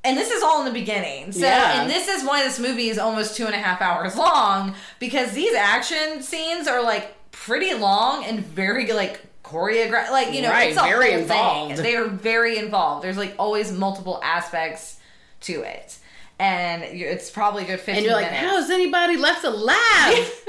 and 0.06 0.18
this 0.18 0.30
is 0.32 0.44
all 0.44 0.60
in 0.60 0.65
the 0.65 0.80
beginning. 0.80 1.32
So, 1.32 1.39
Yeah. 1.41 1.82
and 1.82 1.89
this 1.89 2.08
is 2.08 2.24
why 2.24 2.44
this 2.44 2.60
movie 2.60 2.89
is 2.89 2.98
almost 2.98 3.36
two 3.36 3.46
and 3.46 3.56
a 3.56 3.58
half 3.58 3.82
hours 3.82 4.15
long 4.15 4.76
because 5.00 5.32
these 5.32 5.54
action 5.56 6.22
scenes 6.22 6.68
are 6.68 6.82
like 6.84 7.13
pretty 7.32 7.74
long 7.74 8.24
and 8.24 8.39
very 8.46 8.91
like 8.94 9.20
choreographed. 9.44 10.12
Like 10.12 10.34
you 10.34 10.41
know, 10.41 10.50
Right, 10.50 10.70
it's 10.72 10.80
a 10.80 10.84
very 10.84 11.12
whole 11.12 11.22
involved. 11.22 11.76
Thing. 11.76 11.84
They 11.84 11.96
are 11.96 12.08
very 12.08 12.58
involved. 12.58 13.04
There's 13.04 13.18
like 13.18 13.36
always 13.38 13.72
multiple 13.72 14.20
aspects 14.24 14.98
to 15.41 15.62
it, 15.62 15.98
and 16.39 16.84
it's 16.84 17.30
probably 17.30 17.63
a 17.63 17.68
good 17.68 17.80
fifteen. 17.80 17.96
And 17.98 18.06
you're 18.06 18.13
like, 18.15 18.32
minutes. 18.32 18.52
how's 18.52 18.70
anybody 18.70 19.18
left 19.18 19.44
alive? 19.44 19.76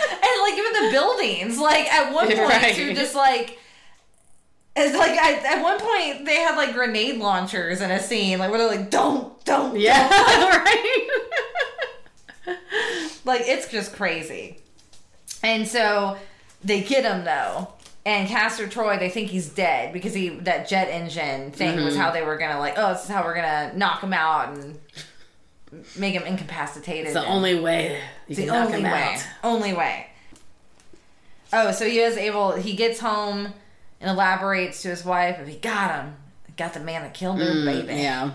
and 0.00 0.42
like 0.42 0.54
even 0.58 0.72
the 0.84 0.88
buildings, 0.92 1.58
like 1.58 1.86
at 1.92 2.12
one 2.12 2.26
point 2.28 2.38
Right. 2.40 2.76
you're 2.78 2.94
just 2.94 3.14
like. 3.14 3.58
It's 4.80 4.96
like 4.96 5.18
I, 5.18 5.32
at 5.56 5.62
one 5.62 5.78
point 5.78 6.24
they 6.26 6.36
had 6.36 6.56
like 6.56 6.72
grenade 6.74 7.16
launchers 7.18 7.80
in 7.80 7.90
a 7.90 8.00
scene, 8.00 8.38
like 8.38 8.50
where 8.50 8.58
they're 8.58 8.68
like, 8.78 8.90
"Don't, 8.90 9.44
don't, 9.44 9.78
yeah, 9.78 10.08
don't." 10.08 10.64
right. 10.64 11.08
Like 13.24 13.42
it's 13.44 13.68
just 13.70 13.92
crazy. 13.94 14.58
And 15.42 15.66
so 15.68 16.16
they 16.64 16.80
get 16.82 17.04
him 17.04 17.24
though. 17.24 17.68
And 18.06 18.26
Castor 18.26 18.66
Troy, 18.66 18.98
they 18.98 19.10
think 19.10 19.28
he's 19.28 19.50
dead 19.50 19.92
because 19.92 20.14
he 20.14 20.30
that 20.40 20.66
jet 20.68 20.88
engine 20.88 21.50
thing 21.52 21.84
was 21.84 21.92
Mm-hmm. 21.94 22.02
how 22.02 22.10
they 22.10 22.22
were 22.22 22.38
gonna 22.38 22.58
like, 22.58 22.74
oh, 22.78 22.94
this 22.94 23.04
is 23.04 23.10
how 23.10 23.22
we're 23.22 23.34
gonna 23.34 23.72
knock 23.76 24.00
him 24.02 24.14
out 24.14 24.56
and 24.56 24.78
make 25.96 26.14
him 26.14 26.22
incapacitated. 26.22 27.06
It's 27.06 27.14
the 27.14 27.26
only 27.26 27.60
way 27.60 28.00
it's 28.28 28.38
the 28.38 28.46
knock 28.46 28.66
only 28.68 28.78
him 28.78 28.84
way. 28.84 29.02
out. 29.14 29.26
Only 29.44 29.72
way. 29.74 30.06
Oh, 31.52 31.70
so 31.72 31.86
he 31.86 31.98
is 31.98 32.16
able. 32.16 32.52
He 32.52 32.74
gets 32.76 32.98
home 33.00 33.52
and 34.00 34.10
elaborates 34.10 34.82
to 34.82 34.88
his 34.88 35.04
wife. 35.04 35.38
if 35.40 35.48
He 35.48 35.56
got 35.56 35.94
him. 36.04 36.16
Got 36.56 36.74
the 36.74 36.80
man 36.80 37.02
that 37.02 37.14
killed 37.14 37.38
her 37.40 37.64
baby. 37.64 37.88
Mm, 37.92 38.02
Yeah. 38.02 38.30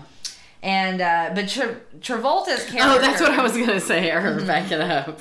And 0.62 1.00
uh, 1.02 1.32
but 1.34 1.46
Tra- 1.48 1.76
Travolta's 2.00 2.64
character. 2.64 2.78
Oh, 2.82 2.98
that's 2.98 3.20
what 3.20 3.32
I 3.32 3.42
was 3.42 3.52
gonna 3.52 3.80
say. 3.80 4.10
Or 4.10 4.40
back 4.46 4.72
it 4.72 4.80
up. 4.80 5.20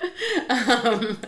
um, 0.48 1.18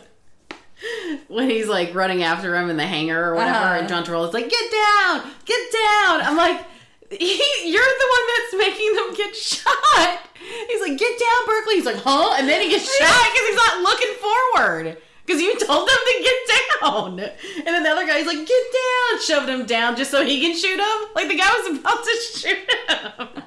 when 1.29 1.49
he's 1.51 1.69
like 1.69 1.95
running 1.95 2.23
after 2.23 2.57
him 2.57 2.71
in 2.71 2.77
the 2.77 2.87
hangar 2.87 3.31
or 3.31 3.35
whatever, 3.35 3.57
Uh-huh. 3.59 3.79
and 3.81 3.88
John 3.88 4.05
Travolta's 4.05 4.35
like, 4.35 4.49
"Get 4.49 4.71
down, 4.73 5.31
get 5.45 5.61
down!" 5.73 6.21
I'm 6.23 6.37
like, 6.37 6.64
he, 7.11 7.43
"You're 7.64 7.83
the 7.83 8.09
one 8.11 8.25
that's 8.37 8.67
making 8.69 8.95
them 8.95 9.14
get 9.14 9.37
shot." 9.37 10.21
He's 10.69 10.81
like, 10.81 10.99
"Get 10.99 11.19
down, 11.19 11.47
Berkeley." 11.47 11.75
He's 11.77 11.87
like, 11.87 11.97
"Huh?" 12.03 12.35
And 12.38 12.49
then 12.49 12.61
he 12.62 12.71
gets 12.71 12.85
shot 12.99 13.33
because 13.33 13.47
he's 13.49 13.57
not 13.57 13.83
looking 13.83 14.14
forward. 14.21 14.97
Because 15.27 15.41
you 15.41 15.59
told 15.59 15.89
them 15.89 15.97
to 15.97 16.23
get 16.23 16.81
down. 16.83 17.19
And 17.21 17.67
then 17.67 17.83
the 17.83 17.89
other 17.91 18.07
guy's 18.07 18.27
like, 18.27 18.47
get 18.47 18.49
down, 18.49 19.21
shoved 19.23 19.49
him 19.49 19.65
down 19.67 19.97
just 19.97 20.11
so 20.11 20.25
he 20.25 20.41
can 20.41 20.57
shoot 20.57 20.79
him. 20.79 21.09
Like 21.15 21.29
the 21.29 21.37
guy 21.37 21.51
was 21.63 21.79
about 21.79 22.05
to 22.05 22.17
shoot 22.39 22.59
him. 22.59 23.43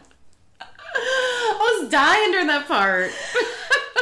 I 0.99 1.79
was 1.81 1.89
dying 1.91 2.31
during 2.31 2.47
that 2.47 2.67
part. 2.67 3.11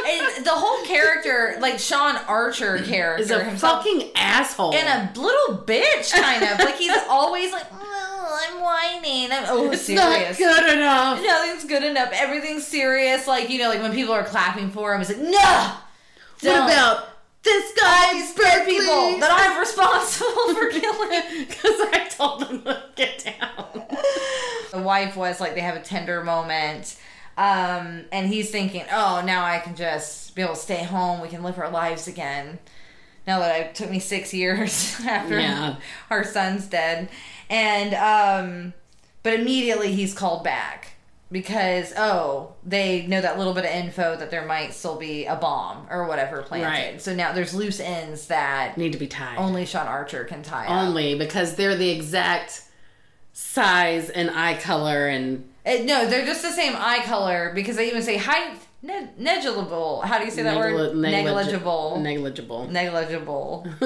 and 0.06 0.44
the 0.46 0.50
whole 0.52 0.84
character, 0.86 1.56
like 1.60 1.78
Sean 1.78 2.16
Archer 2.26 2.78
character 2.78 3.22
Is 3.22 3.30
a 3.30 3.44
himself, 3.44 3.84
fucking 3.84 4.10
asshole. 4.14 4.72
and 4.74 4.88
a 5.16 5.20
little 5.20 5.58
bitch, 5.58 6.12
kind 6.12 6.42
of 6.42 6.58
like 6.58 6.76
he's 6.76 6.96
always 7.08 7.52
like, 7.52 7.66
oh, 7.72 8.48
I'm 8.48 8.62
whining. 8.62 9.30
I'm 9.32 9.44
oh 9.48 9.70
it's 9.70 9.82
serious. 9.82 10.00
not 10.00 10.36
good 10.38 10.72
enough. 10.78 11.22
Nothing's 11.22 11.64
good 11.64 11.82
enough. 11.82 12.10
Everything's 12.12 12.66
serious. 12.66 13.26
Like 13.26 13.50
you 13.50 13.58
know, 13.58 13.68
like 13.68 13.82
when 13.82 13.92
people 13.92 14.14
are 14.14 14.24
clapping 14.24 14.70
for 14.70 14.94
him, 14.94 15.00
it's 15.02 15.10
like, 15.10 15.20
no. 15.20 15.28
What 15.28 16.42
don't. 16.42 16.68
about 16.70 17.08
this 17.46 17.72
guy? 17.80 18.32
dead 18.36 18.66
people 18.66 19.18
that 19.20 19.30
I'm 19.32 19.58
responsible 19.58 20.54
for 20.54 20.68
killing? 20.70 21.46
Because 21.46 21.80
I 21.92 22.06
told 22.10 22.40
them 22.42 22.62
to 22.64 22.82
get 22.96 23.24
down. 23.24 23.84
the 24.72 24.80
wife 24.82 25.16
was 25.16 25.40
like 25.40 25.54
they 25.54 25.60
have 25.62 25.76
a 25.76 25.80
tender 25.80 26.22
moment 26.22 26.98
um 27.38 28.04
and 28.12 28.26
he's 28.28 28.50
thinking 28.50 28.82
oh 28.92 29.22
now 29.24 29.44
i 29.44 29.58
can 29.58 29.74
just 29.76 30.34
be 30.34 30.40
able 30.42 30.54
to 30.54 30.60
stay 30.60 30.82
home 30.82 31.20
we 31.20 31.28
can 31.28 31.42
live 31.42 31.58
our 31.58 31.70
lives 31.70 32.08
again 32.08 32.58
now 33.26 33.38
that 33.38 33.60
it 33.60 33.74
took 33.74 33.90
me 33.90 33.98
six 33.98 34.32
years 34.32 34.96
after 35.06 35.38
Yeah. 35.38 35.76
our 36.10 36.24
son's 36.24 36.66
dead 36.66 37.08
and 37.50 37.94
um 37.94 38.72
but 39.22 39.34
immediately 39.34 39.92
he's 39.92 40.14
called 40.14 40.44
back 40.44 40.95
because 41.30 41.92
oh 41.96 42.52
they 42.64 43.04
know 43.08 43.20
that 43.20 43.36
little 43.36 43.52
bit 43.52 43.64
of 43.64 43.70
info 43.70 44.16
that 44.16 44.30
there 44.30 44.46
might 44.46 44.72
still 44.72 44.96
be 44.96 45.26
a 45.26 45.34
bomb 45.34 45.86
or 45.90 46.06
whatever 46.06 46.42
planted 46.42 46.66
Right. 46.66 47.00
so 47.02 47.14
now 47.14 47.32
there's 47.32 47.52
loose 47.54 47.80
ends 47.80 48.28
that 48.28 48.78
Need 48.78 48.92
to 48.92 48.98
be 48.98 49.08
tied. 49.08 49.36
only 49.38 49.66
sean 49.66 49.86
archer 49.88 50.24
can 50.24 50.42
tie 50.42 50.66
up. 50.66 50.70
Only 50.70 51.16
because 51.18 51.56
they're 51.56 51.74
the 51.76 51.90
exact 51.90 52.62
size 53.32 54.08
and 54.10 54.30
eye 54.30 54.54
color 54.54 55.08
and 55.08 55.48
Uh, 55.66 55.78
no, 55.82 56.06
they're 56.06 56.24
just 56.24 56.42
the 56.42 56.52
same 56.52 56.74
eye 56.76 57.00
color 57.04 57.50
because 57.54 57.74
they 57.76 57.88
even 57.88 58.00
say 58.02 58.16
height 58.18 58.56
ne- 58.82 59.10
negligible. 59.18 60.00
How 60.02 60.18
do 60.18 60.24
you 60.24 60.30
say 60.30 60.42
that 60.44 60.56
word? 60.56 60.94
negli- 60.96 61.10
neglig- 61.10 61.24
Negligible. 61.24 61.98
Negligible. 62.00 62.68
Negligible. 62.70 63.66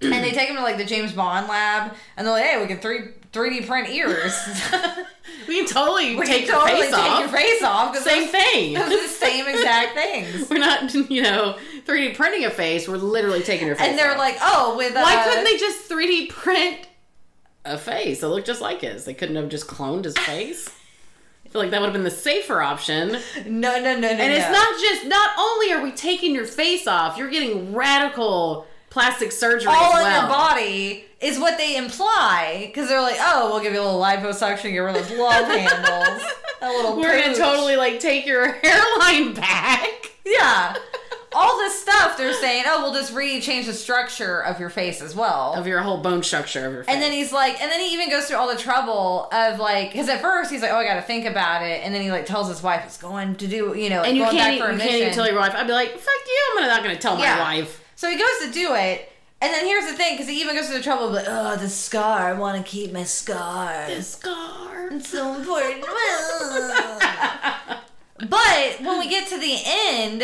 and 0.00 0.24
they 0.24 0.30
take 0.30 0.48
him 0.48 0.56
to 0.56 0.62
like 0.62 0.76
the 0.78 0.84
James 0.84 1.12
Bond 1.12 1.48
lab, 1.48 1.94
and 2.16 2.26
they're 2.26 2.34
like, 2.34 2.44
"Hey, 2.44 2.60
we 2.60 2.66
can 2.68 2.78
three 2.78 3.08
three 3.34 3.60
D 3.60 3.66
print 3.66 3.90
ears. 3.90 4.32
we 5.48 5.58
can 5.58 5.66
totally 5.66 6.16
we 6.16 6.24
take 6.24 6.46
can 6.46 6.54
totally 6.54 6.78
your 6.78 6.86
face 6.86 6.94
take 6.94 7.04
off. 7.04 7.20
your 7.20 7.28
face 7.28 7.62
off. 7.62 7.96
Same 7.98 8.28
thing. 8.28 8.74
Those 8.74 8.92
are 8.92 9.02
the 9.02 9.08
same 9.08 9.46
exact 9.46 9.94
things." 9.94 10.48
We're 10.50 10.60
not, 10.60 10.94
you 10.94 11.22
know, 11.22 11.58
3D 11.84 12.14
printing 12.16 12.46
a 12.46 12.50
face. 12.50 12.88
We're 12.88 12.96
literally 12.96 13.42
taking 13.42 13.66
your 13.66 13.76
face. 13.76 13.84
Off. 13.84 13.90
And 13.90 13.98
they're 13.98 14.12
off. 14.12 14.18
like, 14.18 14.36
"Oh, 14.40 14.76
with 14.78 14.96
uh, 14.96 15.02
why 15.02 15.24
couldn't 15.24 15.44
they 15.44 15.58
just 15.58 15.90
3D 15.90 16.30
print 16.30 16.88
a 17.66 17.76
face 17.76 18.20
that 18.20 18.28
looked 18.28 18.46
just 18.46 18.62
like 18.62 18.80
his? 18.80 19.04
They 19.04 19.14
couldn't 19.14 19.36
have 19.36 19.50
just 19.50 19.66
cloned 19.66 20.04
his 20.04 20.16
face. 20.16 20.70
I 21.44 21.48
feel 21.50 21.60
like 21.60 21.70
that 21.72 21.80
would 21.80 21.86
have 21.86 21.92
been 21.92 22.04
the 22.04 22.10
safer 22.10 22.62
option. 22.62 23.12
No, 23.46 23.78
no, 23.78 23.94
no, 23.94 24.00
no. 24.00 24.08
And 24.08 24.32
it's 24.32 24.50
not 24.50 24.80
just. 24.80 25.06
Not 25.06 25.30
only 25.38 25.72
are 25.72 25.82
we 25.82 25.92
taking 25.92 26.34
your 26.34 26.46
face 26.46 26.86
off, 26.86 27.18
you're 27.18 27.30
getting 27.30 27.74
radical 27.74 28.66
plastic 28.94 29.32
surgery 29.32 29.70
all 29.70 29.96
in 29.98 30.04
well. 30.04 30.20
your 30.20 30.28
body 30.28 31.04
is 31.20 31.38
what 31.38 31.58
they 31.58 31.76
imply 31.76 32.62
because 32.66 32.88
they're 32.88 33.00
like, 33.02 33.16
oh, 33.18 33.50
we'll 33.50 33.62
give 33.62 33.72
you 33.74 33.80
a 33.80 33.84
little 33.84 34.00
liposuction, 34.00 34.70
get 34.72 34.78
rid 34.78 34.96
of 34.96 35.08
those 35.08 35.18
love 35.18 35.46
handles, 35.48 36.22
a 36.62 36.68
little. 36.68 36.96
We're 36.96 37.20
gonna 37.20 37.34
totally 37.34 37.76
like 37.76 37.98
take 38.00 38.24
your 38.24 38.52
hairline 38.62 39.34
back. 39.34 39.90
yeah. 40.24 40.76
all 41.36 41.56
this 41.58 41.80
stuff 41.80 42.16
they're 42.16 42.32
saying, 42.34 42.62
oh, 42.68 42.82
we'll 42.82 42.94
just 42.94 43.12
re 43.12 43.40
change 43.40 43.66
the 43.66 43.72
structure 43.72 44.40
of 44.44 44.60
your 44.60 44.70
face 44.70 45.02
as 45.02 45.16
well. 45.16 45.54
Of 45.54 45.66
your 45.66 45.80
whole 45.80 45.98
bone 46.00 46.22
structure 46.22 46.64
of 46.66 46.72
your 46.72 46.84
face. 46.84 46.94
And 46.94 47.02
then 47.02 47.10
he's 47.10 47.32
like, 47.32 47.60
and 47.60 47.72
then 47.72 47.80
he 47.80 47.92
even 47.94 48.08
goes 48.08 48.26
through 48.26 48.36
all 48.36 48.48
the 48.48 48.60
trouble 48.60 49.28
of 49.32 49.58
like, 49.58 49.90
because 49.90 50.08
at 50.08 50.20
first 50.20 50.52
he's 50.52 50.62
like, 50.62 50.70
oh, 50.70 50.76
I 50.76 50.84
got 50.84 50.94
to 50.94 51.02
think 51.02 51.24
about 51.26 51.62
it, 51.64 51.80
and 51.84 51.92
then 51.92 52.02
he 52.02 52.12
like 52.12 52.26
tells 52.26 52.48
his 52.48 52.62
wife 52.62 52.84
he's 52.84 52.96
going 52.98 53.34
to 53.36 53.48
do, 53.48 53.74
you 53.76 53.90
know, 53.90 54.02
and 54.02 54.16
you 54.16 54.22
going 54.22 54.36
can't, 54.36 54.60
back 54.60 54.64
for 54.64 54.70
a 54.70 54.72
you 54.72 54.78
mission. 54.78 54.90
can't 54.90 55.02
even 55.02 55.14
tell 55.14 55.26
your 55.26 55.36
wife. 55.40 55.52
I'd 55.56 55.66
be 55.66 55.72
like, 55.72 55.90
fuck 55.98 56.26
you, 56.26 56.58
I'm 56.60 56.66
not 56.68 56.82
going 56.84 56.94
to 56.94 57.00
tell 57.02 57.18
Yeah. 57.18 57.34
my 57.36 57.58
wife. 57.58 57.80
So 58.04 58.10
he 58.10 58.18
goes 58.18 58.38
to 58.42 58.52
do 58.52 58.74
it, 58.74 59.10
and 59.40 59.50
then 59.50 59.64
here's 59.64 59.86
the 59.86 59.94
thing, 59.94 60.12
because 60.12 60.28
he 60.28 60.38
even 60.42 60.54
goes 60.54 60.66
through 60.66 60.76
the 60.76 60.82
trouble 60.84 61.06
of 61.06 61.14
like, 61.14 61.24
oh, 61.26 61.56
the 61.56 61.70
scar, 61.70 62.18
I 62.18 62.34
want 62.34 62.58
to 62.62 62.70
keep 62.70 62.92
my 62.92 63.04
scar. 63.04 63.86
The 63.88 64.02
scar. 64.02 64.90
It's 64.90 65.08
so 65.08 65.34
important. 65.34 65.80
but 68.28 68.76
when 68.82 68.98
we 68.98 69.08
get 69.08 69.26
to 69.28 69.40
the 69.40 69.56
end, 69.64 70.22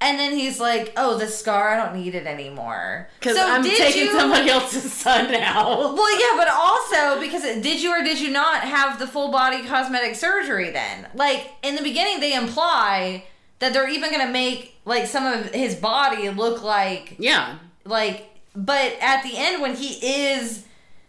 and 0.00 0.18
then 0.18 0.32
he's 0.36 0.58
like, 0.58 0.92
"Oh, 0.96 1.16
the 1.16 1.28
scar, 1.28 1.68
I 1.68 1.76
don't 1.76 1.94
need 1.94 2.16
it 2.16 2.26
anymore." 2.26 3.08
Because 3.20 3.36
So 3.36 3.48
I'm 3.48 3.62
taking 3.62 4.06
you- 4.06 4.18
somebody 4.18 4.50
else's 4.50 4.92
son 5.04 5.30
now. 5.30 5.94
Well, 5.94 6.20
yeah, 6.20 6.36
but 6.36 6.48
also 6.52 7.20
because 7.20 7.44
it, 7.44 7.62
did 7.62 7.80
you 7.80 7.92
or 7.92 8.02
did 8.02 8.20
you 8.20 8.30
not 8.32 8.62
have 8.62 8.98
the 8.98 9.06
full 9.06 9.30
body 9.30 9.62
cosmetic 9.62 10.16
surgery? 10.16 10.70
Then, 10.70 11.06
like 11.14 11.52
in 11.62 11.76
the 11.76 11.82
beginning, 11.82 12.18
they 12.18 12.34
imply 12.34 13.22
that 13.64 13.72
they're 13.72 13.88
even 13.88 14.10
gonna 14.12 14.30
make 14.30 14.76
like 14.84 15.06
some 15.06 15.26
of 15.26 15.46
his 15.54 15.74
body 15.74 16.28
look 16.30 16.62
like 16.62 17.16
Yeah. 17.18 17.56
like. 17.84 18.30
But 18.56 18.94
at 19.00 19.22
the 19.24 19.32
end, 19.36 19.60
when 19.62 19.74
he 19.74 19.94
is. 20.34 20.64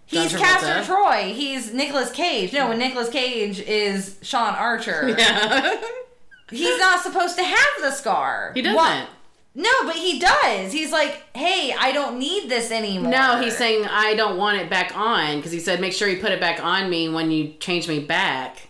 He's 0.08 0.32
John 0.32 0.40
Castor 0.42 0.84
Troy. 0.84 1.34
He's 1.36 1.74
Nicolas 1.74 2.12
Cage. 2.12 2.54
No, 2.54 2.70
when 2.70 2.78
Nicolas 2.80 3.10
Cage 3.10 3.60
is 3.60 4.18
Sean 4.22 4.54
Archer. 4.56 5.10
Yeah. 5.18 5.80
He's 6.52 6.80
not 6.80 7.02
supposed 7.02 7.36
to 7.38 7.44
have 7.44 7.68
the 7.82 7.92
scar. 7.92 8.52
he 8.54 8.62
doesn't. 8.62 8.76
Why- 8.76 9.08
No, 9.56 9.70
but 9.84 9.96
he 9.96 10.20
does. 10.20 10.72
He's 10.72 10.92
like, 10.92 11.24
hey, 11.36 11.74
I 11.80 11.92
don't 11.92 12.20
need 12.20 12.50
this 12.50 12.70
anymore. 12.72 13.12
No, 13.12 13.42
he's 13.42 13.58
saying 13.58 13.86
I 13.86 14.14
don't 14.16 14.38
want 14.38 14.58
it 14.60 14.70
back 14.70 14.96
on 14.96 15.38
because 15.38 15.52
he 15.52 15.60
said 15.60 15.82
make 15.82 15.94
sure 15.94 16.08
you 16.08 16.20
put 16.22 16.32
it 16.32 16.40
back 16.40 16.64
on 16.64 16.90
me 16.90 17.10
when 17.10 17.32
you 17.32 17.54
change 17.60 17.88
me 17.88 18.00
back. 18.00 18.68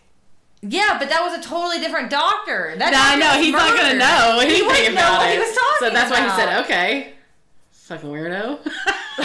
Yeah, 0.61 0.97
but 0.99 1.09
that 1.09 1.21
was 1.21 1.37
a 1.37 1.41
totally 1.47 1.79
different 1.79 2.09
doctor. 2.09 2.73
That 2.77 2.91
No, 2.91 2.99
I 2.99 3.15
know 3.17 3.41
he's 3.41 3.51
not 3.53 3.69
gonna 3.75 3.93
murdered. 3.93 3.99
know 3.99 4.39
He 4.55 4.61
wouldn't 4.63 4.95
know 4.95 5.11
what 5.13 5.29
it. 5.29 5.33
he 5.33 5.39
was 5.39 5.53
talking 5.53 5.79
so 5.79 5.89
that's 5.91 6.09
why 6.11 6.23
he 6.23 6.29
said 6.31 6.63
okay. 6.65 7.13
Fucking 7.71 8.09
weirdo. 8.09 8.59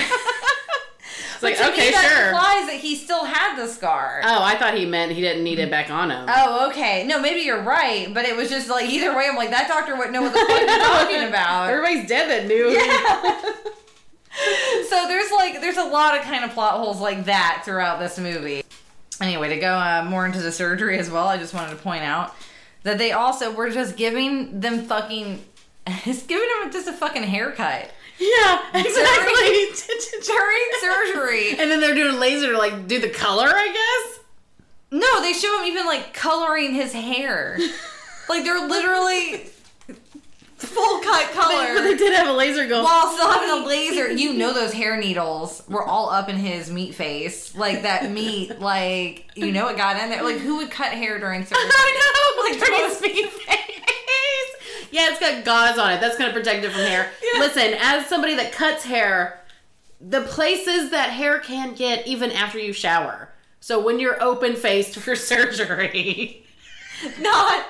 it's 1.34 1.42
like 1.42 1.56
To 1.56 1.62
me, 1.64 1.68
okay, 1.70 1.90
that 1.92 2.06
sure. 2.10 2.26
implies 2.28 2.66
that 2.68 2.78
he 2.82 2.94
still 2.94 3.24
had 3.24 3.56
the 3.56 3.66
scar. 3.66 4.20
Oh, 4.22 4.42
I 4.42 4.54
thought 4.56 4.74
he 4.76 4.84
meant 4.84 5.12
he 5.12 5.22
didn't 5.22 5.42
need 5.44 5.58
it 5.58 5.70
back 5.70 5.88
on 5.90 6.10
him. 6.10 6.26
Oh, 6.28 6.68
okay. 6.68 7.06
No, 7.06 7.18
maybe 7.18 7.40
you're 7.40 7.62
right, 7.62 8.12
but 8.12 8.26
it 8.26 8.36
was 8.36 8.50
just 8.50 8.68
like 8.68 8.90
either 8.90 9.16
way. 9.16 9.26
I'm 9.30 9.36
like 9.36 9.48
that 9.50 9.66
doctor 9.68 9.94
wouldn't 9.96 10.12
know 10.12 10.20
what 10.22 10.32
the 10.34 10.40
fuck 10.40 10.60
you're 10.60 10.66
talking 10.78 11.28
about. 11.28 11.70
Everybody's 11.70 12.06
dead 12.06 12.28
that 12.28 12.46
knew. 12.46 12.68
Yeah. 12.68 13.40
so 14.90 15.08
there's 15.08 15.30
like 15.32 15.60
there's 15.62 15.78
a 15.78 15.84
lot 15.84 16.18
of 16.18 16.22
kind 16.24 16.44
of 16.44 16.50
plot 16.50 16.74
holes 16.74 17.00
like 17.00 17.24
that 17.24 17.62
throughout 17.64 17.98
this 17.98 18.18
movie. 18.18 18.62
Anyway, 19.20 19.48
to 19.50 19.58
go 19.58 19.74
uh, 19.74 20.04
more 20.08 20.24
into 20.26 20.40
the 20.40 20.52
surgery 20.52 20.98
as 20.98 21.10
well, 21.10 21.28
I 21.28 21.36
just 21.36 21.52
wanted 21.54 21.70
to 21.70 21.76
point 21.76 22.02
out 22.04 22.34
that 22.84 22.96
they 22.98 23.12
also 23.12 23.52
were 23.52 23.68
just 23.70 23.96
giving 23.96 24.60
them 24.60 24.82
fucking, 24.84 25.44
it's 25.86 26.22
giving 26.24 26.48
them 26.62 26.72
just 26.72 26.88
a 26.88 26.92
fucking 26.92 27.24
haircut 27.24 27.90
Yeah, 28.18 28.62
exactly. 28.74 29.66
during 30.26 30.60
surgery. 30.80 31.50
and 31.50 31.70
then 31.70 31.80
they're 31.80 31.94
doing 31.94 32.18
laser 32.18 32.52
to 32.52 32.58
like 32.58 32.86
do 32.86 32.98
the 33.00 33.10
color, 33.10 33.48
I 33.48 33.68
guess. 33.68 34.20
No, 34.92 35.20
they 35.22 35.32
show 35.34 35.60
him 35.60 35.66
even 35.66 35.86
like 35.86 36.12
coloring 36.14 36.72
his 36.74 36.92
hair. 36.92 37.58
Like 38.28 38.44
they're 38.44 38.66
literally 38.66 39.48
full 40.66 41.00
cut 41.00 41.30
color. 41.32 41.74
But 41.74 41.82
they 41.82 41.96
did 41.96 42.12
have 42.14 42.28
a 42.28 42.32
laser 42.32 42.66
go. 42.66 42.82
While 42.82 43.12
still 43.12 43.30
having 43.30 43.62
a 43.62 43.66
laser, 43.66 44.10
you 44.10 44.32
know 44.34 44.52
those 44.52 44.72
hair 44.72 44.96
needles 44.96 45.62
were 45.68 45.82
all 45.84 46.10
up 46.10 46.28
in 46.28 46.36
his 46.36 46.70
meat 46.70 46.94
face. 46.94 47.54
Like 47.54 47.82
that 47.82 48.10
meat, 48.10 48.60
like 48.60 49.26
you 49.34 49.52
know 49.52 49.68
it 49.68 49.76
got 49.76 50.00
in 50.02 50.10
there. 50.10 50.22
Like 50.22 50.38
who 50.38 50.56
would 50.58 50.70
cut 50.70 50.92
hair 50.92 51.18
during 51.18 51.44
surgery? 51.46 51.70
I 51.72 52.00
know, 52.00 52.42
Like, 52.50 52.58
during 52.58 52.88
his 52.88 52.98
face. 52.98 53.46
Yeah, 54.92 55.10
it's 55.10 55.20
got 55.20 55.44
gauze 55.44 55.78
on 55.78 55.92
it. 55.92 56.00
That's 56.00 56.18
gonna 56.18 56.32
protect 56.32 56.64
it 56.64 56.70
from 56.72 56.80
hair. 56.82 57.10
Yeah. 57.22 57.40
Listen, 57.40 57.74
as 57.78 58.06
somebody 58.06 58.34
that 58.36 58.50
cuts 58.52 58.84
hair, 58.84 59.40
the 60.00 60.22
places 60.22 60.90
that 60.90 61.10
hair 61.10 61.38
can 61.38 61.74
get 61.74 62.06
even 62.06 62.32
after 62.32 62.58
you 62.58 62.72
shower. 62.72 63.28
So 63.60 63.78
when 63.78 64.00
you're 64.00 64.20
open 64.22 64.56
faced 64.56 64.96
for 64.98 65.14
surgery, 65.16 66.44
Not, 67.20 67.66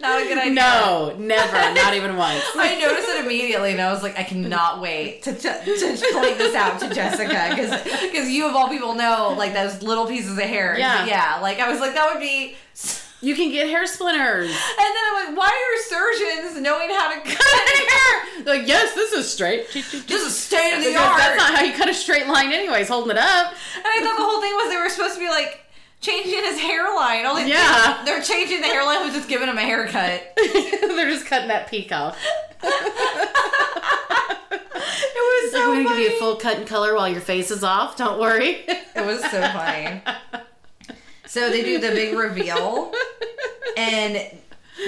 not 0.00 0.22
a 0.22 0.24
good 0.24 0.38
idea. 0.38 0.54
no, 0.54 1.14
never, 1.18 1.74
not 1.74 1.94
even 1.94 2.16
once. 2.16 2.44
I 2.54 2.78
noticed 2.80 3.08
it 3.08 3.24
immediately, 3.24 3.72
and 3.72 3.80
I 3.80 3.92
was 3.92 4.02
like, 4.02 4.18
I 4.18 4.22
cannot 4.22 4.80
wait 4.80 5.22
to, 5.22 5.32
to, 5.32 5.64
to 5.64 6.10
point 6.12 6.38
this 6.38 6.54
out 6.54 6.80
to 6.80 6.92
Jessica 6.94 7.46
because 7.50 7.82
because 8.02 8.28
you 8.28 8.48
of 8.48 8.54
all 8.54 8.68
people 8.68 8.94
know 8.94 9.34
like 9.36 9.52
those 9.54 9.82
little 9.82 10.06
pieces 10.06 10.36
of 10.36 10.44
hair. 10.44 10.78
Yeah. 10.78 11.06
yeah. 11.06 11.38
Like 11.40 11.58
I 11.60 11.70
was 11.70 11.80
like, 11.80 11.94
that 11.94 12.12
would 12.12 12.20
be. 12.20 12.56
You 13.20 13.34
can 13.34 13.50
get 13.50 13.68
hair 13.68 13.86
splinters. 13.86 14.50
And 14.50 14.78
then 14.78 15.02
I'm 15.08 15.26
like, 15.26 15.38
why 15.38 15.48
are 15.48 15.82
surgeons 15.88 16.60
knowing 16.60 16.90
how 16.90 17.08
to 17.14 17.20
cut 17.20 17.88
hair? 17.88 18.44
Like, 18.44 18.68
yes, 18.68 18.94
this 18.94 19.12
is 19.12 19.32
straight. 19.32 19.72
This 19.72 20.10
is 20.10 20.36
state 20.36 20.74
of 20.76 20.84
the 20.84 20.94
art. 20.94 21.16
That's 21.16 21.38
not 21.38 21.54
how 21.54 21.64
you 21.64 21.72
cut 21.72 21.88
a 21.88 21.94
straight 21.94 22.26
line, 22.26 22.52
anyways. 22.52 22.86
Holding 22.88 23.12
it 23.12 23.16
up. 23.16 23.54
And 23.76 23.86
I 23.86 24.00
thought 24.02 24.18
the 24.18 24.24
whole 24.24 24.42
thing 24.42 24.52
was 24.52 24.68
they 24.70 24.76
were 24.76 24.90
supposed 24.90 25.14
to 25.14 25.20
be 25.20 25.28
like 25.28 25.63
changing 26.04 26.44
his 26.44 26.58
hairline. 26.60 27.24
All 27.26 27.34
they, 27.34 27.48
Yeah. 27.48 28.02
they're 28.04 28.22
changing 28.22 28.60
the 28.60 28.66
hairline 28.68 29.04
was 29.04 29.14
just 29.14 29.28
giving 29.28 29.48
him 29.48 29.56
a 29.58 29.62
haircut. 29.62 30.32
They're 30.36 31.10
just 31.10 31.26
cutting 31.26 31.48
that 31.48 31.68
peak 31.68 31.90
off. 31.92 32.18
It 34.56 35.50
was 35.50 35.52
Like, 35.52 35.62
so 35.62 35.68
we're 35.70 35.82
gonna 35.84 35.88
give 35.96 36.10
you 36.10 36.16
a 36.16 36.18
full 36.18 36.36
cut 36.36 36.58
and 36.58 36.66
color 36.66 36.94
while 36.94 37.08
your 37.08 37.20
face 37.20 37.50
is 37.50 37.64
off. 37.64 37.96
Don't 37.96 38.20
worry. 38.20 38.64
It 38.66 39.04
was 39.06 39.20
so 39.22 39.40
funny. 39.42 40.02
So 41.26 41.50
they 41.50 41.62
do 41.64 41.78
the 41.80 41.88
big 41.88 42.16
reveal, 42.16 42.92
and 43.76 44.18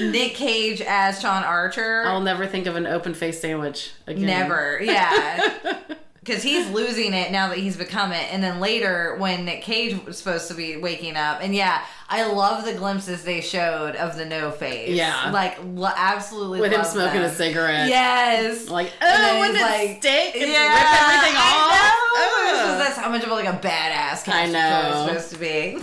Nic 0.01 0.35
Cage 0.35 0.81
as 0.81 1.21
Sean 1.21 1.43
Archer. 1.43 2.05
I'll 2.07 2.21
never 2.21 2.47
think 2.47 2.67
of 2.67 2.77
an 2.77 2.87
open 2.87 3.15
face 3.15 3.41
sandwich 3.41 3.93
again. 4.07 4.27
Never, 4.27 4.79
yeah. 4.83 5.49
Because 6.27 6.43
he's 6.43 6.69
losing 6.71 7.15
it 7.15 7.31
now 7.31 7.49
that 7.51 7.59
he's 7.59 7.77
become 7.77 8.11
it. 8.11 8.33
And 8.33 8.43
then 8.43 8.59
later, 8.59 9.15
when 9.19 9.45
Nic 9.45 9.63
Cage 9.63 10.05
was 10.05 10.19
supposed 10.19 10.49
to 10.49 10.55
be 10.55 10.77
waking 10.77 11.17
up, 11.17 11.39
and 11.41 11.55
yeah, 11.55 11.85
I 12.09 12.27
love 12.27 12.65
the 12.65 12.75
glimpses 12.75 13.23
they 13.23 13.41
showed 13.41 13.95
of 13.95 14.17
the 14.17 14.25
no 14.27 14.51
face. 14.51 14.91
Yeah. 14.91 15.31
Like, 15.33 15.57
lo- 15.65 15.91
absolutely 15.95 16.61
With 16.61 16.73
him 16.73 16.83
smoking 16.85 17.21
them. 17.21 17.31
a 17.31 17.35
cigarette. 17.35 17.89
Yes. 17.89 18.69
Like, 18.69 18.93
oh, 19.01 19.39
wouldn't 19.39 19.57
it 19.59 19.63
like- 19.63 19.99
stick 20.03 20.35
and 20.37 20.51
yeah, 20.51 20.67
rip 20.69 21.03
everything 21.03 21.37
off? 21.37 21.71
I 21.73 22.53
know. 22.57 22.73
Ugh. 22.73 22.79
That's 22.79 22.97
how 22.97 23.09
much 23.09 23.23
of 23.23 23.31
like 23.31 23.47
a 23.47 23.59
badass 23.65 24.29
I 24.29 24.47
know. 24.47 25.07
Supposed 25.07 25.31
to 25.33 25.39
be. 25.39 25.79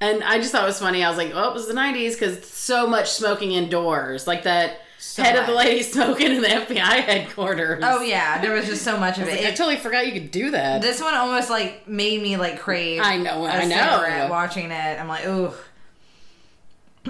And 0.00 0.22
I 0.24 0.38
just 0.38 0.52
thought 0.52 0.62
it 0.62 0.66
was 0.66 0.78
funny. 0.78 1.04
I 1.04 1.08
was 1.08 1.18
like, 1.18 1.32
oh, 1.34 1.50
it 1.50 1.54
was 1.54 1.66
the 1.68 1.74
90s 1.74 2.12
because 2.12 2.44
so 2.48 2.86
much 2.86 3.10
smoking 3.10 3.52
indoors. 3.52 4.26
Like 4.26 4.42
that 4.44 4.80
So 4.98 5.22
head 5.22 5.36
of 5.36 5.46
the 5.46 5.54
much. 5.54 5.64
lady 5.64 5.82
smoking 5.82 6.32
in 6.32 6.42
the 6.42 6.48
FBI 6.48 6.78
headquarters. 7.04 7.82
Oh 7.86 8.02
yeah, 8.02 8.40
there 8.40 8.52
was 8.52 8.66
just 8.66 8.82
so 8.82 8.98
much 8.98 9.18
of 9.18 9.26
was 9.26 9.34
it. 9.34 9.44
like, 9.44 9.52
I 9.52 9.56
totally 9.56 9.76
forgot 9.76 10.06
you 10.06 10.12
could 10.12 10.30
do 10.32 10.50
that. 10.50 10.82
this 10.82 11.00
one 11.00 11.14
almost 11.14 11.50
like 11.50 11.86
made 11.86 12.20
me 12.20 12.36
like 12.36 12.58
crave. 12.58 13.00
I 13.02 13.16
know, 13.16 13.46
I 13.46 13.64
know. 13.64 14.26
watching 14.28 14.70
it. 14.72 15.00
I'm 15.00 15.06
like, 15.08 15.24
ooh. 15.26 15.52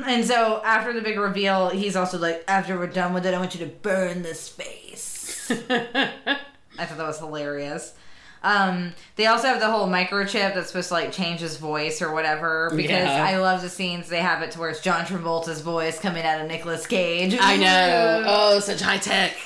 And 0.04 0.24
so 0.24 0.60
after 0.64 0.92
the 0.92 1.00
big 1.00 1.18
reveal, 1.18 1.70
he's 1.70 1.96
also 1.96 2.18
like, 2.18 2.44
after 2.46 2.78
we're 2.78 2.86
done 2.86 3.14
with 3.14 3.26
it, 3.26 3.34
I 3.34 3.38
want 3.38 3.54
you 3.54 3.64
to 3.64 3.72
burn 3.72 4.22
this 4.22 4.48
face. 4.48 5.50
I 5.50 6.86
thought 6.86 6.98
that 6.98 7.06
was 7.06 7.18
hilarious. 7.18 7.94
Um, 8.42 8.94
they 9.16 9.26
also 9.26 9.48
have 9.48 9.60
the 9.60 9.70
whole 9.70 9.88
microchip 9.88 10.54
that's 10.54 10.68
supposed 10.68 10.88
to 10.88 10.94
like 10.94 11.12
change 11.12 11.40
his 11.40 11.56
voice 11.56 12.00
or 12.00 12.12
whatever. 12.12 12.70
Because 12.74 12.90
Yeah. 13.08 13.24
I 13.26 13.36
love 13.38 13.62
the 13.62 13.68
scenes 13.68 14.08
they 14.08 14.20
have 14.20 14.42
it 14.42 14.52
to 14.52 14.60
where 14.60 14.70
it's 14.70 14.80
John 14.80 15.04
Travolta's 15.04 15.60
voice 15.60 15.98
coming 15.98 16.24
out 16.24 16.40
of 16.40 16.46
Nicolas 16.48 16.86
Cage. 16.86 17.36
I 17.40 17.56
know. 17.56 18.24
Oh, 18.28 18.60
such 18.60 18.80
high 18.80 18.98
tech. 18.98 19.36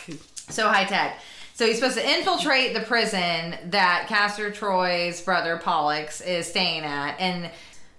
So 0.51 0.69
high 0.69 0.85
tech. 0.85 1.19
So 1.55 1.67
he's 1.67 1.77
supposed 1.79 1.97
to 1.99 2.07
infiltrate 2.19 2.75
the 2.75 2.81
prison 2.81 3.57
that 3.71 4.07
Castor 4.09 4.51
Troy's 4.51 5.21
brother 5.21 5.59
Pollux 5.59 6.21
is 6.21 6.47
staying 6.47 6.83
at, 6.85 7.17
and 7.21 7.51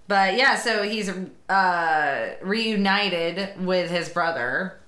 but 0.08 0.36
yeah, 0.36 0.56
so 0.58 0.84
he's 0.84 1.10
uh, 1.50 2.34
reunited 2.42 3.64
with 3.64 3.90
his 3.90 4.10
brother. 4.10 4.80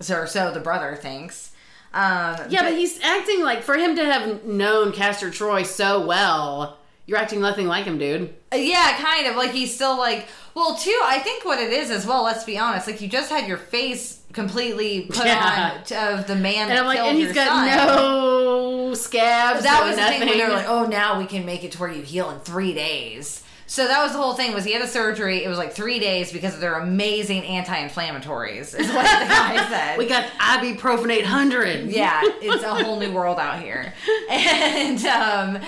So 0.00 0.26
so 0.26 0.52
the 0.52 0.60
brother 0.60 0.96
thinks. 0.96 1.47
Um, 1.94 2.36
Yeah, 2.50 2.62
but 2.64 2.72
he's 2.74 3.00
acting 3.02 3.42
like 3.42 3.62
for 3.62 3.76
him 3.76 3.96
to 3.96 4.04
have 4.04 4.44
known 4.44 4.92
Castor 4.92 5.30
Troy 5.30 5.62
so 5.62 6.06
well, 6.06 6.78
you're 7.06 7.18
acting 7.18 7.40
nothing 7.40 7.66
like 7.66 7.84
him, 7.86 7.98
dude. 7.98 8.34
yeah, 8.54 8.96
kind 9.00 9.26
of 9.26 9.36
like 9.36 9.50
he's 9.52 9.74
still 9.74 9.96
like. 9.98 10.28
Well, 10.54 10.74
too, 10.76 11.00
I 11.04 11.20
think 11.20 11.44
what 11.44 11.60
it 11.60 11.72
is 11.72 11.90
as 11.90 12.04
well. 12.04 12.24
Let's 12.24 12.42
be 12.44 12.58
honest. 12.58 12.86
Like 12.88 13.00
you 13.00 13.06
just 13.08 13.30
had 13.30 13.46
your 13.46 13.58
face 13.58 14.20
completely 14.32 15.02
put 15.08 15.24
Yeah. 15.24 15.80
on 15.90 16.18
of 16.18 16.26
the 16.26 16.34
man. 16.34 16.68
And 16.68 16.78
I'm 16.78 16.84
like, 16.86 16.98
and 16.98 17.16
he's 17.16 17.32
got 17.32 17.46
son. 17.46 17.66
no 17.66 18.92
scabs. 18.94 19.62
that 19.62 19.84
was 19.84 19.94
the 19.96 20.02
nothing. 20.02 20.18
thing 20.20 20.28
where 20.28 20.36
they're 20.48 20.56
like, 20.56 20.68
oh, 20.68 20.86
now 20.86 21.18
we 21.18 21.26
can 21.26 21.46
make 21.46 21.62
it 21.64 21.72
to 21.72 21.78
where 21.78 21.92
you 21.92 22.02
heal 22.02 22.28
in 22.30 22.40
three 22.40 22.74
days. 22.74 23.44
So 23.70 23.86
that 23.86 24.02
was 24.02 24.12
the 24.12 24.18
whole 24.18 24.32
thing. 24.32 24.54
Was 24.54 24.64
he 24.64 24.72
had 24.72 24.80
a 24.80 24.88
surgery? 24.88 25.44
It 25.44 25.48
was 25.48 25.58
like 25.58 25.72
three 25.74 25.98
days 25.98 26.32
because 26.32 26.54
of 26.54 26.60
their 26.60 26.74
amazing 26.78 27.44
anti-inflammatories. 27.44 28.74
Is 28.78 28.88
what 28.88 29.04
the 29.04 29.26
guy 29.26 29.68
said. 29.70 29.98
We 29.98 30.06
got 30.06 30.24
ibuprofen 30.40 31.12
800. 31.12 31.90
yeah, 31.90 32.22
it's 32.24 32.62
a 32.64 32.74
whole 32.74 32.98
new 32.98 33.12
world 33.12 33.38
out 33.38 33.60
here. 33.60 33.92
And 34.30 35.04
um 35.06 35.62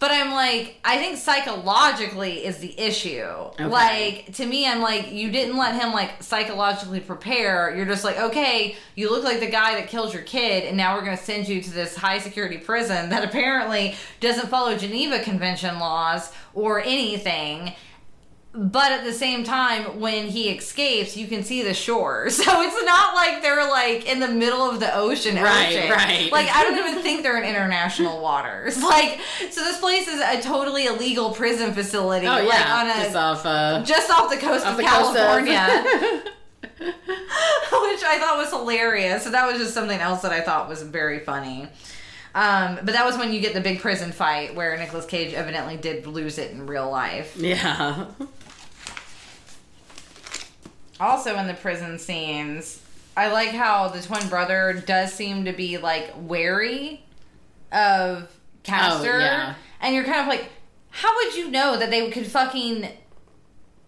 but 0.00 0.10
I'm 0.10 0.32
like, 0.32 0.80
I 0.82 0.96
think 0.96 1.18
psychologically 1.18 2.44
is 2.44 2.56
the 2.58 2.78
issue. 2.80 3.28
Like 3.68 4.34
to 4.34 4.46
me, 4.46 4.66
I'm 4.66 4.80
like, 4.80 5.12
you 5.12 5.30
didn't 5.30 5.58
let 5.58 5.80
him 5.80 5.92
like 5.92 6.22
psychologically 6.22 7.00
prepare. 7.00 7.76
You're 7.76 7.86
just 7.86 8.02
like, 8.02 8.18
okay, 8.18 8.76
you 8.94 9.10
look 9.10 9.22
like 9.22 9.40
the 9.40 9.50
guy 9.50 9.74
that 9.74 9.88
killed 9.88 10.14
your 10.14 10.22
kid, 10.22 10.64
and 10.64 10.76
now 10.76 10.96
we're 10.96 11.04
gonna 11.04 11.18
send 11.18 11.48
you 11.48 11.60
to 11.60 11.70
this 11.70 11.94
high 11.94 12.18
security 12.18 12.56
prison 12.56 13.10
that 13.10 13.22
apparently 13.22 13.94
doesn't 14.20 14.48
follow 14.48 14.76
Geneva 14.76 15.20
Convention 15.20 15.78
laws 15.78 16.32
or 16.54 16.80
anything. 16.80 17.74
But 18.52 18.90
at 18.90 19.04
the 19.04 19.12
same 19.12 19.44
time, 19.44 20.00
when 20.00 20.26
he 20.26 20.48
escapes, 20.50 21.16
you 21.16 21.28
can 21.28 21.44
see 21.44 21.62
the 21.62 21.72
shore. 21.72 22.28
So 22.30 22.62
it's 22.62 22.84
not 22.84 23.14
like 23.14 23.42
they're 23.42 23.68
like 23.68 24.06
in 24.10 24.18
the 24.18 24.26
middle 24.28 24.62
of 24.68 24.80
the 24.80 24.92
ocean. 24.92 25.36
Right, 25.36 25.68
ocean. 25.76 25.90
right. 25.90 26.32
Like 26.32 26.48
I 26.48 26.64
don't 26.64 26.76
even 26.78 27.00
think 27.02 27.22
they're 27.22 27.38
in 27.38 27.44
international 27.48 28.20
waters. 28.28 28.82
Like 28.82 29.20
so, 29.50 29.62
this 29.62 29.78
place 29.78 30.08
is 30.08 30.20
a 30.20 30.42
totally 30.42 30.86
illegal 30.86 31.30
prison 31.30 31.72
facility. 31.72 32.26
Oh, 32.26 32.38
yeah. 32.38 32.46
Like 32.46 32.70
on 32.70 32.86
a 32.90 33.04
Just 33.04 33.14
off, 33.16 33.46
uh, 33.46 33.82
just 33.84 34.10
off 34.10 34.28
the 34.30 34.36
coast 34.36 34.66
off 34.66 34.72
of 34.72 34.76
the 34.78 34.82
coast 34.82 35.10
of- 35.10 35.46
California. 35.46 36.22
Which 36.80 38.02
I 38.04 38.18
thought 38.18 38.36
was 38.38 38.50
hilarious. 38.50 39.22
So 39.22 39.30
that 39.30 39.46
was 39.50 39.60
just 39.60 39.74
something 39.74 39.98
else 40.00 40.22
that 40.22 40.32
I 40.32 40.40
thought 40.40 40.68
was 40.68 40.82
very 40.82 41.20
funny. 41.20 41.68
Um, 42.34 42.76
but 42.76 42.92
that 42.92 43.04
was 43.04 43.18
when 43.18 43.32
you 43.32 43.40
get 43.40 43.54
the 43.54 43.60
big 43.60 43.80
prison 43.80 44.12
fight 44.12 44.54
where 44.54 44.76
Nicolas 44.78 45.04
Cage 45.06 45.34
evidently 45.34 45.76
did 45.76 46.06
lose 46.06 46.38
it 46.38 46.52
in 46.52 46.66
real 46.66 46.88
life. 46.90 47.36
yeah. 47.36 48.06
Also 51.00 51.36
in 51.36 51.46
the 51.46 51.54
prison 51.54 51.98
scenes, 51.98 52.82
I 53.16 53.32
like 53.32 53.50
how 53.50 53.88
the 53.88 54.02
twin 54.02 54.28
brother 54.28 54.82
does 54.86 55.12
seem 55.12 55.46
to 55.46 55.52
be 55.52 55.78
like 55.78 56.12
wary 56.16 57.02
of 57.72 58.28
Castor. 58.62 59.14
Oh, 59.14 59.18
yeah. 59.18 59.54
And 59.80 59.94
you're 59.94 60.04
kind 60.04 60.20
of 60.20 60.26
like, 60.26 60.50
how 60.90 61.14
would 61.16 61.34
you 61.34 61.50
know 61.50 61.78
that 61.78 61.90
they 61.90 62.10
could 62.10 62.26
fucking 62.26 62.88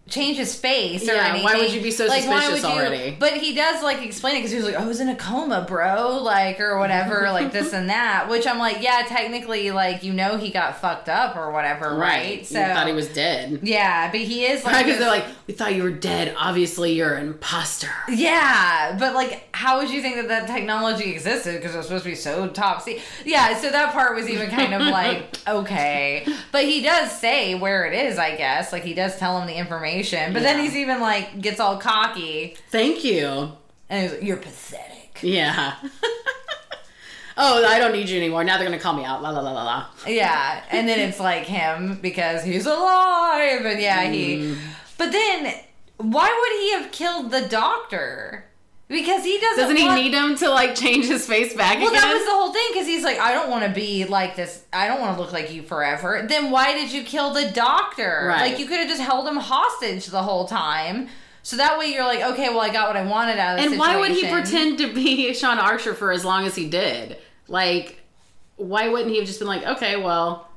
change 0.08 0.36
his 0.36 0.54
face 0.54 1.02
or 1.08 1.14
Yeah, 1.14 1.26
anything? 1.28 1.44
why 1.44 1.56
would 1.56 1.72
you 1.72 1.80
be 1.80 1.90
so 1.90 2.06
like, 2.06 2.22
suspicious 2.22 2.62
would 2.62 2.62
you- 2.62 2.68
already? 2.76 3.16
But 3.18 3.34
he 3.34 3.54
does 3.54 3.82
like 3.82 4.02
explain 4.04 4.34
it 4.34 4.38
because 4.40 4.50
he 4.50 4.56
was 4.58 4.66
like, 4.66 4.74
oh, 4.78 4.82
I 4.82 4.86
was 4.86 5.00
in 5.00 5.08
a 5.08 5.16
coma, 5.16 5.64
bro, 5.66 6.18
like 6.22 6.60
or 6.60 6.78
whatever, 6.78 7.28
like 7.32 7.52
this 7.52 7.72
and 7.72 7.88
that. 7.88 8.28
Which 8.28 8.46
I'm 8.46 8.58
like, 8.58 8.82
yeah, 8.82 9.04
technically, 9.08 9.70
like 9.70 10.02
you 10.02 10.12
know, 10.12 10.36
he 10.36 10.50
got 10.50 10.76
fucked 10.80 11.08
up 11.08 11.36
or 11.36 11.50
whatever, 11.52 11.94
right? 11.94 12.44
So, 12.46 12.54
thought 12.62 12.86
he 12.86 12.92
was 12.92 13.08
dead. 13.08 13.60
yeah, 13.62 14.10
but 14.10 14.20
he 14.20 14.44
is 14.44 14.64
like 14.64 14.84
because 14.84 14.98
they're 15.00 15.08
like, 15.08 15.24
we 15.46 15.54
thought 15.54 15.74
you 15.74 15.82
were 15.82 15.90
dead. 15.90 16.34
Obviously, 16.36 16.92
you're 16.92 17.14
an 17.14 17.28
imposter. 17.28 17.90
Yeah, 18.10 18.96
but 18.98 19.14
like, 19.14 19.48
how 19.54 19.78
would 19.78 19.88
you 19.90 20.02
think 20.02 20.16
that 20.16 20.28
that 20.28 20.46
technology 20.46 21.10
existed? 21.12 21.54
Because 21.60 21.74
it 21.74 21.78
was 21.78 21.86
supposed 21.86 22.04
to 22.04 22.10
be 22.10 22.16
so 22.16 22.48
top 22.48 22.82
secret. 22.82 23.02
Yeah, 23.24 23.56
so 23.58 23.70
that 23.70 23.92
part 23.92 24.14
was 24.14 24.28
even 24.28 24.50
kind 24.50 24.74
of 24.74 24.82
like 24.82 25.36
okay, 25.48 26.26
but 26.50 26.64
he 26.64 26.82
does 26.82 27.10
say 27.18 27.54
where 27.54 27.86
it 27.86 27.94
is. 27.94 28.18
I 28.18 28.36
guess 28.36 28.72
like 28.72 28.82
he 28.84 28.94
does 28.94 29.16
tell 29.18 29.40
him 29.40 29.46
the 29.46 29.54
information, 29.54 29.91
but 30.32 30.42
then 30.42 30.58
he's 30.60 30.76
even 30.76 31.00
like 31.00 31.40
gets 31.40 31.60
all 31.60 31.76
cocky 31.78 32.56
Thank 32.70 33.04
you. 33.04 33.52
and 33.88 34.02
he's 34.02 34.12
like, 34.12 34.22
"You're 34.22 34.36
pathetic." 34.36 35.20
Yeah. 35.22 35.74
oh, 37.36 37.64
I 37.64 37.78
don't 37.78 37.92
need 37.92 38.08
you 38.08 38.18
anymore. 38.18 38.44
Now 38.44 38.56
they're 38.56 38.66
gonna 38.66 38.78
call 38.78 38.94
me 38.94 39.04
out. 39.04 39.22
La 39.22 39.30
la 39.30 39.40
la 39.40 39.52
la 39.52 39.64
la. 39.64 39.86
Yeah, 40.06 40.62
and 40.70 40.88
then 40.88 40.98
it's 40.98 41.20
like 41.20 41.44
him 41.44 41.98
because 42.00 42.44
he's 42.44 42.66
alive, 42.66 43.64
and 43.64 43.80
yeah, 43.80 44.10
he. 44.10 44.36
Mm. 44.36 44.58
But 44.98 45.12
then, 45.12 45.54
why 45.98 46.28
would 46.28 46.60
he 46.60 46.72
have 46.72 46.92
killed 46.92 47.30
the 47.30 47.48
doctor? 47.48 48.46
Because 48.92 49.24
he 49.24 49.38
doesn't. 49.40 49.56
Doesn't 49.64 49.76
he 49.76 49.84
want- 49.86 50.00
need 50.02 50.12
him 50.14 50.36
to 50.36 50.50
like 50.50 50.74
change 50.76 51.06
his 51.06 51.26
face 51.26 51.54
back 51.54 51.78
Well, 51.78 51.88
again? 51.88 52.00
that 52.02 52.12
was 52.14 52.24
the 52.24 52.30
whole 52.30 52.52
thing 52.52 52.62
because 52.72 52.86
he's 52.86 53.02
like, 53.02 53.18
I 53.18 53.32
don't 53.32 53.50
want 53.50 53.64
to 53.64 53.70
be 53.70 54.04
like 54.04 54.36
this. 54.36 54.62
I 54.72 54.86
don't 54.86 55.00
want 55.00 55.16
to 55.16 55.20
look 55.22 55.32
like 55.32 55.50
you 55.52 55.62
forever. 55.62 56.24
Then 56.28 56.50
why 56.50 56.74
did 56.74 56.92
you 56.92 57.02
kill 57.02 57.32
the 57.32 57.50
doctor? 57.50 58.26
Right. 58.28 58.50
Like 58.50 58.60
you 58.60 58.66
could 58.66 58.78
have 58.78 58.88
just 58.88 59.00
held 59.00 59.26
him 59.26 59.36
hostage 59.36 60.06
the 60.06 60.22
whole 60.22 60.46
time. 60.46 61.08
So 61.42 61.56
that 61.56 61.78
way 61.78 61.86
you're 61.92 62.04
like, 62.04 62.20
okay, 62.20 62.50
well 62.50 62.60
I 62.60 62.68
got 62.72 62.86
what 62.86 62.96
I 62.96 63.04
wanted 63.04 63.38
out 63.38 63.58
of 63.58 63.64
and 63.64 63.78
why 63.78 63.96
would 63.98 64.12
he 64.12 64.28
pretend 64.30 64.78
to 64.78 64.92
be 64.94 65.34
Sean 65.40 65.58
Archer 65.58 65.94
for 65.94 66.12
as 66.12 66.24
long 66.24 66.46
as 66.46 66.54
he 66.54 66.68
did? 66.68 67.16
Like, 67.48 67.98
why 68.56 68.88
wouldn't 68.88 69.10
he 69.10 69.16
have 69.16 69.26
just 69.26 69.40
been 69.40 69.48
like, 69.48 69.64
okay, 69.66 69.96
well, 69.96 70.48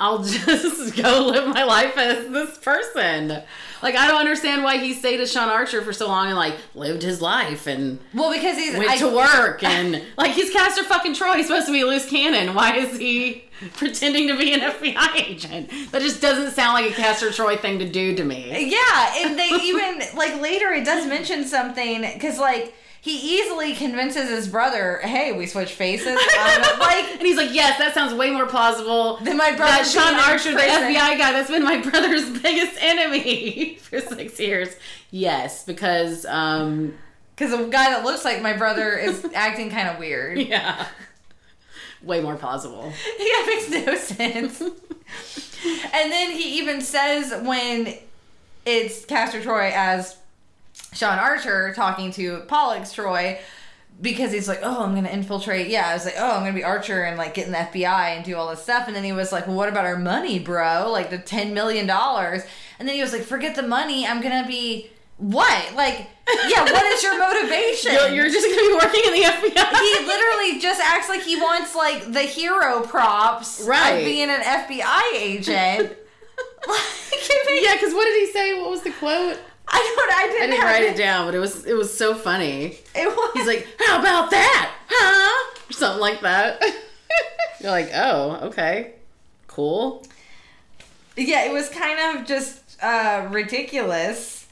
I'll 0.00 0.22
just 0.22 0.96
go 0.96 1.26
live 1.32 1.48
my 1.48 1.64
life 1.64 1.96
as 1.96 2.28
this 2.30 2.56
person? 2.58 3.42
Like, 3.82 3.94
I 3.94 4.08
don't 4.08 4.18
understand 4.18 4.62
why 4.64 4.78
he 4.78 4.92
stayed 4.94 5.20
as 5.20 5.30
Sean 5.30 5.48
Archer 5.48 5.82
for 5.82 5.92
so 5.92 6.08
long 6.08 6.26
and 6.28 6.36
like 6.36 6.54
lived 6.74 7.02
his 7.02 7.20
life 7.22 7.66
and 7.66 7.98
Well, 8.14 8.32
because 8.32 8.56
he's 8.56 8.76
went 8.76 8.90
I- 8.90 8.96
to 8.98 9.08
work 9.14 9.62
and 9.62 10.02
like 10.16 10.32
he's 10.32 10.50
Castor 10.52 10.84
fucking 10.84 11.14
Troy. 11.14 11.34
He's 11.34 11.46
supposed 11.46 11.66
to 11.66 11.72
be 11.72 11.80
a 11.82 11.86
loose 11.86 12.08
cannon. 12.08 12.54
Why 12.54 12.76
is 12.76 12.96
he 12.98 13.44
pretending 13.76 14.28
to 14.28 14.36
be 14.38 14.52
an 14.52 14.60
FBI 14.60 15.16
agent? 15.16 15.70
That 15.92 16.02
just 16.02 16.20
doesn't 16.20 16.52
sound 16.52 16.74
like 16.74 16.90
a 16.92 16.94
Castor 16.94 17.30
Troy 17.32 17.56
thing 17.56 17.78
to 17.80 17.88
do 17.88 18.14
to 18.16 18.24
me. 18.24 18.70
Yeah, 18.70 19.14
and 19.18 19.38
they 19.38 19.48
even 19.62 20.00
like 20.16 20.40
later 20.40 20.72
it 20.72 20.84
does 20.84 21.06
mention 21.06 21.44
something 21.44 22.02
because 22.02 22.38
like 22.38 22.74
he 23.00 23.38
easily 23.40 23.74
convinces 23.74 24.28
his 24.28 24.48
brother, 24.48 24.98
"Hey, 25.02 25.32
we 25.32 25.46
switch 25.46 25.72
faces." 25.72 26.18
Um, 26.38 26.78
like 26.80 27.04
And 27.12 27.22
he's 27.22 27.36
like, 27.36 27.52
yes, 27.52 27.78
that 27.78 27.94
sounds 27.94 28.14
way 28.14 28.30
more 28.30 28.46
plausible 28.46 29.16
Than 29.18 29.36
my 29.36 29.52
brother 29.56 29.82
That 29.82 29.86
Sean 29.86 30.14
Archer, 30.14 30.50
the 30.52 30.56
prison." 30.56 30.82
FBI 30.84 31.18
guy, 31.18 31.32
that's 31.32 31.50
been 31.50 31.64
my 31.64 31.78
brother's 31.90 32.28
biggest 32.40 32.76
enemy 32.80 33.74
for 33.82 34.00
six 34.00 34.38
years. 34.40 34.74
Yes, 35.10 35.64
because 35.64 36.24
um, 36.26 36.94
because 37.34 37.52
a 37.52 37.64
guy 37.68 37.90
that 37.90 38.04
looks 38.04 38.24
like 38.24 38.42
my 38.42 38.52
brother 38.56 38.92
is 38.96 39.24
acting 39.34 39.70
kind 39.70 39.88
of 39.88 39.98
weird. 39.98 40.38
yeah, 40.38 40.86
way 42.02 42.20
more 42.20 42.36
plausible. 42.36 42.92
Yeah, 43.18 43.46
makes 43.46 43.70
no 43.70 43.94
sense. 43.96 44.60
and 44.60 46.12
then 46.12 46.30
he 46.32 46.58
even 46.58 46.80
says 46.80 47.32
when 47.44 47.94
it's 48.66 49.04
Castor 49.06 49.40
Troy 49.42 49.72
as 49.74 50.16
Sean 50.92 51.18
Archer 51.18 51.72
talking 51.74 52.10
to 52.12 52.40
Pollux 52.48 52.92
Troy 52.92 53.38
because 54.00 54.32
he's 54.32 54.46
like, 54.48 54.60
oh, 54.62 54.84
I'm 54.84 54.94
gonna 54.94 55.08
infiltrate. 55.08 55.68
Yeah, 55.68 55.88
I 55.88 55.94
was 55.94 56.04
like, 56.04 56.14
oh, 56.18 56.32
I'm 56.36 56.40
gonna 56.42 56.52
be 56.52 56.64
Archer 56.64 57.02
and 57.02 57.18
like 57.18 57.34
get 57.34 57.46
in 57.46 57.52
the 57.52 57.58
FBI 57.58 58.16
and 58.16 58.24
do 58.24 58.36
all 58.36 58.48
this 58.50 58.62
stuff. 58.62 58.86
And 58.86 58.94
then 58.96 59.04
he 59.04 59.12
was 59.12 59.32
like, 59.32 59.46
well, 59.46 59.56
what 59.56 59.68
about 59.68 59.84
our 59.84 59.98
money, 59.98 60.38
bro? 60.38 60.90
Like 60.90 61.10
the 61.10 61.18
ten 61.18 61.52
million 61.54 61.86
dollars. 61.86 62.42
And 62.78 62.88
then 62.88 62.94
he 62.96 63.02
was 63.02 63.12
like, 63.12 63.22
forget 63.22 63.54
the 63.56 63.62
money. 63.62 64.06
I'm 64.06 64.20
gonna 64.22 64.46
be 64.46 64.90
what? 65.16 65.74
Like, 65.74 66.06
yeah, 66.46 66.62
what 66.62 66.84
is 66.86 67.02
your 67.02 67.18
motivation? 67.28 67.92
You're, 67.92 68.08
you're 68.10 68.30
just 68.30 68.46
gonna 68.46 68.68
be 68.68 68.74
working 68.74 69.02
in 69.06 69.12
the 69.20 69.28
FBI. 69.28 69.80
he 69.80 70.06
literally 70.06 70.60
just 70.60 70.80
acts 70.80 71.08
like 71.08 71.22
he 71.22 71.34
wants 71.36 71.74
like 71.74 72.12
the 72.12 72.22
hero 72.22 72.82
props 72.82 73.60
Right. 73.66 73.90
of 73.94 74.04
being 74.04 74.30
an 74.30 74.40
FBI 74.40 75.02
agent. 75.14 75.92
like, 76.68 76.80
yeah, 77.62 77.74
because 77.74 77.92
what 77.94 78.04
did 78.04 78.20
he 78.20 78.32
say? 78.32 78.60
What 78.60 78.70
was 78.70 78.82
the 78.82 78.90
quote? 78.92 79.38
I 79.72 79.94
don't. 79.96 80.18
I 80.18 80.26
didn't, 80.26 80.42
I 80.42 80.46
didn't 80.46 80.64
write 80.64 80.82
it 80.84 80.96
down, 80.96 81.26
but 81.26 81.34
it 81.34 81.38
was 81.38 81.64
it 81.64 81.74
was 81.74 81.96
so 81.96 82.14
funny. 82.14 82.78
It 82.94 83.06
was. 83.08 83.30
He's 83.34 83.46
like, 83.46 83.66
"How 83.78 84.00
about 84.00 84.30
that, 84.30 84.72
huh?" 84.88 85.56
Or 85.68 85.72
something 85.72 86.00
like 86.00 86.20
that. 86.20 86.62
You're 87.60 87.70
like, 87.70 87.90
"Oh, 87.94 88.38
okay, 88.48 88.94
cool." 89.46 90.04
yeah, 91.26 91.44
it 91.44 91.52
was 91.52 91.68
kind 91.68 92.18
of 92.18 92.26
just 92.26 92.82
uh, 92.82 93.26
ridiculous. 93.30 94.46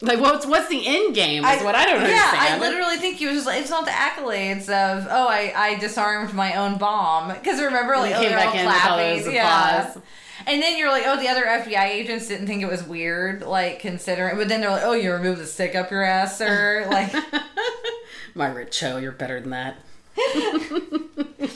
Like, 0.00 0.20
what's 0.20 0.46
what's 0.46 0.68
the 0.68 0.86
end 0.86 1.14
game? 1.14 1.44
Is 1.44 1.62
what 1.64 1.74
I 1.74 1.84
don't 1.84 2.00
yeah, 2.00 2.06
understand. 2.06 2.54
I 2.54 2.58
literally 2.60 2.96
think 2.98 3.16
he 3.16 3.26
was 3.26 3.34
just 3.34 3.46
like, 3.46 3.60
it's 3.60 3.70
not 3.70 3.84
the 3.84 3.90
accolades 3.90 4.68
of, 4.68 5.08
oh, 5.10 5.26
I, 5.26 5.52
I 5.56 5.78
disarmed 5.78 6.34
my 6.34 6.54
own 6.54 6.78
bomb. 6.78 7.32
Because 7.32 7.60
remember, 7.60 7.96
like, 7.96 8.10
he 8.10 8.14
oh, 8.14 8.20
came 8.20 8.28
they're 8.28 8.38
back 8.38 8.54
all 8.54 8.60
in 8.60 8.66
with 8.66 8.74
all 8.74 8.80
clapping. 8.80 9.34
yeah. 9.34 9.88
applause. 9.88 10.02
And 10.48 10.62
then 10.62 10.78
you're 10.78 10.90
like, 10.90 11.04
oh, 11.06 11.20
the 11.20 11.28
other 11.28 11.44
FBI 11.44 11.84
agents 11.90 12.26
didn't 12.26 12.46
think 12.46 12.62
it 12.62 12.70
was 12.70 12.82
weird, 12.82 13.42
like, 13.42 13.80
considering. 13.80 14.38
But 14.38 14.48
then 14.48 14.62
they're 14.62 14.70
like, 14.70 14.82
oh, 14.82 14.94
you 14.94 15.12
removed 15.12 15.40
the 15.40 15.46
stick 15.46 15.74
up 15.74 15.90
your 15.90 16.02
ass, 16.02 16.38
sir. 16.38 16.86
Like, 16.88 17.14
Margaret 18.34 18.72
Cho, 18.72 18.96
you're 18.96 19.12
better 19.12 19.40
than 19.40 19.50
that. 19.50 19.76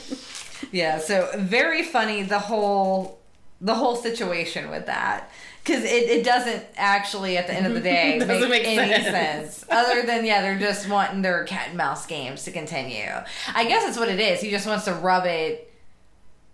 yeah, 0.71 0.99
so 0.99 1.29
very 1.37 1.81
funny, 1.81 2.23
the 2.23 2.39
whole 2.39 3.19
the 3.59 3.73
whole 3.73 3.95
situation 3.95 4.69
with 4.69 4.85
that. 4.85 5.31
Because 5.63 5.85
it, 5.85 6.09
it 6.09 6.25
doesn't 6.25 6.63
actually, 6.75 7.37
at 7.37 7.47
the 7.47 7.53
end 7.53 7.65
of 7.65 7.73
the 7.73 7.79
day, 7.79 8.19
make, 8.27 8.49
make 8.49 8.67
any 8.67 9.03
sense. 9.03 9.55
sense. 9.55 9.65
Other 9.69 10.01
than, 10.05 10.25
yeah, 10.25 10.41
they're 10.41 10.59
just 10.59 10.89
wanting 10.89 11.21
their 11.21 11.45
cat 11.45 11.69
and 11.69 11.77
mouse 11.77 12.05
games 12.05 12.43
to 12.43 12.51
continue. 12.51 13.09
I 13.55 13.65
guess 13.65 13.85
that's 13.85 13.97
what 13.97 14.09
it 14.09 14.19
is. 14.19 14.41
He 14.41 14.51
just 14.51 14.67
wants 14.67 14.85
to 14.85 14.93
rub 14.93 15.25
it 15.25 15.72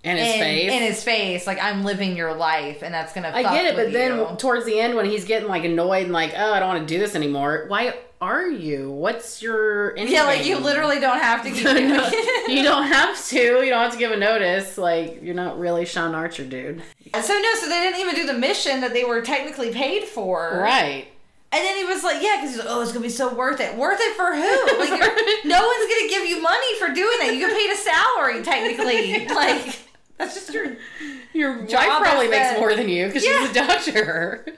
And 0.03 0.17
his 0.17 0.35
in, 0.35 0.39
face. 0.39 0.71
in 0.71 0.81
his 0.81 1.03
face, 1.03 1.45
like 1.45 1.61
I'm 1.61 1.83
living 1.83 2.15
your 2.15 2.33
life, 2.33 2.83
and 2.83 2.93
that's 2.93 3.11
gonna. 3.11 3.31
I 3.33 3.43
fuck 3.43 3.51
get 3.51 3.65
it, 3.65 3.75
with 3.75 3.87
but 3.87 3.93
then 3.93 4.17
you. 4.17 4.35
towards 4.37 4.65
the 4.65 4.79
end, 4.79 4.95
when 4.95 5.05
he's 5.05 5.25
getting 5.25 5.49
like 5.49 5.65
annoyed 5.65 6.03
and 6.03 6.13
like, 6.13 6.33
oh, 6.37 6.53
I 6.53 6.59
don't 6.59 6.69
want 6.69 6.87
to 6.87 6.93
do 6.93 6.99
this 6.99 7.15
anymore. 7.15 7.65
Why 7.67 7.95
are 8.21 8.47
you? 8.47 8.91
What's 8.91 9.41
your 9.41 9.97
yeah, 9.97 10.23
like 10.23 10.45
you 10.45 10.57
literally 10.57 10.99
don't 10.99 11.19
have 11.19 11.43
to. 11.43 11.49
Keep 11.51 11.63
you 12.47 12.63
don't 12.63 12.87
have 12.87 13.21
to. 13.27 13.37
You 13.37 13.69
don't 13.69 13.83
have 13.83 13.91
to 13.91 13.97
give 13.97 14.11
a 14.11 14.17
notice. 14.17 14.77
Like 14.77 15.21
you're 15.21 15.35
not 15.35 15.59
really 15.59 15.85
Sean 15.85 16.15
Archer, 16.15 16.45
dude. 16.45 16.81
So 17.13 17.33
no, 17.33 17.53
so 17.55 17.67
they 17.67 17.79
didn't 17.79 17.99
even 17.99 18.15
do 18.15 18.25
the 18.25 18.33
mission 18.33 18.81
that 18.81 18.93
they 18.93 19.03
were 19.03 19.21
technically 19.21 19.71
paid 19.71 20.05
for. 20.05 20.59
Right. 20.61 21.07
And 21.51 21.65
then 21.65 21.77
he 21.77 21.83
was 21.83 22.03
like, 22.03 22.21
"Yeah," 22.21 22.37
because 22.37 22.51
he's 22.51 22.59
like, 22.59 22.67
"Oh, 22.69 22.81
it's 22.81 22.91
gonna 22.91 23.01
be 23.01 23.09
so 23.09 23.33
worth 23.33 23.59
it. 23.59 23.75
Worth 23.75 23.99
it 23.99 24.15
for 24.15 24.35
who? 24.35 24.77
Like, 24.79 24.89
you're, 24.89 25.45
no 25.45 25.65
one's 25.65 25.89
gonna 25.89 26.07
give 26.07 26.25
you 26.25 26.41
money 26.41 26.77
for 26.77 26.93
doing 26.93 27.17
that. 27.21 27.33
You 27.33 27.39
get 27.39 27.57
paid 27.57 27.71
a 27.71 27.75
salary, 27.75 28.43
technically. 28.43 29.25
Like, 29.27 29.79
that's 30.19 30.35
just 30.35 30.53
your. 30.53 30.77
Your 31.33 31.61
wife 31.61 31.69
probably 32.01 32.27
makes 32.27 32.59
more 32.59 32.75
than 32.75 32.89
you 32.89 33.05
because 33.07 33.23
Yeah. 33.25 33.39
she's 33.47 33.51
a 33.51 33.53
doctor. 33.53 34.45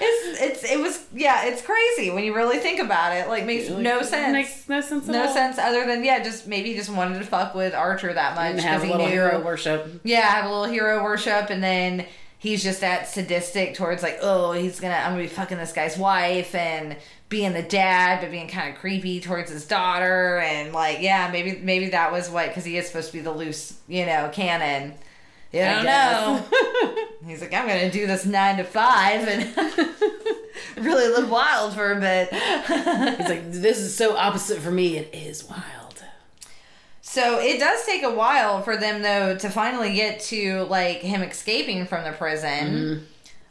It's 0.00 0.40
it's 0.40 0.72
it 0.72 0.78
was 0.78 1.04
yeah, 1.12 1.46
it's 1.46 1.60
crazy 1.60 2.10
when 2.12 2.22
you 2.22 2.32
really 2.32 2.58
think 2.58 2.78
about 2.78 3.16
it. 3.16 3.26
Like, 3.26 3.44
makes 3.44 3.68
no 3.68 4.00
sense. 4.02 4.32
Makes 4.32 4.68
no 4.68 4.80
sense. 4.80 5.08
At 5.08 5.12
no 5.12 5.26
all. 5.26 5.34
sense 5.34 5.58
other 5.58 5.86
than 5.86 6.04
yeah, 6.04 6.22
just 6.22 6.46
maybe 6.46 6.70
he 6.70 6.76
just 6.76 6.88
wanted 6.90 7.18
to 7.18 7.24
fuck 7.24 7.52
with 7.56 7.74
Archer 7.74 8.12
that 8.14 8.36
much 8.36 8.52
And 8.52 8.60
have 8.60 8.80
because 8.80 8.82
a 8.82 8.86
he 8.86 8.92
little 8.92 9.06
knew. 9.08 9.12
hero 9.12 9.44
worship. 9.44 10.00
Yeah, 10.04 10.20
have 10.20 10.44
a 10.44 10.48
little 10.48 10.72
hero 10.72 11.02
worship, 11.02 11.50
and 11.50 11.60
then 11.64 12.06
he's 12.38 12.62
just 12.62 12.80
that 12.82 13.08
sadistic 13.08 13.74
towards 13.74 14.04
like, 14.04 14.18
oh, 14.22 14.52
he's 14.52 14.78
gonna, 14.78 14.94
I'm 14.94 15.14
gonna 15.14 15.22
be 15.24 15.28
fucking 15.28 15.58
this 15.58 15.72
guy's 15.72 15.98
wife, 15.98 16.54
and 16.54 16.96
being 17.28 17.52
the 17.52 17.62
dad, 17.62 18.20
but 18.20 18.30
being 18.30 18.48
kind 18.48 18.72
of 18.72 18.80
creepy 18.80 19.20
towards 19.20 19.50
his 19.50 19.66
daughter, 19.66 20.38
and 20.38 20.72
like, 20.72 21.00
yeah, 21.00 21.28
maybe 21.30 21.58
maybe 21.62 21.90
that 21.90 22.12
was 22.12 22.30
what 22.30 22.48
because 22.48 22.64
he 22.64 22.76
is 22.76 22.86
supposed 22.86 23.08
to 23.08 23.12
be 23.12 23.20
the 23.20 23.32
loose, 23.32 23.78
you 23.86 24.06
know, 24.06 24.30
cannon. 24.32 24.94
You 25.52 25.62
I 25.62 25.74
don't 25.74 25.84
know. 25.84 26.44
He's 27.26 27.40
like, 27.40 27.54
I'm 27.54 27.66
gonna 27.66 27.90
do 27.90 28.06
this 28.06 28.26
nine 28.26 28.58
to 28.58 28.64
five 28.64 29.26
and 29.26 29.56
really 30.76 31.08
live 31.08 31.30
wild 31.30 31.74
for 31.74 31.92
a 31.92 32.00
bit. 32.00 32.28
He's 33.16 33.28
like, 33.28 33.52
this 33.52 33.78
is 33.78 33.94
so 33.94 34.16
opposite 34.16 34.58
for 34.58 34.70
me. 34.70 34.98
It 34.98 35.14
is 35.14 35.44
wild. 35.48 36.02
So 37.00 37.40
it 37.40 37.58
does 37.58 37.86
take 37.86 38.02
a 38.02 38.12
while 38.12 38.60
for 38.62 38.76
them 38.76 39.00
though 39.00 39.36
to 39.36 39.48
finally 39.48 39.94
get 39.94 40.20
to 40.24 40.64
like 40.64 40.98
him 40.98 41.22
escaping 41.22 41.86
from 41.86 42.04
the 42.04 42.12
prison. 42.12 42.48
Mm-hmm. 42.50 43.04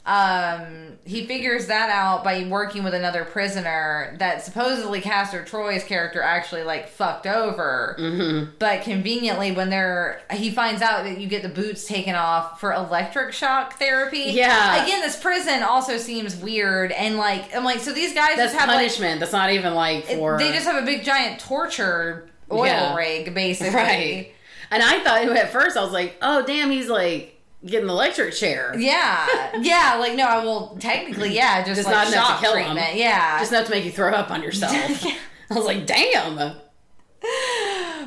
Um, 0.07 0.97
he 1.03 1.25
figures 1.25 1.67
that 1.67 1.89
out 1.89 2.23
by 2.23 2.47
working 2.47 2.83
with 2.85 2.93
another 2.93 3.25
prisoner 3.25 4.15
that 4.19 4.41
supposedly 4.41 5.01
Castor 5.01 5.43
Troy's 5.43 5.83
character 5.83 6.21
actually 6.21 6.63
like 6.63 6.87
fucked 6.87 7.27
over. 7.27 7.93
Mm-hmm. 7.99 8.51
But 8.57 8.83
conveniently, 8.83 9.51
when 9.51 9.69
they're 9.69 10.21
he 10.31 10.49
finds 10.49 10.81
out 10.81 11.03
that 11.03 11.19
you 11.19 11.27
get 11.27 11.43
the 11.43 11.49
boots 11.49 11.85
taken 11.85 12.15
off 12.15 12.59
for 12.61 12.71
electric 12.71 13.33
shock 13.33 13.77
therapy. 13.79 14.31
Yeah. 14.31 14.81
Again, 14.81 15.01
this 15.01 15.19
prison 15.21 15.61
also 15.61 15.97
seems 15.97 16.37
weird 16.37 16.93
and 16.93 17.17
like 17.17 17.53
I'm 17.53 17.65
like 17.65 17.79
so 17.79 17.91
these 17.91 18.13
guys 18.13 18.37
That's 18.37 18.53
just 18.53 18.55
have 18.55 18.69
like 18.69 18.77
punishment. 18.77 19.19
That's 19.19 19.33
not 19.33 19.51
even 19.51 19.73
like 19.73 20.05
for. 20.05 20.37
they 20.37 20.53
just 20.53 20.65
have 20.65 20.81
a 20.81 20.85
big 20.85 21.03
giant 21.03 21.41
torture 21.41 22.29
oil 22.49 22.65
Yeah. 22.65 22.95
rig 22.95 23.33
basically. 23.33 23.75
right. 23.75 24.33
And 24.71 24.81
I 24.81 24.99
thought 25.03 25.21
at 25.37 25.51
first 25.51 25.75
I 25.75 25.83
was 25.83 25.91
like, 25.91 26.15
oh 26.21 26.45
damn, 26.45 26.71
he's 26.71 26.87
like 26.89 27.36
getting 27.65 27.87
the 27.87 27.93
electric 27.93 28.33
chair. 28.33 28.75
Yeah, 28.77 29.51
yeah, 29.61 29.95
like 29.99 30.15
no, 30.15 30.25
I 30.25 30.43
will 30.43 30.77
technically, 30.79 31.35
yeah, 31.35 31.63
just, 31.63 31.77
Just 31.77 31.87
like 31.87 31.95
not 31.95 32.07
enough 32.07 32.39
to 32.39 32.45
kill 32.45 32.53
treatment, 32.53 32.95
yeah. 32.95 33.39
Just 33.39 33.51
enough 33.51 33.65
to 33.65 33.71
make 33.71 33.85
you 33.85 33.91
throw 33.91 34.11
up 34.11 34.31
on 34.31 34.43
yourself. 34.43 34.73
I 35.49 35.53
was 35.53 35.65
like, 35.65 35.85
damn. 35.85 36.55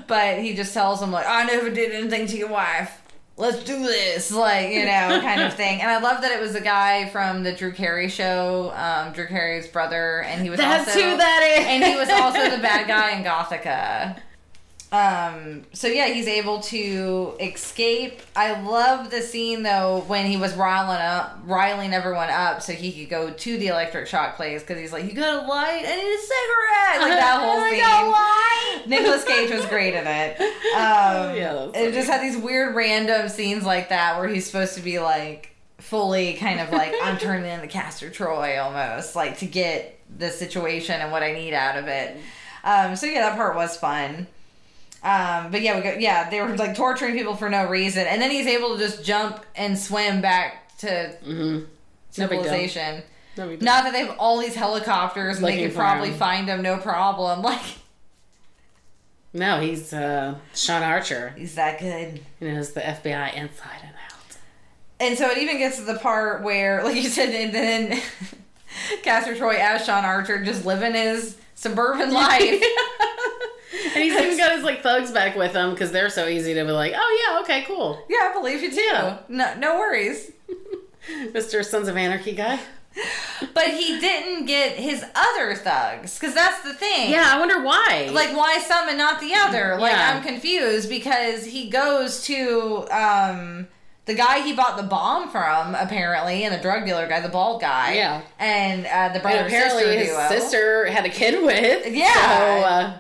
but 0.07 0.39
he 0.39 0.55
just 0.55 0.75
tells 0.75 1.01
him 1.03 1.11
like, 1.11 1.27
I 1.27 1.45
never 1.45 1.71
did 1.71 1.93
anything 1.93 2.27
to 2.27 2.37
your 2.37 2.49
wife. 2.49 2.97
Let's 3.37 3.65
do 3.65 3.79
this, 3.79 4.31
like 4.31 4.69
you 4.71 4.85
know, 4.85 5.21
kind 5.23 5.41
of 5.41 5.55
thing. 5.55 5.81
And 5.81 5.91
I 5.91 5.99
love 5.99 6.21
that 6.21 6.31
it 6.31 6.41
was 6.41 6.55
a 6.55 6.61
guy 6.61 7.09
from 7.09 7.43
the 7.43 7.53
Drew 7.55 7.73
Carey 7.73 8.11
show, 8.11 8.71
um, 8.77 9.15
Drew 9.15 9.27
Carey's 9.27 9.67
brother, 9.67 10.23
and 10.25 10.43
he 10.43 10.51
was 10.51 10.59
That's 10.59 10.89
also, 10.89 11.01
who 11.01 11.17
that 11.17 11.57
is. 11.59 11.67
and 11.67 11.83
he 11.83 11.97
was 11.97 12.11
also 12.11 12.55
the 12.55 12.63
bad 12.63 12.87
guy 12.87 13.13
in 13.13 13.25
Gothika. 13.25 14.21
Um, 14.93 15.63
so 15.73 15.87
yeah, 15.87 16.09
he's 16.09 16.27
able 16.27 16.61
to 16.63 17.37
escape. 17.39 18.21
I 18.35 18.61
love 18.61 19.11
the 19.13 19.23
scene 19.23 19.63
though 19.63 20.03
when 20.09 20.27
he 20.27 20.37
was 20.37 20.55
riling 20.57 21.01
up, 21.01 21.39
riling 21.45 21.93
everyone 21.93 22.29
up 22.29 22.61
so 22.61 22.73
he 22.73 22.91
could 22.93 23.09
go 23.09 23.31
to 23.31 23.57
the 23.59 23.69
electric 23.69 24.09
shock 24.09 24.35
place 24.35 24.63
because 24.63 24.81
he's 24.81 24.93
like, 24.93 25.05
"You 25.05 25.13
got 25.13 25.45
a 25.45 25.47
light? 25.47 25.85
I 25.87 25.97
need 25.97 26.13
a 26.13 26.19
cigarette!" 26.19 27.09
Like 27.09 27.21
that 27.21 27.39
whole 27.41 27.61
I 27.61 27.71
scene. 27.71 27.79
got 27.81 28.09
light. 28.09 28.87
Nicolas 28.89 29.25
Cage 29.25 29.51
was 29.53 29.65
great 29.67 29.95
in 29.95 30.05
it. 30.07 30.41
Um, 30.41 31.37
Yeah, 31.37 31.71
it 31.75 31.93
just 31.93 32.09
had 32.11 32.21
these 32.21 32.37
weird 32.37 32.75
random 32.75 33.29
scenes 33.29 33.65
like 33.65 33.91
that 33.91 34.19
where 34.19 34.29
he's 34.29 34.45
supposed 34.47 34.75
to 34.75 34.81
be 34.83 34.99
like 34.99 35.55
fully 35.79 36.35
kind 36.35 36.59
of 36.61 36.71
like 36.73 36.93
I'm 37.03 37.17
turning 37.17 37.49
into 37.51 37.69
Castor 37.69 38.11
Troy 38.11 38.61
almost 38.61 39.15
like 39.15 39.39
to 39.39 39.47
get 39.47 39.99
the 40.19 40.31
situation 40.31 41.01
and 41.01 41.13
what 41.13 41.23
I 41.23 41.33
need 41.33 41.55
out 41.55 41.79
of 41.79 41.87
it. 41.87 42.17
Um, 42.65 42.97
so 42.97 43.07
yeah, 43.07 43.21
that 43.29 43.37
part 43.37 43.55
was 43.55 43.77
fun. 43.77 44.27
Um, 45.03 45.51
but 45.51 45.63
yeah, 45.63 45.77
we 45.77 45.83
go. 45.83 45.95
Yeah, 45.99 46.29
they 46.29 46.41
were 46.43 46.57
like 46.57 46.77
torturing 46.77 47.15
people 47.15 47.35
for 47.35 47.49
no 47.49 47.69
reason, 47.69 48.07
and 48.07 48.21
then 48.21 48.31
he's 48.31 48.47
able 48.47 48.77
to 48.77 48.79
just 48.79 49.03
jump 49.05 49.45
and 49.57 49.79
swim 49.79 50.21
back 50.21 50.77
to 50.79 50.87
Mm-hmm. 51.25 51.65
No 52.19 52.27
big 52.27 52.29
deal. 52.29 52.29
civilization. 52.45 53.03
No. 53.37 53.49
Not 53.57 53.85
that 53.85 53.93
they 53.93 54.01
have 54.05 54.17
all 54.19 54.39
these 54.39 54.55
helicopters 54.57 55.37
and 55.39 55.47
they 55.47 55.63
could 55.65 55.75
probably 55.75 56.09
him. 56.11 56.17
find 56.19 56.49
him 56.49 56.61
no 56.63 56.77
problem. 56.79 57.43
Like 57.45 57.63
No, 59.33 59.61
he's 59.61 59.93
uh, 59.93 60.35
Sean 60.55 60.83
Archer. 60.83 61.33
he's 61.39 61.55
that 61.55 61.79
good. 61.79 62.21
He 62.41 62.47
knows 62.47 62.73
the 62.73 62.81
FBI 62.81 63.35
inside 63.35 63.79
and 63.83 63.95
out. 63.95 64.37
And 64.99 65.17
so 65.17 65.29
it 65.31 65.39
even 65.39 65.59
gets 65.59 65.77
to 65.79 65.85
the 65.85 65.95
part 65.99 66.43
where, 66.43 66.83
like 66.83 66.97
you 66.97 67.09
said, 67.09 67.29
and 67.33 67.55
then 67.55 68.03
Castor 69.03 69.37
Troy 69.37 69.57
as 69.61 69.85
Sean 69.87 70.05
Archer 70.05 70.45
just 70.45 70.67
living 70.67 70.95
his 70.95 71.37
suburban 71.55 72.11
life. 72.13 72.63
And 73.95 74.03
he's 74.05 74.13
even 74.15 74.37
got 74.37 74.53
his 74.55 74.65
like 74.65 74.83
thugs 74.83 75.11
back 75.11 75.37
with 75.37 75.53
him 75.55 75.71
because 75.71 75.93
they're 75.93 76.11
so 76.11 76.27
easy 76.29 76.55
to 76.55 76.65
be 76.65 76.71
like, 76.73 76.93
oh 76.97 77.29
yeah, 77.29 77.41
okay, 77.41 77.65
cool, 77.67 78.03
yeah, 78.09 78.31
I 78.31 78.33
believe 78.33 78.63
you 78.63 78.71
too. 78.71 78.81
Yeah. 78.81 79.19
No, 79.29 79.55
no 79.59 79.75
worries. 79.79 80.33
Mr. 81.33 81.65
Sons 81.65 81.89
of 81.89 81.97
Anarchy 81.97 82.33
guy. 82.33 82.59
But 83.55 83.69
he 83.69 83.99
didn't 84.01 84.47
get 84.47 84.73
his 84.73 85.05
other 85.15 85.55
thugs 85.55 86.19
because 86.19 86.35
that's 86.35 86.63
the 86.63 86.75
thing. 86.75 87.11
Yeah, 87.11 87.25
I 87.33 87.39
wonder 87.39 87.63
why. 87.63 88.11
Like 88.13 88.37
why 88.37 88.59
some 88.59 88.89
and 88.89 88.99
not 88.99 89.21
the 89.21 89.33
other? 89.35 89.77
Like 89.79 89.93
Yeah. 89.93 90.13
I'm 90.15 90.23
confused 90.23 90.89
because 90.89 91.45
he 91.47 91.71
goes 91.71 92.25
to 92.25 92.87
um 92.91 93.69
the 94.07 94.15
guy 94.15 94.41
he 94.41 94.53
bought 94.55 94.77
the 94.77 94.83
bomb 94.83 95.31
from 95.31 95.75
apparently, 95.77 96.43
and 96.45 96.53
the 96.53 96.59
drug 96.61 96.85
dealer 96.85 97.07
guy, 97.07 97.21
the 97.21 97.29
bald 97.29 97.61
guy. 97.61 97.95
Yeah. 97.95 98.23
And 98.41 98.85
uh, 98.87 99.13
the 99.15 99.21
brother 99.21 99.39
and 99.39 99.47
apparently 99.47 99.85
sister 99.85 99.99
his 100.01 100.09
duo. 100.09 100.29
sister 100.29 100.87
had 100.87 101.07
a 101.07 101.11
kid 101.11 101.43
with. 101.45 101.87
Yeah. 101.95 102.13
So 102.13 102.67
uh, 102.67 102.99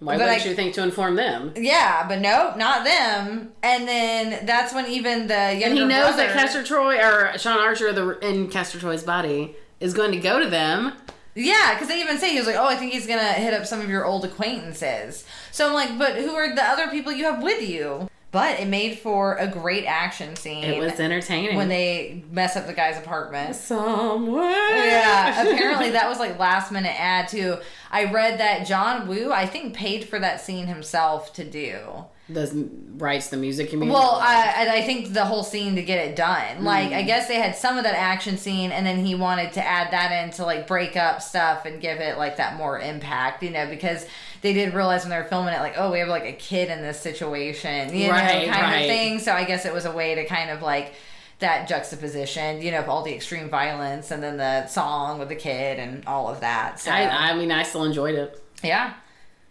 why 0.00 0.16
But 0.18 0.24
wouldn't 0.26 0.42
I- 0.44 0.48
you 0.48 0.54
think 0.54 0.74
to 0.74 0.82
inform 0.82 1.14
them? 1.14 1.52
Yeah, 1.56 2.06
but 2.08 2.18
nope, 2.20 2.56
not 2.56 2.84
them. 2.84 3.52
And 3.62 3.86
then 3.86 4.44
that's 4.46 4.74
when 4.74 4.86
even 4.86 5.28
the 5.28 5.34
younger 5.52 5.66
And 5.66 5.74
he 5.78 5.84
knows 5.84 6.14
brother, 6.14 6.26
that 6.26 6.32
Castor 6.36 6.64
Troy 6.64 6.98
or 6.98 7.38
Sean 7.38 7.58
Archer, 7.58 7.92
the 7.92 8.18
in 8.26 8.48
Castor 8.48 8.78
Troy's 8.80 9.02
body, 9.04 9.54
is 9.78 9.94
going 9.94 10.12
to 10.12 10.18
go 10.18 10.40
to 10.42 10.48
them. 10.50 10.92
Yeah, 11.34 11.74
because 11.74 11.86
they 11.88 12.00
even 12.00 12.18
say 12.18 12.30
he 12.32 12.38
was 12.38 12.46
like, 12.46 12.56
"Oh, 12.56 12.66
I 12.66 12.74
think 12.74 12.92
he's 12.92 13.06
gonna 13.06 13.32
hit 13.34 13.54
up 13.54 13.64
some 13.64 13.80
of 13.80 13.88
your 13.88 14.04
old 14.04 14.24
acquaintances." 14.24 15.24
So 15.52 15.68
I'm 15.68 15.74
like, 15.74 15.96
"But 15.96 16.16
who 16.16 16.34
are 16.34 16.54
the 16.54 16.64
other 16.64 16.88
people 16.88 17.12
you 17.12 17.24
have 17.24 17.40
with 17.42 17.62
you?" 17.66 18.08
But 18.32 18.60
it 18.60 18.68
made 18.68 18.98
for 18.98 19.34
a 19.36 19.48
great 19.48 19.84
action 19.86 20.36
scene. 20.36 20.62
It 20.62 20.78
was 20.78 21.00
entertaining 21.00 21.56
when 21.56 21.68
they 21.68 22.22
mess 22.30 22.56
up 22.56 22.66
the 22.66 22.72
guy's 22.72 22.96
apartment. 22.96 23.56
somewhere. 23.56 24.86
Yeah, 24.86 25.42
apparently 25.52 25.90
that 25.90 26.08
was 26.08 26.20
like 26.20 26.38
last 26.38 26.70
minute 26.70 26.94
ad 26.98 27.28
too. 27.28 27.56
I 27.90 28.04
read 28.04 28.38
that 28.38 28.66
John 28.66 29.08
Woo, 29.08 29.32
I 29.32 29.46
think, 29.46 29.74
paid 29.74 30.04
for 30.04 30.20
that 30.20 30.40
scene 30.40 30.68
himself 30.68 31.32
to 31.34 31.44
do. 31.44 32.04
Does 32.32 32.54
writes 32.54 33.30
the 33.30 33.36
music? 33.36 33.72
You 33.72 33.78
mean? 33.78 33.88
Well, 33.88 34.18
I, 34.22 34.54
I 34.56 34.76
I 34.76 34.82
think 34.82 35.12
the 35.12 35.24
whole 35.24 35.42
scene 35.42 35.74
to 35.74 35.82
get 35.82 35.98
it 36.06 36.14
done. 36.14 36.58
Hmm. 36.58 36.64
Like, 36.64 36.92
I 36.92 37.02
guess 37.02 37.26
they 37.26 37.36
had 37.36 37.56
some 37.56 37.76
of 37.76 37.84
that 37.84 37.96
action 37.96 38.36
scene, 38.38 38.70
and 38.70 38.86
then 38.86 39.04
he 39.04 39.16
wanted 39.16 39.52
to 39.54 39.66
add 39.66 39.92
that 39.92 40.12
in 40.24 40.30
to 40.34 40.44
like 40.44 40.68
break 40.68 40.96
up 40.96 41.22
stuff 41.22 41.64
and 41.64 41.80
give 41.80 41.98
it 41.98 42.18
like 42.18 42.36
that 42.36 42.56
more 42.56 42.78
impact, 42.78 43.42
you 43.42 43.50
know, 43.50 43.66
because 43.66 44.06
they 44.42 44.52
did 44.52 44.74
realize 44.74 45.02
when 45.02 45.10
they 45.10 45.18
were 45.18 45.24
filming 45.24 45.52
it, 45.54 45.60
like, 45.60 45.74
oh, 45.76 45.90
we 45.92 45.98
have 45.98 46.08
like 46.08 46.24
a 46.24 46.32
kid 46.32 46.70
in 46.70 46.82
this 46.82 47.00
situation, 47.00 47.94
you 47.96 48.10
Right, 48.10 48.46
know, 48.46 48.52
kind 48.52 48.62
right. 48.62 48.80
of 48.80 48.86
thing. 48.86 49.18
So 49.18 49.32
I 49.32 49.44
guess 49.44 49.66
it 49.66 49.72
was 49.74 49.84
a 49.84 49.92
way 49.92 50.14
to 50.14 50.24
kind 50.26 50.50
of 50.50 50.62
like 50.62 50.94
that 51.40 51.68
juxtaposition, 51.68 52.60
you 52.62 52.70
know, 52.70 52.78
of 52.80 52.88
all 52.88 53.02
the 53.02 53.14
extreme 53.14 53.48
violence 53.48 54.10
and 54.10 54.22
then 54.22 54.36
the 54.36 54.66
song 54.66 55.18
with 55.18 55.28
the 55.28 55.34
kid 55.36 55.78
and 55.78 56.04
all 56.06 56.28
of 56.28 56.40
that. 56.40 56.78
So 56.80 56.90
I, 56.90 57.30
I 57.32 57.36
mean, 57.36 57.50
I 57.50 57.62
still 57.62 57.84
enjoyed 57.84 58.14
it. 58.14 58.42
yeah. 58.62 58.94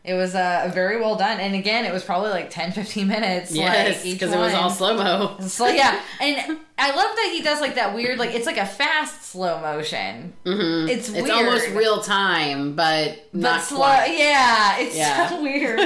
It 0.01 0.13
was 0.13 0.33
uh, 0.33 0.71
very 0.73 0.99
well 0.99 1.17
done. 1.17 1.39
And 1.41 1.53
again, 1.55 1.83
it 1.85 1.91
was 1.91 2.03
probably 2.05 2.29
like 2.29 2.49
10, 2.49 2.71
15 2.71 3.05
minutes. 3.07 3.51
Yes, 3.51 4.03
like, 4.05 4.13
because 4.13 4.31
it 4.33 4.37
was 4.37 4.53
all 4.53 4.69
slow 4.69 4.95
mo. 4.97 5.37
So 5.41 5.67
yeah, 5.67 6.01
and 6.21 6.57
I 6.77 6.95
love 6.95 7.15
that 7.17 7.29
he 7.33 7.41
does 7.43 7.59
like 7.59 7.75
that 7.75 7.93
weird, 7.93 8.17
like 8.17 8.33
it's 8.33 8.45
like 8.45 8.55
a 8.57 8.65
fast 8.65 9.23
slow 9.25 9.59
motion. 9.61 10.33
hmm 10.45 10.87
It's 10.87 11.09
It's 11.09 11.29
almost 11.29 11.67
real 11.71 12.01
time, 12.01 12.75
but 12.77 13.27
but 13.33 13.41
not 13.41 13.61
slow. 13.61 13.79
quite. 13.79 14.15
Yeah, 14.17 14.77
it's 14.79 14.95
Yeah. 14.95 15.27
so 15.29 15.41
weird. 15.43 15.79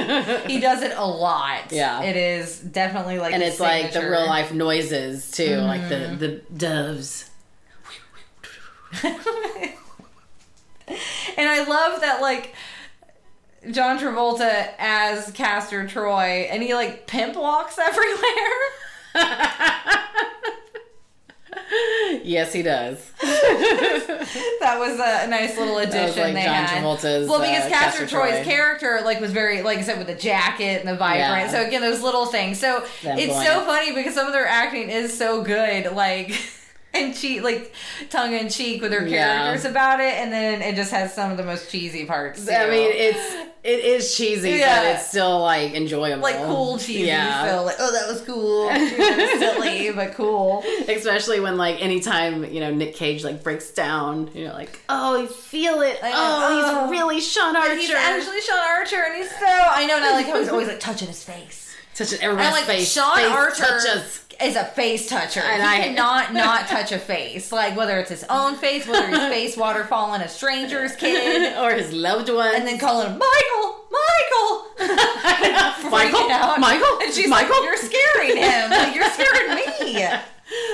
he 0.48 0.60
does 0.60 0.82
it 0.82 0.92
a 0.96 1.04
lot. 1.04 1.72
Yeah. 1.72 2.02
it 2.04 2.16
is 2.16 2.60
definitely 2.60 3.18
like 3.18 3.34
and 3.34 3.42
it's 3.42 3.58
like 3.60 3.92
the 3.92 4.08
real 4.08 4.26
life 4.26 4.52
noises 4.52 5.28
too, 5.32 5.56
like 5.56 5.80
Mm-hmm. 5.82 6.18
the 6.18 6.26
the 6.28 6.40
doves. 6.56 7.30
and 9.02 9.12
I 11.48 11.64
love 11.64 12.00
that 12.00 12.20
like 12.20 12.54
John 13.70 13.98
Travolta 13.98 14.70
as 14.78 15.30
Castor 15.32 15.86
Troy, 15.86 16.48
and 16.50 16.62
he 16.62 16.74
like 16.74 17.06
pimp 17.06 17.36
walks 17.36 17.78
everywhere. 17.82 18.20
yes, 22.22 22.52
he 22.52 22.62
does. 22.62 23.10
that 23.20 24.76
was 24.78 24.94
a 24.94 25.28
nice 25.28 25.56
little 25.58 25.78
addition 25.78 26.22
like 26.22 26.34
they 26.34 26.42
John 26.44 26.54
had. 26.64 26.82
Travolta's. 26.82 27.28
well, 27.28 27.40
because 27.40 27.66
uh, 27.66 27.68
Castor 27.68 28.06
Troy's 28.06 28.34
Troy. 28.34 28.44
character 28.44 29.00
like 29.04 29.20
was 29.20 29.32
very 29.32 29.62
like 29.62 29.78
I 29.78 29.82
said 29.82 29.98
with 29.98 30.06
the 30.06 30.14
jacket 30.14 30.80
and 30.80 30.88
the 30.88 30.96
vibrant. 30.96 31.46
Yeah. 31.46 31.48
So 31.50 31.66
again, 31.66 31.80
those 31.80 32.02
little 32.02 32.26
things. 32.26 32.58
So 32.58 32.84
Them 33.02 33.18
it's 33.18 33.34
so 33.34 33.64
funny 33.64 33.94
because 33.94 34.14
some 34.14 34.26
of 34.26 34.32
their 34.32 34.46
acting 34.46 34.90
is 34.90 35.16
so 35.16 35.42
good, 35.42 35.92
like. 35.92 36.32
And 36.94 37.12
cheat 37.14 37.42
like 37.42 37.72
tongue 38.08 38.34
in 38.34 38.48
cheek 38.48 38.80
with 38.80 38.92
their 38.92 39.04
Yeah. 39.06 39.36
characters 39.38 39.64
about 39.68 39.98
it, 40.00 40.14
and 40.14 40.32
then 40.32 40.62
it 40.62 40.76
just 40.76 40.92
has 40.92 41.12
some 41.12 41.32
of 41.32 41.36
the 41.36 41.42
most 41.42 41.68
cheesy 41.70 42.04
parts. 42.04 42.44
Too. 42.46 42.52
I 42.52 42.70
mean, 42.70 42.88
it's 42.92 43.34
it 43.64 43.80
is 43.84 44.14
cheesy, 44.16 44.50
Yeah. 44.50 44.80
but 44.80 44.86
it's 44.94 45.08
still 45.08 45.40
like 45.40 45.74
enjoyable. 45.74 46.22
like 46.22 46.36
cool 46.44 46.78
cheesy. 46.78 47.08
Yeah. 47.08 47.50
So 47.50 47.62
like, 47.64 47.76
oh, 47.80 47.92
that 47.92 48.06
was 48.06 48.20
cool. 48.20 48.68
Silly, 49.38 49.90
but 49.90 50.14
cool. 50.14 50.62
Especially 50.88 51.40
when 51.40 51.56
like 51.56 51.82
anytime 51.82 52.44
you 52.44 52.60
know 52.60 52.72
Nic 52.72 52.94
Cage 52.94 53.24
like 53.24 53.42
breaks 53.42 53.70
down, 53.72 54.30
you 54.34 54.46
know, 54.46 54.52
like 54.52 54.80
oh, 54.88 55.20
you 55.20 55.26
feel 55.26 55.80
it. 55.80 56.00
Like, 56.00 56.12
oh, 56.14 56.16
oh. 56.16 56.82
he's 56.84 56.90
really 56.92 57.20
Sean 57.20 57.56
Archer. 57.56 57.74
He's 57.74 57.90
actually 57.90 58.40
Sean 58.40 58.58
Archer, 58.58 59.02
and 59.04 59.16
he's 59.16 59.30
so 59.30 59.46
I 59.46 59.86
know. 59.86 59.96
And 59.96 60.04
I 60.04 60.12
like 60.12 60.26
how 60.26 60.38
he's 60.38 60.48
always 60.48 60.68
like 60.68 60.80
touching 60.80 61.08
his 61.08 61.24
face. 61.24 61.74
touching 61.94 62.18
And 62.20 62.30
everyone's 62.30 62.52
like 62.54 62.64
face. 62.64 62.92
Sean 62.92 63.16
face 63.16 63.30
Archer 63.32 63.64
touches. 63.64 64.23
Is 64.42 64.56
a 64.56 64.64
face 64.64 65.08
toucher, 65.08 65.40
And 65.40 65.60
and 65.60 65.62
I- 65.62 65.76
he 65.76 65.82
cannot 65.84 66.32
not 66.32 66.66
touch 66.68 66.92
a 66.92 66.98
face. 66.98 67.50
Like 67.52 67.76
whether 67.76 67.98
it's 67.98 68.10
his 68.10 68.24
own 68.30 68.56
face, 68.56 68.86
whether 68.86 69.06
his 69.08 69.18
face 69.34 69.56
waterfalling 69.56 70.22
a 70.22 70.28
stranger's 70.28 70.94
kid, 70.96 71.56
or 71.58 71.74
his 71.74 71.92
loved 71.92 72.28
one, 72.30 72.54
and 72.54 72.66
then 72.66 72.78
calling 72.78 73.08
him 73.08 73.18
Michael, 73.18 73.80
Michael, 73.90 74.66
Michael, 75.90 76.30
out. 76.30 76.60
Michael, 76.60 76.98
and 77.02 77.12
she's 77.12 77.28
Michael. 77.28 77.54
like, 77.56 77.64
"You're 77.64 77.76
scaring 77.76 78.36
him. 78.36 78.70
Like 78.70 78.94
you're 78.94 79.10
scaring 79.10 79.54
me." 79.54 79.64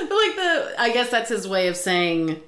But 0.01 0.15
like 0.15 0.35
the, 0.35 0.73
I 0.77 0.91
guess 0.93 1.09
that's 1.09 1.29
his 1.29 1.47
way 1.47 1.67
of 1.67 1.77
saying, 1.77 2.41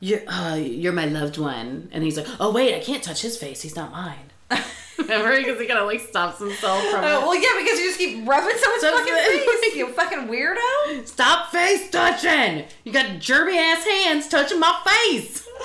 "You're, 0.00 0.20
uh, 0.28 0.56
you're 0.56 0.92
my 0.92 1.06
loved 1.06 1.38
one," 1.38 1.88
and 1.92 2.02
he's 2.04 2.16
like, 2.16 2.26
"Oh 2.38 2.52
wait, 2.52 2.74
I 2.74 2.80
can't 2.80 3.02
touch 3.02 3.22
his 3.22 3.36
face. 3.36 3.62
He's 3.62 3.76
not 3.76 3.92
mine." 3.92 4.29
Remember, 4.98 5.36
because 5.36 5.58
he 5.58 5.66
kind 5.66 5.78
of 5.80 5.86
like 5.86 6.00
stops 6.00 6.38
himself 6.38 6.82
from. 6.84 7.00
Uh, 7.00 7.20
well, 7.20 7.34
yeah, 7.34 7.48
because 7.62 7.78
you 7.80 7.86
just 7.86 7.98
keep 7.98 8.28
rubbing 8.28 8.56
someone's 8.58 8.82
So- 8.82 8.96
fucking 8.96 9.14
face, 9.14 9.76
you 9.76 9.88
fucking 9.88 10.28
weirdo. 10.28 11.06
Stop 11.08 11.50
face 11.50 11.88
touching! 11.90 12.64
You 12.84 12.92
got 12.92 13.06
germy 13.16 13.56
ass 13.56 13.84
hands 13.84 14.28
touching 14.28 14.60
my 14.60 14.78
face. 14.84 15.46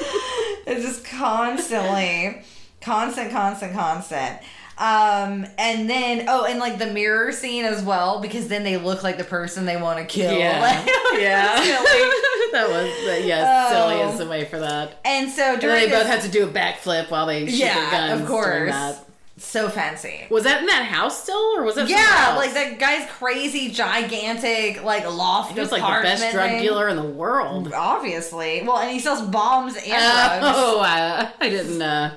It's 0.67 0.83
just 0.83 1.05
constantly, 1.05 2.41
constant, 2.81 3.29
constant, 3.31 3.73
constant. 3.73 4.39
Um, 4.77 5.45
and 5.57 5.89
then 5.89 6.25
oh, 6.27 6.43
and 6.45 6.59
like 6.59 6.79
the 6.79 6.87
mirror 6.87 7.31
scene 7.31 7.63
as 7.63 7.81
well, 7.81 8.19
because 8.21 8.47
then 8.49 8.63
they 8.63 8.75
look 8.77 9.03
like 9.03 9.17
the 9.17 9.23
person 9.23 9.65
they 9.65 9.77
want 9.77 9.99
to 9.99 10.05
kill. 10.05 10.37
Yeah, 10.37 10.59
Like, 11.13 11.21
yeah. 11.21 11.55
silly. 11.63 12.51
that 12.51 12.67
was 12.69 13.25
yes, 13.25 13.69
silly 13.71 14.01
Oh. 14.03 14.11
is 14.11 14.17
the 14.19 14.27
way 14.27 14.43
for 14.45 14.59
that. 14.59 14.99
And 15.05 15.31
so 15.31 15.53
And 15.53 15.61
during 15.61 15.79
they 15.85 15.89
both 15.89 16.07
had 16.07 16.21
to 16.23 16.29
do 16.29 16.43
a 16.43 16.47
backflip 16.51 17.09
while 17.09 17.25
they 17.25 17.45
shoot 17.47 17.55
Yeah, 17.59 17.89
their 17.89 18.09
guns. 18.09 18.21
of 18.21 18.27
course. 18.27 18.71
that. 18.71 19.05
so 19.37 19.69
fancy. 19.69 20.25
Was 20.29 20.43
that 20.43 20.59
in 20.59 20.65
that 20.65 20.83
house 20.85 21.23
still, 21.23 21.55
or 21.55 21.63
was 21.63 21.77
it? 21.77 21.87
Yeah, 21.89 22.33
like 22.37 22.53
that 22.53 22.77
guy's 22.77 23.09
crazy, 23.11 23.71
gigantic, 23.71 24.83
like 24.83 25.05
loft. 25.09 25.53
He 25.53 25.59
was 25.61 25.71
like 25.71 25.81
the 25.83 26.03
best 26.03 26.33
drug 26.33 26.49
thing. 26.49 26.61
dealer 26.61 26.89
in 26.89 26.97
the 26.97 27.03
world. 27.03 27.71
Obviously, 27.73 28.61
well, 28.63 28.79
and 28.79 28.91
he 28.91 28.99
sells 28.99 29.21
bombs 29.21 29.75
and 29.77 29.85
drugs. 29.85 30.57
Oh, 30.57 30.79
I, 30.83 31.31
I 31.39 31.49
didn't. 31.49 31.81
uh 31.81 32.11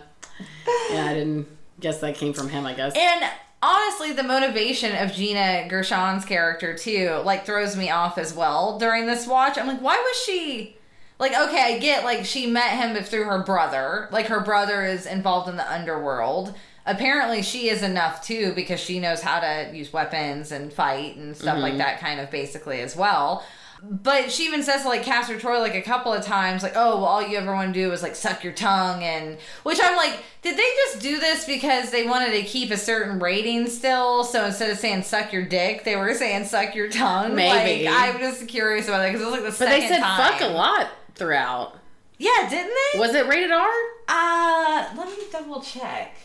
Yeah, 0.91 1.05
I 1.07 1.15
didn't 1.15 1.47
guess 1.81 2.01
that 2.01 2.14
came 2.16 2.33
from 2.33 2.49
him. 2.49 2.66
I 2.66 2.74
guess. 2.74 2.95
And 2.97 3.31
honestly, 3.62 4.12
the 4.12 4.22
motivation 4.22 4.97
of 4.97 5.12
Gina 5.12 5.66
Gershon's 5.68 6.24
character 6.24 6.76
too, 6.76 7.20
like 7.24 7.47
throws 7.47 7.76
me 7.76 7.91
off 7.91 8.18
as 8.18 8.35
well 8.35 8.79
during 8.79 9.07
this 9.07 9.26
watch. 9.26 9.59
I'm 9.59 9.66
like, 9.66 9.81
why 9.81 9.97
was 9.97 10.22
she 10.24 10.79
like 11.18 11.33
okay, 11.33 11.74
I 11.74 11.79
get 11.79 12.05
like 12.05 12.24
she 12.24 12.47
met 12.47 12.76
him 12.76 13.03
through 13.03 13.24
her 13.24 13.43
brother. 13.43 14.09
Like 14.12 14.26
her 14.26 14.41
brother 14.41 14.85
is 14.85 15.07
involved 15.07 15.49
in 15.49 15.57
the 15.57 15.72
underworld. 15.72 16.55
Apparently 16.87 17.43
she 17.43 17.68
is 17.68 17.83
enough 17.83 18.24
too 18.24 18.53
because 18.55 18.81
she 18.81 18.99
knows 19.01 19.20
how 19.20 19.41
to 19.41 19.70
use 19.74 19.93
weapons 19.93 20.53
and 20.53 20.72
fight 20.72 21.16
and 21.16 21.37
stuff 21.37 21.59
like 21.59 21.72
mm-hmm. 21.72 21.79
that 21.79 22.01
kind 22.01 22.20
of 22.20 22.31
basically 22.31 22.81
as 22.81 22.97
well. 22.97 23.45
But 23.83 24.33
she 24.33 24.45
even 24.45 24.62
says 24.62 24.85
like 24.85 25.03
Castor 25.03 25.39
Troy 25.39 25.61
like 25.61 25.74
a 25.74 25.83
couple 25.83 26.12
of 26.12 26.24
times, 26.24 26.62
like, 26.62 26.74
oh, 26.74 26.97
well, 26.97 27.05
all 27.05 27.26
you 27.26 27.39
ever 27.39 27.53
want 27.53 27.72
to 27.72 27.81
do 27.81 27.93
is 27.93 28.03
like 28.03 28.16
suck 28.16 28.43
your 28.43 28.53
tongue 28.53 29.03
and 29.03 29.39
which 29.62 29.79
I'm 29.83 29.97
like, 29.97 30.22
did 30.43 30.57
they 30.57 30.68
just 30.87 31.01
do 31.01 31.20
this 31.20 31.45
because 31.45 31.91
they 31.91 32.07
wanted 32.07 32.33
to 32.33 32.43
keep 32.43 32.70
a 32.70 32.76
certain 32.76 33.18
rating 33.18 33.68
still? 33.68 34.24
So 34.24 34.47
instead 34.47 34.70
of 34.70 34.79
saying 34.79 35.03
suck 35.03 35.33
your 35.33 35.45
dick, 35.45 35.85
they 35.85 35.97
were 35.97 36.14
saying 36.14 36.47
suck 36.47 36.74
your 36.74 36.89
tongue. 36.89 37.35
Maybe. 37.35 37.85
Like, 37.85 38.14
I'm 38.14 38.18
just 38.20 38.49
curious 38.49 38.89
about 38.89 38.99
that 38.99 39.12
because 39.12 39.22
it 39.22 39.24
was 39.24 39.35
like 39.35 39.53
the 39.53 39.59
but 39.59 39.70
they 39.70 39.87
said 39.87 40.01
time. 40.01 40.33
fuck 40.33 40.41
a 40.41 40.53
lot 40.53 40.89
throughout. 41.14 41.76
Yeah, 42.18 42.49
didn't 42.51 42.74
they? 42.93 42.99
Was 42.99 43.14
it 43.14 43.29
rated 43.29 43.53
R? 43.53 43.68
Uh, 44.09 44.89
let 44.97 45.07
me 45.09 45.24
double 45.31 45.61
check. 45.61 46.16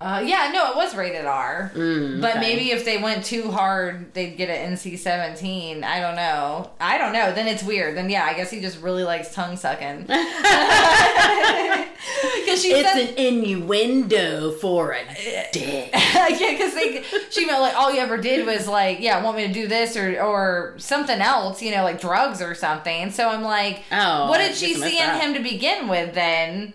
Uh, 0.00 0.22
yeah, 0.24 0.52
no, 0.54 0.70
it 0.70 0.76
was 0.76 0.94
rated 0.94 1.24
R. 1.26 1.72
Mm, 1.74 2.20
But 2.20 2.36
okay. 2.36 2.40
maybe 2.40 2.70
if 2.70 2.84
they 2.84 2.98
went 3.02 3.24
too 3.24 3.50
hard, 3.50 4.14
they'd 4.14 4.36
get 4.36 4.48
an 4.48 4.74
NC 4.74 4.96
seventeen. 4.96 5.82
I 5.82 5.98
don't 5.98 6.14
know. 6.14 6.70
I 6.78 6.98
don't 6.98 7.12
know. 7.12 7.32
Then 7.34 7.48
it's 7.48 7.64
weird. 7.64 7.96
Then 7.96 8.08
yeah, 8.08 8.24
I 8.24 8.34
guess 8.34 8.48
he 8.48 8.60
just 8.60 8.80
really 8.80 9.02
likes 9.02 9.34
tongue 9.34 9.56
sucking. 9.56 10.06
Because 12.38 12.62
she 12.62 12.68
It's 12.72 12.90
said, 12.90 13.10
an 13.10 13.14
innuendo 13.18 14.52
for 14.52 14.92
a 14.92 15.04
dick. 15.52 15.90
yeah, 15.92 16.28
because 16.52 16.74
they 16.74 17.04
she 17.30 17.44
meant 17.46 17.60
like 17.60 17.74
all 17.76 17.92
you 17.92 18.00
ever 18.00 18.16
did 18.16 18.46
was 18.46 18.66
like 18.66 19.00
yeah, 19.00 19.22
want 19.22 19.36
me 19.36 19.46
to 19.46 19.52
do 19.52 19.68
this 19.68 19.96
or 19.96 20.18
or 20.20 20.74
something 20.78 21.20
else, 21.20 21.60
you 21.62 21.70
know, 21.74 21.82
like 21.84 22.00
drugs 22.00 22.40
or 22.40 22.54
something. 22.54 23.10
So 23.10 23.28
I'm 23.28 23.42
like, 23.42 23.82
Oh, 23.92 24.28
what 24.28 24.38
did 24.38 24.54
she 24.54 24.74
I 24.74 24.78
see 24.78 24.98
in 24.98 25.10
him 25.20 25.34
to 25.34 25.40
begin 25.40 25.88
with 25.88 26.14
then? 26.14 26.72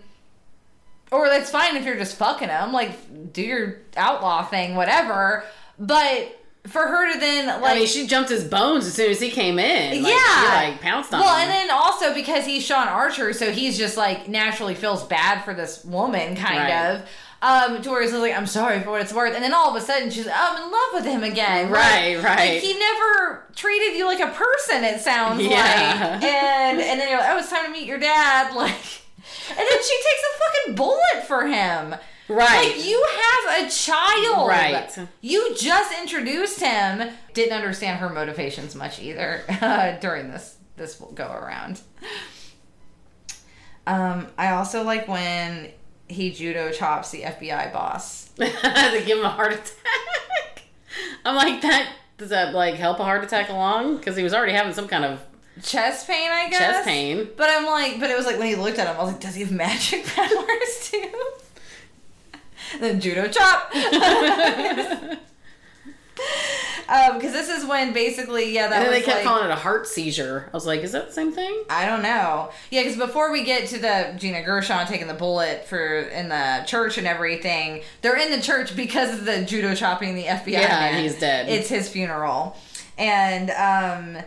Or 1.14 1.28
that's 1.28 1.50
fine 1.50 1.76
if 1.76 1.84
you're 1.84 1.96
just 1.96 2.16
fucking 2.16 2.48
him, 2.48 2.72
like 2.72 3.32
do 3.32 3.42
your 3.42 3.76
outlaw 3.96 4.44
thing, 4.44 4.74
whatever. 4.74 5.44
But 5.78 6.40
for 6.66 6.80
her 6.86 7.12
to 7.12 7.20
then 7.20 7.46
like 7.60 7.72
I 7.72 7.74
mean, 7.78 7.86
she 7.86 8.06
jumped 8.06 8.30
his 8.30 8.42
bones 8.44 8.86
as 8.86 8.94
soon 8.94 9.10
as 9.10 9.20
he 9.20 9.30
came 9.30 9.58
in. 9.58 10.02
Like, 10.02 10.12
yeah, 10.12 10.40
she, 10.40 10.70
like 10.72 10.80
pounced 10.80 11.12
on 11.12 11.20
Well, 11.20 11.36
him. 11.36 11.42
and 11.42 11.50
then 11.50 11.70
also 11.70 12.14
because 12.14 12.46
he's 12.46 12.64
Sean 12.64 12.88
Archer, 12.88 13.32
so 13.32 13.52
he's 13.52 13.76
just 13.78 13.96
like 13.96 14.28
naturally 14.28 14.74
feels 14.74 15.04
bad 15.04 15.42
for 15.44 15.54
this 15.54 15.84
woman, 15.84 16.36
kind 16.36 16.58
Right. 16.58 16.90
of. 16.96 17.08
Um, 17.42 17.82
where 17.82 18.00
he's 18.00 18.14
like, 18.14 18.34
I'm 18.34 18.46
sorry 18.46 18.80
for 18.80 18.88
what 18.90 19.02
it's 19.02 19.12
worth, 19.12 19.34
and 19.34 19.44
then 19.44 19.52
all 19.52 19.68
of 19.68 19.76
a 19.76 19.84
sudden 19.84 20.08
she's, 20.08 20.24
like, 20.24 20.34
I'm 20.34 20.56
in 20.62 20.72
love 20.72 20.88
with 20.94 21.04
him 21.04 21.22
again. 21.22 21.70
Like- 21.70 21.78
Right, 21.82 22.16
like, 22.16 22.24
right. 22.24 22.62
he 22.62 22.72
never 22.78 23.44
treated 23.54 23.98
you 23.98 24.06
like 24.06 24.20
a 24.20 24.28
person. 24.32 24.82
It 24.82 25.02
sounds 25.02 25.42
Yeah. 25.42 25.50
like, 25.50 26.24
and 26.24 26.80
and 26.80 26.98
then 26.98 27.06
you're 27.10 27.18
like, 27.20 27.28
oh, 27.32 27.36
it's 27.38 27.50
time 27.50 27.66
to 27.66 27.70
meet 27.70 27.86
your 27.86 27.98
dad, 27.98 28.54
like. 28.56 29.02
And 29.48 29.58
then 29.58 29.66
she 29.82 29.96
takes 29.96 30.22
a 30.22 30.38
fucking 30.38 30.74
bullet 30.74 31.26
for 31.26 31.46
him. 31.46 31.94
Right. 32.28 32.74
Like 32.74 32.86
you 32.86 33.06
have 33.20 33.66
a 33.66 33.70
child. 33.70 34.48
Right. 34.48 35.08
You 35.20 35.54
just 35.56 35.98
introduced 35.98 36.60
him. 36.60 37.10
Didn't 37.34 37.52
understand 37.52 37.98
her 37.98 38.08
motivations 38.08 38.74
much 38.74 39.00
either 39.00 39.42
uh, 39.60 39.92
during 40.00 40.30
this 40.30 40.56
this 40.76 41.00
go 41.14 41.30
around. 41.30 41.80
Um, 43.86 44.28
I 44.38 44.52
also 44.52 44.82
like 44.82 45.06
when 45.06 45.70
he 46.08 46.30
judo 46.30 46.70
chops 46.72 47.10
the 47.10 47.22
FBI 47.22 47.72
boss. 47.72 48.30
to 48.36 49.02
give 49.06 49.18
him 49.18 49.24
a 49.24 49.30
heart 49.30 49.52
attack. 49.52 50.62
I'm 51.24 51.36
like 51.36 51.62
that. 51.62 51.92
Does 52.16 52.30
that 52.30 52.54
like 52.54 52.74
help 52.74 53.00
a 53.00 53.04
heart 53.04 53.24
attack 53.24 53.50
along? 53.50 53.98
Because 53.98 54.16
he 54.16 54.22
was 54.22 54.32
already 54.32 54.52
having 54.52 54.72
some 54.72 54.88
kind 54.88 55.04
of 55.04 55.20
Chest 55.62 56.06
pain, 56.08 56.30
I 56.30 56.48
guess. 56.50 56.58
chest 56.58 56.84
pain. 56.86 57.28
But 57.36 57.48
I'm 57.50 57.64
like, 57.66 58.00
but 58.00 58.10
it 58.10 58.16
was 58.16 58.26
like 58.26 58.38
when 58.38 58.48
he 58.48 58.56
looked 58.56 58.78
at 58.78 58.86
him, 58.88 58.96
I 58.96 59.02
was 59.02 59.12
like, 59.12 59.20
does 59.20 59.34
he 59.34 59.42
have 59.42 59.52
magic 59.52 60.04
powers 60.16 60.90
too? 60.90 61.10
then 62.80 63.00
judo 63.00 63.28
chop. 63.28 63.70
because 67.14 67.32
this 67.32 67.48
is 67.48 67.64
when 67.66 67.92
basically, 67.92 68.52
yeah, 68.52 68.68
that 68.68 68.76
And 68.76 68.84
then 68.86 68.90
was 68.92 69.00
they 69.00 69.04
kept 69.04 69.18
like, 69.18 69.26
calling 69.26 69.44
it 69.44 69.50
a 69.50 69.56
heart 69.56 69.86
seizure. 69.86 70.48
I 70.52 70.56
was 70.56 70.66
like, 70.66 70.80
is 70.82 70.92
that 70.92 71.06
the 71.08 71.12
same 71.12 71.32
thing? 71.32 71.64
I 71.70 71.86
don't 71.86 72.02
know. 72.02 72.50
Yeah, 72.70 72.82
because 72.82 72.96
before 72.96 73.30
we 73.32 73.44
get 73.44 73.68
to 73.68 73.78
the 73.78 74.14
Gina 74.18 74.42
Gershon 74.42 74.86
taking 74.86 75.06
the 75.06 75.14
bullet 75.14 75.66
for 75.66 76.00
in 76.00 76.28
the 76.28 76.64
church 76.66 76.98
and 76.98 77.06
everything, 77.06 77.82
they're 78.02 78.16
in 78.16 78.30
the 78.30 78.40
church 78.40 78.74
because 78.76 79.12
of 79.18 79.24
the 79.24 79.42
judo 79.44 79.74
chopping 79.74 80.14
the 80.14 80.24
FBI 80.24 80.48
Yeah, 80.52 80.68
man. 80.68 81.02
he's 81.02 81.18
dead. 81.18 81.48
It's 81.48 81.68
his 81.68 81.88
funeral, 81.88 82.56
and 82.98 83.50
um, 83.50 84.22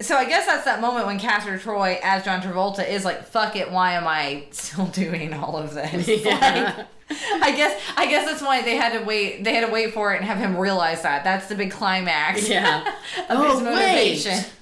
so 0.00 0.16
I 0.16 0.24
guess 0.26 0.46
that's 0.46 0.64
that 0.64 0.80
moment 0.80 1.06
when 1.06 1.18
Castor 1.18 1.58
Troy 1.58 1.98
as 2.02 2.24
John 2.24 2.40
Travolta 2.42 2.86
is 2.88 3.04
like, 3.04 3.24
"Fuck 3.26 3.56
it, 3.56 3.70
why 3.70 3.92
am 3.92 4.06
I 4.06 4.44
still 4.50 4.86
doing 5.02 5.32
all 5.34 5.56
of 5.56 5.74
this?" 5.74 6.06
Yeah. 6.24 6.74
Like, 6.76 6.86
I 7.40 7.52
guess 7.56 7.80
I 7.96 8.06
guess 8.06 8.26
that's 8.26 8.42
why 8.42 8.62
they 8.62 8.74
had 8.76 8.98
to 8.98 9.04
wait. 9.04 9.44
They 9.44 9.54
had 9.54 9.64
to 9.64 9.72
wait 9.72 9.94
for 9.94 10.12
it 10.12 10.16
and 10.16 10.24
have 10.24 10.38
him 10.38 10.56
realize 10.56 11.02
that. 11.02 11.22
That's 11.24 11.46
the 11.48 11.54
big 11.54 11.70
climax. 11.70 12.48
Yeah. 12.48 12.80
of 13.28 13.38
Oh, 13.38 13.52
his 13.54 13.62
motivation. 13.62 14.32
wait. 14.32 14.52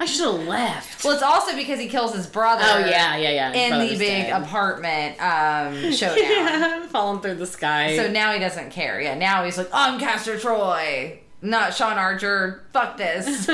I 0.00 0.04
should 0.04 0.26
have 0.38 0.48
left. 0.48 1.04
Well, 1.04 1.12
it's 1.14 1.22
also 1.22 1.54
because 1.56 1.78
he 1.80 1.88
kills 1.88 2.14
his 2.14 2.26
brother. 2.26 2.62
Oh 2.64 2.78
yeah, 2.78 3.16
yeah, 3.16 3.30
yeah. 3.30 3.52
His 3.52 3.72
In 3.72 3.78
the 3.80 3.98
big 3.98 4.26
dead. 4.26 4.42
apartment 4.42 5.20
um, 5.20 5.92
showdown. 5.92 6.18
yeah, 6.18 6.86
falling 6.86 7.20
through 7.20 7.34
the 7.36 7.46
sky. 7.46 7.96
So 7.96 8.10
now 8.10 8.32
he 8.32 8.38
doesn't 8.40 8.70
care. 8.70 9.00
Yeah, 9.00 9.14
now 9.16 9.44
he's 9.44 9.58
like, 9.58 9.68
I'm 9.72 9.98
Castor 10.00 10.38
Troy, 10.38 11.20
not 11.40 11.74
Sean 11.74 11.98
Archer. 11.98 12.64
Fuck 12.72 12.96
this. 12.96 13.48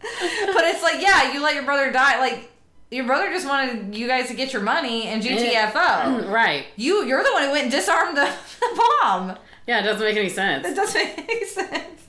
but 0.00 0.64
it's 0.64 0.82
like, 0.82 1.00
yeah, 1.00 1.32
you 1.32 1.42
let 1.42 1.54
your 1.54 1.64
brother 1.64 1.90
die. 1.92 2.18
Like, 2.18 2.50
your 2.90 3.04
brother 3.06 3.30
just 3.30 3.46
wanted 3.46 3.94
you 3.94 4.06
guys 4.08 4.28
to 4.28 4.34
get 4.34 4.52
your 4.52 4.62
money 4.62 5.04
and 5.04 5.22
GTFO. 5.22 6.28
right. 6.32 6.66
You, 6.76 7.04
you're 7.04 7.22
the 7.22 7.32
one 7.32 7.44
who 7.44 7.50
went 7.50 7.64
and 7.64 7.72
disarmed 7.72 8.16
the, 8.16 8.30
the 8.60 8.82
bomb. 9.02 9.36
Yeah, 9.66 9.80
it 9.80 9.82
doesn't 9.84 10.04
make 10.04 10.16
any 10.16 10.28
sense. 10.28 10.66
It 10.66 10.74
doesn't 10.74 11.02
make 11.16 11.18
any 11.18 11.44
sense. 11.46 12.08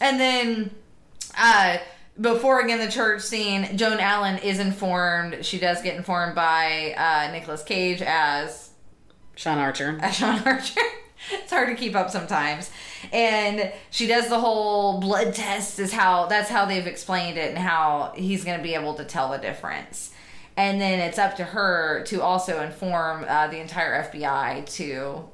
And 0.00 0.20
then, 0.20 0.70
uh, 1.36 1.78
before 2.20 2.60
again 2.60 2.78
the 2.78 2.90
church 2.90 3.22
scene, 3.22 3.76
Joan 3.76 3.98
Allen 3.98 4.38
is 4.38 4.60
informed. 4.60 5.44
She 5.44 5.58
does 5.58 5.82
get 5.82 5.96
informed 5.96 6.36
by 6.36 6.94
uh, 6.96 7.32
Nicolas 7.32 7.64
Cage 7.64 8.02
as 8.02 8.70
Sean 9.34 9.58
Archer. 9.58 9.98
as 10.00 10.14
Sean 10.14 10.40
Archer. 10.46 10.80
it's 11.32 11.52
hard 11.52 11.68
to 11.68 11.74
keep 11.74 11.94
up 11.94 12.10
sometimes. 12.10 12.70
And 13.12 13.72
she 13.90 14.06
does 14.06 14.28
the 14.28 14.38
whole 14.38 15.00
blood 15.00 15.34
test 15.34 15.78
is 15.78 15.92
how 15.92 16.26
that's 16.26 16.48
how 16.48 16.64
they've 16.64 16.86
explained 16.86 17.38
it 17.38 17.50
and 17.50 17.58
how 17.58 18.12
he's 18.16 18.44
going 18.44 18.56
to 18.56 18.62
be 18.62 18.74
able 18.74 18.94
to 18.94 19.04
tell 19.04 19.30
the 19.30 19.38
difference. 19.38 20.12
And 20.56 20.80
then 20.80 21.00
it's 21.00 21.18
up 21.18 21.36
to 21.36 21.44
her 21.44 22.04
to 22.06 22.22
also 22.22 22.62
inform 22.62 23.24
uh, 23.28 23.48
the 23.48 23.58
entire 23.58 24.04
FBI 24.04 24.66
to 24.76 25.28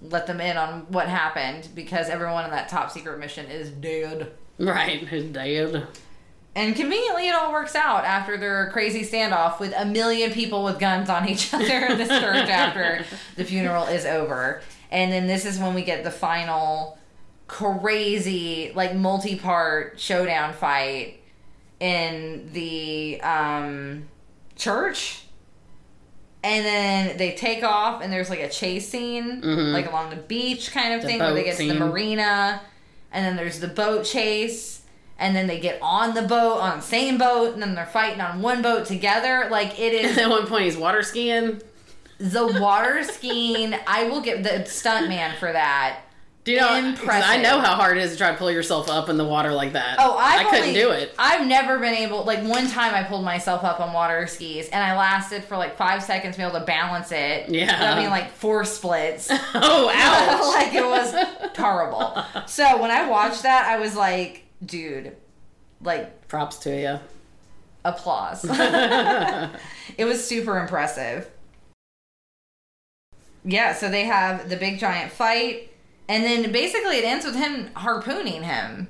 let 0.00 0.26
them 0.26 0.40
in 0.40 0.56
on 0.56 0.86
what 0.88 1.06
happened 1.08 1.68
because 1.74 2.08
everyone 2.08 2.44
in 2.44 2.50
that 2.50 2.68
top 2.68 2.90
secret 2.90 3.18
mission 3.18 3.46
is 3.46 3.70
dead. 3.70 4.32
Right, 4.58 5.06
his 5.06 5.26
dad. 5.26 5.86
And 6.54 6.76
conveniently, 6.76 7.28
it 7.28 7.34
all 7.34 7.50
works 7.52 7.74
out 7.74 8.04
after 8.04 8.36
their 8.36 8.70
crazy 8.72 9.02
standoff 9.04 9.58
with 9.58 9.72
a 9.76 9.86
million 9.86 10.30
people 10.32 10.64
with 10.64 10.78
guns 10.78 11.08
on 11.08 11.26
each 11.28 11.52
other 11.54 11.86
in 11.86 11.96
this 11.98 12.08
church 12.08 12.48
after 12.48 13.04
the 13.36 13.44
funeral 13.44 13.84
is 13.84 14.04
over. 14.04 14.60
And 14.90 15.10
then 15.10 15.26
this 15.26 15.46
is 15.46 15.58
when 15.58 15.72
we 15.72 15.82
get 15.82 16.04
the 16.04 16.10
final 16.10 16.98
crazy, 17.48 18.72
like, 18.74 18.94
multi 18.94 19.36
part 19.36 19.98
showdown 19.98 20.52
fight 20.52 21.22
in 21.80 22.50
the 22.52 23.20
um, 23.22 24.08
church. 24.56 25.22
And 26.44 26.64
then 26.66 27.16
they 27.18 27.32
take 27.32 27.62
off, 27.62 28.02
and 28.02 28.12
there's 28.12 28.28
like 28.28 28.40
a 28.40 28.48
chase 28.48 28.88
scene, 28.88 29.40
Mhm. 29.42 29.72
like 29.72 29.86
along 29.88 30.10
the 30.10 30.16
beach 30.16 30.72
kind 30.72 30.92
of 30.94 31.00
The 31.02 31.06
thing, 31.08 31.18
where 31.20 31.32
they 31.34 31.44
get 31.44 31.56
to 31.56 31.66
the 31.68 31.74
marina. 31.74 32.60
And 33.12 33.24
then 33.24 33.36
there's 33.36 33.60
the 33.60 33.68
boat 33.68 34.04
chase 34.04 34.81
and 35.18 35.36
then 35.36 35.46
they 35.46 35.60
get 35.60 35.78
on 35.82 36.14
the 36.14 36.22
boat 36.22 36.58
on 36.60 36.78
the 36.78 36.82
same 36.82 37.18
boat 37.18 37.52
and 37.54 37.62
then 37.62 37.74
they're 37.74 37.86
fighting 37.86 38.20
on 38.20 38.42
one 38.42 38.62
boat 38.62 38.86
together 38.86 39.48
like 39.50 39.78
it 39.78 39.92
is 39.92 40.16
At 40.22 40.28
one 40.30 40.46
point, 40.46 40.64
he's 40.64 40.76
water 40.76 41.02
skiing. 41.02 41.60
the 42.18 42.46
water 42.60 43.02
skiing 43.04 43.74
i 43.86 44.04
will 44.08 44.20
give 44.20 44.42
the 44.42 44.64
stunt 44.64 45.08
man 45.08 45.36
for 45.38 45.50
that 45.52 46.00
Do 46.44 46.52
you 46.52 46.60
know? 46.60 46.74
Impressive. 46.76 47.28
I 47.30 47.36
know 47.40 47.60
how 47.60 47.74
hard 47.76 47.96
it 47.98 48.02
is 48.04 48.12
to 48.12 48.18
try 48.18 48.32
to 48.32 48.36
pull 48.36 48.50
yourself 48.50 48.88
up 48.90 49.08
in 49.08 49.16
the 49.16 49.24
water 49.24 49.52
like 49.52 49.72
that. 49.74 49.96
oh 50.00 50.16
I've 50.16 50.46
I 50.46 50.50
couldn't 50.50 50.68
only- 50.70 50.74
do 50.80 50.90
it. 50.90 51.14
i've 51.18 51.46
never 51.46 51.78
been 51.78 51.94
able 51.94 52.24
like 52.24 52.42
one 52.44 52.66
time 52.68 52.94
i 52.94 53.02
pulled 53.04 53.24
myself 53.24 53.62
up 53.64 53.78
on 53.80 53.92
water 53.92 54.26
skis 54.26 54.68
and 54.68 54.82
i 54.82 54.96
lasted 54.96 55.44
for 55.44 55.56
like 55.56 55.76
five 55.76 56.02
seconds 56.02 56.34
to 56.36 56.42
be 56.42 56.46
able 56.48 56.58
to 56.58 56.64
balance 56.66 57.12
it 57.12 57.48
Yeah. 57.48 57.92
i 57.94 58.00
mean 58.00 58.10
like 58.10 58.30
four 58.32 58.64
splits 58.64 59.28
Oh, 59.54 59.90
ouch! 59.94 60.54
like 60.56 60.74
it 60.74 60.84
was 60.84 61.14
terrible 61.54 62.22
so 62.46 62.80
when 62.80 62.90
i 62.90 63.08
watched 63.08 63.42
that 63.44 63.66
i 63.66 63.78
was 63.78 63.94
like 63.96 64.44
dude 64.64 65.16
like 65.80 66.28
Props 66.28 66.56
to 66.58 66.70
you. 66.80 66.98
applause 67.84 68.44
It 69.98 70.04
was 70.04 70.24
super 70.26 70.58
impressive. 70.58 71.28
Yeah, 73.44 73.74
so 73.74 73.90
they 73.90 74.04
have 74.04 74.48
the 74.48 74.56
big 74.56 74.78
giant 74.78 75.10
fight, 75.12 75.70
and 76.08 76.22
then 76.24 76.52
basically 76.52 76.98
it 76.98 77.04
ends 77.04 77.24
with 77.24 77.34
him 77.34 77.70
harpooning 77.74 78.42
him 78.42 78.86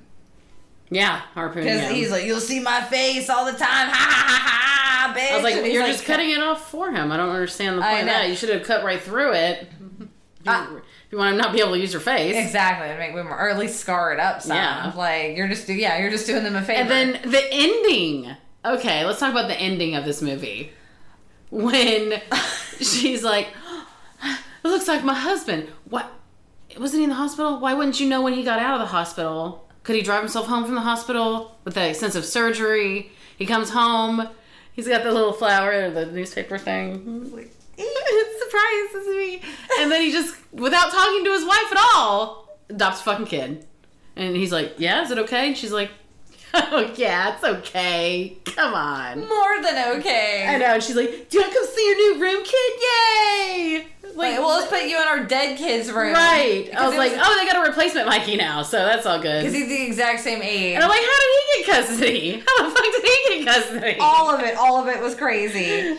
Yeah, 0.91 1.21
harpoon. 1.35 1.65
because 1.65 1.81
him. 1.81 1.95
he's 1.95 2.11
like, 2.11 2.25
"You'll 2.27 2.39
see 2.41 2.61
my 2.61 2.83
face 2.83 3.31
all 3.31 3.47
the 3.47 3.53
time, 3.53 3.89
ha 3.89 3.93
ha 3.95 4.27
ha 4.29 5.09
ha, 5.09 5.15
bitch." 5.17 5.31
I 5.33 5.35
was 5.37 5.43
like, 5.45 5.55
And 5.57 5.65
he's 5.67 5.75
you're 5.75 5.87
just 5.87 6.05
cutting 6.05 6.31
it 6.31 6.41
off 6.43 6.71
for 6.71 6.91
him. 6.93 7.11
I 7.11 7.17
don't 7.17 7.31
understand 7.31 7.79
the 7.79 7.83
I 7.83 7.89
point 7.91 8.01
of 8.03 8.07
know. 8.09 8.13
that. 8.13 8.29
You 8.29 8.37
should 8.37 8.51
have 8.51 8.63
cut 8.65 8.85
right 8.85 9.01
through 9.01 9.33
it. 9.33 9.69
I- 10.47 10.67
if 10.75 10.83
you 11.13 11.19
want 11.19 11.35
to 11.37 11.41
not 11.41 11.53
be 11.53 11.61
able 11.61 11.73
to 11.75 11.79
use 11.79 11.93
your 11.93 12.01
face. 12.01 12.35
exactly 12.35 12.89
to 12.89 12.97
make 12.99 13.13
more, 13.13 13.39
or 13.39 13.51
at 13.51 13.59
least 13.59 13.79
scar 13.79 14.13
it 14.15 14.19
up 14.19 14.41
some. 14.43 14.57
Yeah. 14.57 14.93
Like 14.97 15.37
you're 15.37 15.47
just, 15.47 15.67
do- 15.67 15.75
yeah, 15.75 15.99
you're 15.99 16.11
just 16.11 16.27
doing 16.27 16.43
them 16.43 16.57
a 16.57 16.63
favor. 16.63 16.81
And 16.81 16.91
then 16.91 17.31
the 17.31 17.43
ending. 17.53 18.35
Okay, 18.65 19.05
let's 19.05 19.21
talk 19.21 19.31
about 19.31 19.49
the 19.49 19.61
ending 19.61 19.95
of 19.95 20.05
this 20.05 20.23
movie. 20.23 20.73
When 21.51 22.15
she's 22.81 23.23
like, 23.23 23.49
"It 24.25 24.69
looks 24.69 24.89
like 24.89 25.05
my 25.05 25.15
husband." 25.15 25.69
What? 25.89 26.11
Wasn't 26.79 26.99
he 26.99 27.05
in 27.05 27.11
the 27.11 27.17
hospital? 27.17 27.59
Why 27.61 27.75
wouldn't 27.75 28.01
you 28.01 28.09
know 28.09 28.23
when 28.23 28.33
he 28.33 28.43
got 28.43 28.59
out 28.59 28.75
of 28.75 28.81
the 28.81 28.87
hospital? 28.87 29.69
Could 29.83 29.97
he 29.97 30.03
drive 30.03 30.21
himself 30.21 30.47
home 30.47 30.65
from 30.65 30.75
the 30.77 30.81
hospital 30.81 31.59
with 31.65 31.75
the 31.75 31.91
extensive 31.91 32.25
surgery? 32.25 33.13
He 33.37 33.45
comes 33.45 33.69
home. 33.71 34.29
He's 34.73 34.89
got 34.89 35.03
the 35.03 35.13
little 35.13 35.35
flower, 35.35 35.91
the 35.91 36.07
newspaper 36.07 36.57
thing. 36.57 37.51
Like, 37.79 37.87
surprise, 38.39 38.93
this 38.93 39.07
is 39.07 39.17
me. 39.17 39.43
And 39.81 39.91
then 39.91 40.03
he 40.03 40.13
just, 40.13 40.35
without 40.53 40.91
talking 40.91 41.25
to 41.25 41.31
his 41.33 41.45
wife 41.45 41.73
at 41.73 41.79
all, 41.79 42.49
adopts 42.69 43.01
a 43.01 43.05
fucking 43.05 43.27
kid. 43.27 43.67
And 44.17 44.37
he's 44.37 44.53
like, 44.53 44.75
yeah, 44.79 45.03
is 45.03 45.11
it 45.11 45.19
okay? 45.19 45.49
And 45.49 45.57
she's 45.57 45.73
like, 45.73 45.91
oh, 46.55 46.93
yeah, 46.97 47.35
it's 47.35 47.43
okay. 47.45 48.37
Come 48.45 48.75
on. 48.75 49.21
more 49.21 49.63
than 49.63 49.97
okay. 49.99 50.47
I 50.47 50.59
know. 50.59 50.67
And 50.75 50.83
she's 50.83 50.97
like, 50.97 51.31
do 51.31 51.39
you 51.39 51.41
want 51.43 51.53
to 51.53 51.59
come 51.59 51.67
see 51.67 51.87
your 51.89 51.97
new 52.17 52.23
room, 52.23 52.45
kid? 52.45 52.73
Yay! 52.83 53.87
Like, 54.15 54.39
well, 54.39 54.49
let's 54.59 54.67
put 54.71 54.83
you 54.83 55.01
in 55.01 55.09
our 55.09 55.25
dead 55.25 55.57
kid's 55.57 55.91
room. 55.91 56.13
right. 56.13 56.65
I 56.67 56.71
Because 56.71 56.89
was 56.91 56.99
like, 56.99 57.13
oh, 57.17 57.39
they 57.41 57.51
got 57.51 57.65
a 57.65 57.71
replacement 57.71 58.07
Mikey 58.07 58.37
now, 58.37 58.61
so 58.61 58.77
that's 58.77 59.07
all 59.07 59.19
good. 59.19 59.41
because 59.41 59.55
he's 59.55 59.69
the 59.69 59.87
exact 59.87 60.21
same 60.21 60.43
age. 60.43 60.75
And 60.75 60.85
I'm 60.85 60.91
like, 60.91 61.01
how 61.01 61.07
did 61.07 61.31
he 61.57 61.63
get 61.65 61.75
custody? 61.87 62.43
How 62.47 62.69
the 62.69 62.75
fuck 62.75 62.85
did 62.85 63.03
he 63.05 63.45
get 63.45 63.47
custody? 63.47 63.97
all 64.01 64.29
of 64.35 64.41
it, 64.43 64.55
all 64.59 64.77
of 64.83 64.89
it 64.95 65.01
was 65.03 65.15
crazy. 65.15 65.89
Uh, 65.93 65.95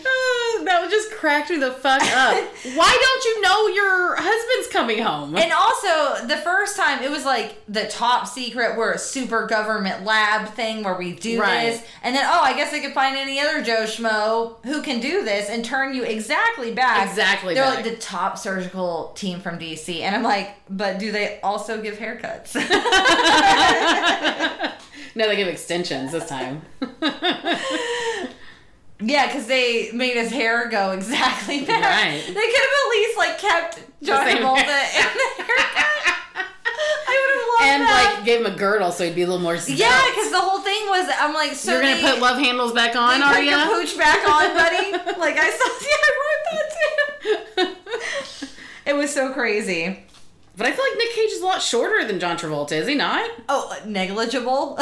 That 0.65 0.89
just 0.89 1.11
cracked 1.11 1.49
me 1.49 1.57
the 1.57 1.71
fuck 1.71 2.01
up. 2.01 2.37
Why 2.75 2.97
don't 3.01 3.25
you 3.25 3.41
know 3.41 3.67
your 3.67 4.15
husband's 4.17 4.71
coming 4.71 5.03
home? 5.03 5.35
And 5.35 5.51
also, 5.51 6.25
the 6.27 6.37
first 6.37 6.77
time 6.77 7.03
it 7.03 7.11
was 7.11 7.25
like 7.25 7.57
the 7.67 7.85
top 7.87 8.27
secret, 8.27 8.77
we're 8.77 8.93
a 8.93 8.97
super 8.97 9.45
government 9.47 10.03
lab 10.05 10.49
thing 10.53 10.83
where 10.83 10.95
we 10.97 11.13
do 11.15 11.39
Right. 11.41 11.71
this, 11.71 11.83
and 12.03 12.15
then 12.15 12.25
oh, 12.25 12.41
I 12.41 12.53
guess 12.53 12.71
they 12.71 12.81
could 12.81 12.93
find 12.93 13.15
any 13.17 13.39
other 13.39 13.61
Joe 13.63 13.83
schmo 13.83 14.55
who 14.65 14.81
can 14.81 14.99
do 14.99 15.23
this 15.23 15.49
and 15.49 15.63
turn 15.65 15.93
you 15.93 16.03
exactly 16.03 16.71
back. 16.73 17.07
Exactly 17.09 17.53
They're 17.55 17.63
back. 17.65 17.83
like 17.83 17.85
the 17.85 17.95
top 17.97 18.37
surgical 18.37 19.11
team 19.15 19.39
from 19.39 19.59
DC, 19.59 20.01
and 20.01 20.15
I'm 20.15 20.23
like, 20.23 20.55
but 20.69 20.99
do 20.99 21.11
they 21.11 21.39
also 21.41 21.81
give 21.81 21.95
haircuts? 21.95 22.55
no, 25.15 25.27
they 25.27 25.35
give 25.35 25.47
extensions 25.47 26.11
this 26.11 26.27
time. 26.27 26.61
Yeah, 29.05 29.27
because 29.27 29.47
they 29.47 29.91
made 29.91 30.15
his 30.15 30.31
hair 30.31 30.69
go 30.69 30.91
exactly 30.97 31.65
back. 31.65 31.81
Right. 31.83 32.23
They 32.25 32.33
could 32.33 32.35
have 32.35 32.75
at 32.83 32.89
least 32.91 33.17
like 33.17 33.37
kept 33.37 33.83
John 34.01 34.25
Travolta 34.25 34.59
in 34.59 34.65
the 34.67 35.43
haircut. 35.43 36.09
I 36.75 37.15
would 37.25 37.37
have 37.37 37.47
loved 37.47 37.71
and 37.73 37.81
that. 37.83 38.15
like 38.15 38.25
gave 38.25 38.39
him 38.45 38.51
a 38.51 38.55
girdle 38.57 38.91
so 38.91 39.03
he'd 39.05 39.15
be 39.15 39.21
a 39.21 39.27
little 39.27 39.41
more. 39.41 39.57
Svelte. 39.57 39.79
Yeah, 39.79 40.01
because 40.09 40.31
the 40.31 40.39
whole 40.39 40.61
thing 40.61 40.85
was, 40.87 41.09
I'm 41.19 41.33
like, 41.33 41.53
so 41.53 41.73
you're 41.73 41.81
gonna 41.81 41.95
they, 41.95 42.01
put 42.01 42.19
love 42.19 42.37
handles 42.39 42.73
back 42.73 42.95
on, 42.95 43.21
put 43.21 43.37
are 43.37 43.41
your 43.43 43.59
you? 43.59 43.65
pooch 43.65 43.97
back 43.97 44.27
on, 44.27 44.53
buddy. 44.55 44.91
like 45.19 45.37
I 45.37 45.49
saw, 45.49 45.69
yeah, 45.81 46.03
I 46.03 46.11
wrote 46.23 46.43
that 46.51 46.69
too. 47.55 47.67
it 48.85 48.95
was 48.95 49.13
so 49.13 49.33
crazy. 49.33 50.05
But 50.55 50.67
I 50.67 50.71
feel 50.71 50.85
like 50.87 50.97
Nic 50.97 51.13
Cage 51.15 51.31
is 51.31 51.41
a 51.41 51.45
lot 51.45 51.61
shorter 51.61 52.05
than 52.05 52.19
John 52.19 52.37
Travolta, 52.37 52.73
is 52.73 52.87
he 52.87 52.95
not? 52.95 53.29
Oh, 53.49 53.75
negligible. 53.85 54.77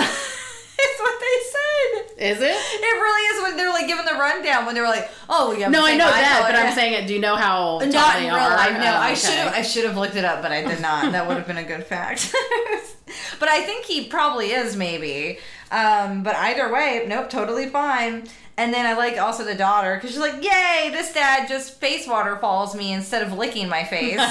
It's 0.84 1.00
what 1.00 1.20
they 1.20 1.38
said. 1.52 2.32
Is 2.32 2.38
it? 2.42 2.56
It 2.56 2.96
really 3.02 3.22
is 3.38 3.44
when 3.44 3.58
they're 3.58 3.70
like 3.70 3.88
giving 3.88 4.06
the 4.06 4.14
rundown 4.14 4.66
when 4.66 4.76
they 4.76 4.82
were 4.82 4.88
like, 4.88 5.10
"Oh, 5.30 5.52
we 5.56 5.62
have 5.62 5.72
No, 5.72 5.86
I 5.86 5.96
know 5.96 6.06
that, 6.10 6.40
color." 6.42 6.52
but 6.52 6.56
I'm 6.60 6.74
saying, 6.74 6.94
it. 7.04 7.08
do 7.08 7.14
you 7.14 7.20
know 7.20 7.36
how 7.36 7.80
tall 7.80 7.88
Not 7.88 8.16
they 8.16 8.28
in 8.28 8.34
real 8.34 8.44
are? 8.44 8.50
life. 8.50 8.74
No, 8.74 8.86
Oh, 8.92 8.98
I 8.98 9.12
okay. 9.12 9.16
should 9.20 9.34
have. 9.36 9.54
I 9.54 9.62
should 9.62 9.86
have 9.86 9.98
looked 9.98 10.16
it 10.16 10.26
up, 10.26 10.42
but 10.42 10.52
I 10.52 10.64
did 10.64 10.80
not. 10.82 11.12
that 11.12 11.28
would 11.28 11.38
have 11.38 11.48
been 11.48 11.58
a 11.58 11.64
good 11.64 11.84
fact. 11.86 12.34
but 13.40 13.50
I 13.50 13.62
think 13.62 13.86
he 13.86 14.06
probably 14.08 14.52
is, 14.52 14.76
maybe. 14.76 15.40
Um, 15.72 16.24
but 16.24 16.36
either 16.36 16.72
way, 16.72 17.06
nope, 17.08 17.30
totally 17.30 17.68
fine. 17.70 18.28
And 18.58 18.74
then 18.74 18.86
I 18.86 18.94
like 18.94 19.18
also 19.18 19.44
the 19.46 19.56
daughter 19.56 19.96
because 19.96 20.12
she's 20.12 20.20
like, 20.20 20.44
"Yay, 20.44 20.90
this 20.92 21.14
dad 21.14 21.48
just 21.48 21.80
face 21.80 22.08
waterfalls 22.08 22.76
me 22.76 22.92
instead 22.94 23.24
of 23.24 23.34
licking 23.34 23.70
my 23.70 23.84
face." 23.96 24.20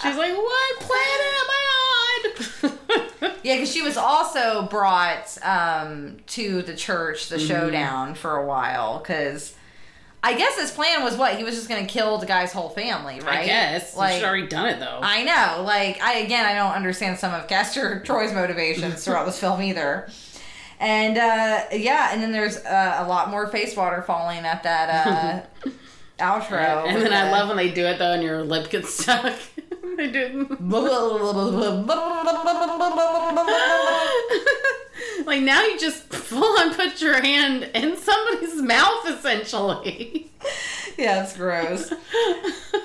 She's 0.00 0.16
like, 0.16 0.32
what 0.32 0.78
planet 0.78 1.32
am 1.40 1.50
I 1.50 1.62
on? 3.02 3.07
yeah, 3.42 3.54
because 3.56 3.72
she 3.72 3.82
was 3.82 3.96
also 3.96 4.62
brought 4.68 5.36
um, 5.42 6.18
to 6.28 6.62
the 6.62 6.74
church, 6.74 7.28
the 7.28 7.36
Mm-hmm. 7.36 7.46
showdown 7.46 8.14
for 8.14 8.36
a 8.36 8.46
while 8.46 8.98
because. 8.98 9.54
I 10.20 10.36
guess 10.36 10.58
his 10.58 10.72
plan 10.72 11.04
was 11.04 11.16
what 11.16 11.36
he 11.36 11.44
was 11.44 11.54
just 11.54 11.68
gonna 11.68 11.86
kill 11.86 12.18
the 12.18 12.26
guy's 12.26 12.52
whole 12.52 12.70
family, 12.70 13.20
right? 13.20 13.38
I 13.38 13.46
guess. 13.46 13.96
Like, 13.96 14.14
should 14.14 14.24
already 14.24 14.48
done 14.48 14.66
it 14.68 14.80
though. 14.80 14.98
I 15.00 15.22
know. 15.22 15.62
Like, 15.62 16.02
I 16.02 16.14
again, 16.14 16.44
I 16.44 16.54
don't 16.54 16.72
understand 16.72 17.20
some 17.20 17.32
of 17.32 17.46
Castor 17.46 18.00
Troy's 18.04 18.32
motivations 18.34 19.04
throughout 19.04 19.26
this 19.26 19.38
film 19.38 19.62
either. 19.62 20.08
And 20.80 21.16
uh, 21.16 21.66
yeah, 21.72 22.10
and 22.12 22.20
then 22.20 22.32
there's 22.32 22.56
uh, 22.56 22.96
a 22.98 23.06
lot 23.06 23.30
more 23.30 23.46
face 23.46 23.76
water 23.76 24.02
falling 24.02 24.38
at 24.40 24.64
that 24.64 25.46
uh, 25.64 25.70
outro. 26.18 26.84
and 26.88 27.00
then 27.00 27.12
I 27.12 27.30
love 27.30 27.46
when 27.46 27.56
they 27.56 27.70
do 27.70 27.86
it 27.86 28.00
though, 28.00 28.12
and 28.12 28.22
your 28.22 28.42
lip 28.42 28.70
gets 28.70 28.92
stuck. 28.94 29.32
They 29.96 30.10
do. 30.10 30.46
like 35.24 35.42
now, 35.42 35.62
you 35.62 35.78
just 35.78 36.04
full 36.12 36.58
on 36.60 36.74
put 36.74 37.00
your 37.00 37.20
hand 37.20 37.70
in 37.74 37.96
somebody's 37.96 38.60
mouth, 38.62 39.08
essentially. 39.08 40.30
yeah, 40.96 41.22
it's 41.22 41.36
gross. 41.36 41.92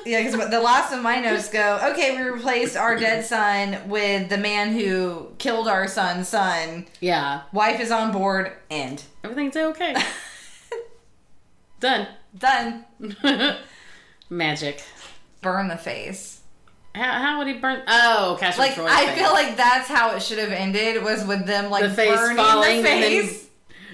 Yeah, 0.06 0.24
because 0.24 0.49
the 0.49 0.60
last 0.60 0.93
of 0.93 1.01
my 1.01 1.20
notes 1.20 1.49
go, 1.49 1.80
okay, 1.91 2.16
we 2.16 2.24
replaced 2.24 2.76
our 2.76 2.97
dead 2.97 3.26
son 3.26 3.89
with 3.89 4.30
the 4.30 4.38
man 4.38 4.74
who 4.74 5.30
killed 5.38 5.68
our 5.68 5.88
son's 5.88 6.28
son. 6.28 6.88
Yeah, 6.99 7.43
Wife 7.51 7.80
is 7.80 7.91
on 7.91 8.12
board. 8.12 8.51
End. 8.70 9.04
everything's 9.24 9.56
okay. 9.56 9.95
Done. 11.80 12.08
Done. 12.38 12.86
Magic. 14.30 14.84
Burn 15.41 15.68
the 15.68 15.78
face. 15.78 16.32
How, 16.96 17.12
how 17.14 17.38
would 17.39 17.48
he 17.48 17.54
burn? 17.54 17.82
Oh, 17.88 18.38
Castor 18.39 18.62
Like 18.62 18.76
Troy's 18.76 18.91
I 18.91 19.08
face. 19.08 19.18
feel 19.18 19.32
like 19.34 19.58
that's 19.58 19.88
how 19.88 20.12
it 20.16 20.22
should 20.22 20.38
have 20.38 20.52
ended 20.52 21.02
was 21.04 21.26
with 21.26 21.46
them 21.48 21.72
like 21.72 21.84
the 21.84 21.89
face 21.89 22.16
burning 22.16 22.38
falling 22.38 22.84
the 22.84 22.89
and 22.89 23.04
then 23.04 23.26
face. 23.26 23.50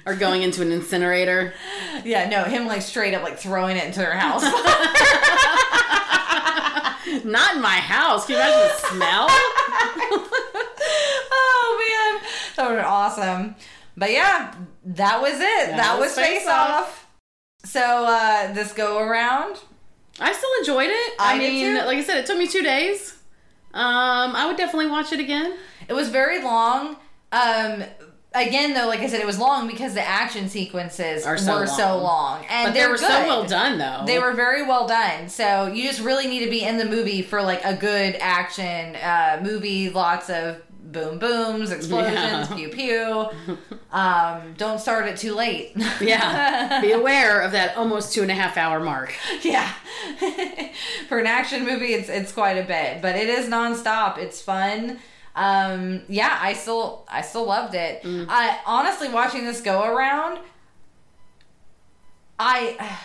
or 0.06 0.16
going 0.16 0.42
into 0.42 0.62
an 0.62 0.72
incinerator. 0.72 1.54
Yeah, 2.06 2.30
no, 2.30 2.46
him 2.46 2.66
like 2.66 2.82
straight 2.82 3.14
up 3.14 3.24
like 3.24 3.38
throwing 3.38 3.76
it 3.76 3.84
into 3.84 4.00
their 4.00 4.14
house. 4.14 4.42
Not 7.26 7.56
in 7.56 7.62
my 7.62 7.76
house. 7.78 8.26
Can 8.26 8.36
you 8.36 8.42
imagine 8.42 8.60
the 8.60 8.88
smell? 8.88 9.28
oh 11.32 12.22
man, 12.22 12.30
that 12.56 12.70
would 12.70 12.78
have 12.78 12.80
been 12.80 12.86
awesome. 12.86 13.56
But 13.98 14.12
yeah, 14.12 14.54
that 14.86 15.22
was 15.22 15.34
it. 15.34 15.76
That, 15.76 15.98
was, 16.00 16.16
Face 16.16 16.48
Off. 16.48 17.08
So 17.66 17.82
uh 17.82 18.54
this 18.54 18.72
go 18.72 19.00
around. 19.00 19.58
I 20.20 20.34
still 20.34 20.50
enjoyed 20.60 20.90
it. 20.90 21.14
I 21.20 21.36
I, 21.36 21.38
mean, 21.38 21.76
like 21.76 21.98
I 21.98 22.04
said, 22.04 22.18
it 22.18 22.26
took 22.26 22.38
me 22.38 22.48
two 22.48 22.64
days. 22.64 23.16
Um, 23.74 24.36
I 24.36 24.46
would 24.48 24.58
definitely 24.58 24.88
watch 24.88 25.14
it 25.14 25.20
again. 25.20 25.58
It 25.88 25.94
was 25.94 26.10
very 26.10 26.42
long. 26.44 26.98
Um 27.32 27.84
again 28.34 28.74
though, 28.74 28.88
like 28.88 29.00
I 29.00 29.08
said, 29.08 29.20
it 29.22 29.26
was 29.26 29.40
long 29.40 29.68
because 29.68 29.94
the 29.94 30.08
action 30.08 30.50
sequences 30.50 31.26
Are 31.26 31.38
so 31.38 31.60
were 31.60 31.68
so 31.68 31.96
long. 31.98 32.04
long. 32.04 32.46
And 32.50 32.68
But 32.68 32.74
they 32.74 32.88
were 32.88 32.98
so 32.98 33.08
well 33.08 33.46
done, 33.46 33.78
though. 33.78 34.04
They 34.06 34.20
were 34.20 34.34
very 34.34 34.64
well 34.64 34.88
done. 34.88 35.30
So 35.30 35.68
you 35.68 35.84
just 35.84 36.02
really 36.02 36.28
need 36.28 36.44
to 36.44 36.50
be 36.50 36.64
in 36.64 36.78
the 36.78 36.86
movie 36.86 37.22
for 37.22 37.42
like 37.42 37.64
a 37.66 37.76
good 37.76 38.16
action 38.20 38.96
uh, 38.98 39.40
movie. 39.44 39.90
Lots 39.90 40.30
of 40.30 40.62
boom 40.92 41.20
booms, 41.20 41.72
explosions, 41.72 42.14
Yeah. 42.14 42.46
pew 42.56 42.70
pew. 42.70 43.58
Um, 43.92 44.54
don't 44.58 44.80
start 44.80 45.08
it 45.08 45.18
too 45.18 45.34
late. 45.36 45.74
Yeah. 46.02 46.82
Be 46.82 46.92
aware 46.92 47.42
of 47.42 47.52
that 47.54 47.76
almost 47.78 48.14
two 48.14 48.22
and 48.22 48.32
a 48.32 48.34
half 48.34 48.58
hour 48.58 48.80
mark. 48.80 49.14
yeah. 49.44 49.72
for 51.08 51.20
an 51.20 51.28
action 51.28 51.66
movie, 51.66 51.94
it's 51.94 52.10
it's 52.10 52.32
quite 52.32 52.58
a 52.58 52.64
bit, 52.64 53.02
but 53.02 53.16
it 53.16 53.30
is 53.30 53.48
nonstop. 53.48 54.18
It's 54.18 54.42
fun. 54.42 55.00
Um, 55.36 56.02
yeah, 56.10 56.38
I 56.42 56.54
still 56.54 57.06
I 57.10 57.22
still 57.22 57.46
loved 57.46 57.76
it. 57.76 58.04
Mm. 58.04 58.26
I 58.30 58.60
honestly 58.66 59.10
watching 59.10 59.46
this 59.46 59.62
go 59.62 59.84
around. 59.84 60.40
I. 62.40 62.98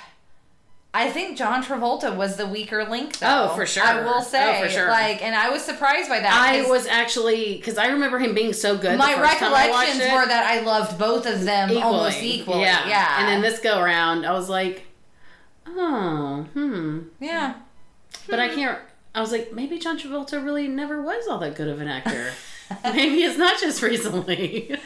I 0.97 1.11
think 1.11 1.37
John 1.37 1.65
Travolta 1.65 2.15
was 2.15 2.37
the 2.37 2.47
weaker 2.47 2.85
link, 2.85 3.19
though. 3.19 3.49
Oh, 3.51 3.55
for 3.57 3.67
sure. 3.67 3.83
I 3.83 4.05
will 4.05 4.23
say, 4.23 4.61
Oh, 4.61 4.63
for 4.63 4.71
sure. 4.71 4.89
like, 4.89 5.25
and 5.25 5.35
I 5.35 5.51
was 5.51 5.61
surprised 5.63 6.09
by 6.09 6.21
that. 6.21 6.33
I 6.33 6.71
was 6.71 6.87
actually 6.87 7.57
because 7.57 7.77
I 7.77 7.89
remember 7.89 8.21
him 8.21 8.33
being 8.33 8.53
so 8.53 8.79
good. 8.79 8.97
My 8.97 9.13
the 9.15 9.21
first 9.21 9.39
time 9.39 9.53
I 9.53 9.71
watched 9.71 9.89
recollections 9.89 10.13
were 10.13 10.27
that 10.27 10.47
I 10.47 10.61
loved 10.61 10.97
both 10.97 11.27
of 11.27 11.45
them 11.45 11.77
almost 11.79 12.23
equally. 12.23 12.61
Yeah. 12.61 12.87
Yeah, 12.89 13.17
And 13.19 13.27
then 13.29 13.43
this 13.43 13.59
go 13.59 13.81
around, 13.81 14.25
I 14.25 14.33
was 14.33 14.49
like, 14.49 14.87
oh, 15.67 16.47
hmm. 16.53 17.01
yeah, 17.19 17.55
But 18.29 18.39
I 18.39 18.55
can't. 18.55 18.79
I 19.17 19.21
was 19.21 19.33
like, 19.33 19.53
maybe 19.53 19.79
John 19.81 19.99
Travolta 19.99 20.45
really 20.45 20.69
never 20.69 21.03
was 21.03 21.27
all 21.27 21.39
that 21.39 21.57
good 21.57 21.69
of 21.69 21.81
an 21.81 21.89
actor. 21.89 22.31
maybe 22.85 23.23
it's 23.23 23.39
not 23.39 23.61
just 23.61 23.83
recently. 23.83 24.77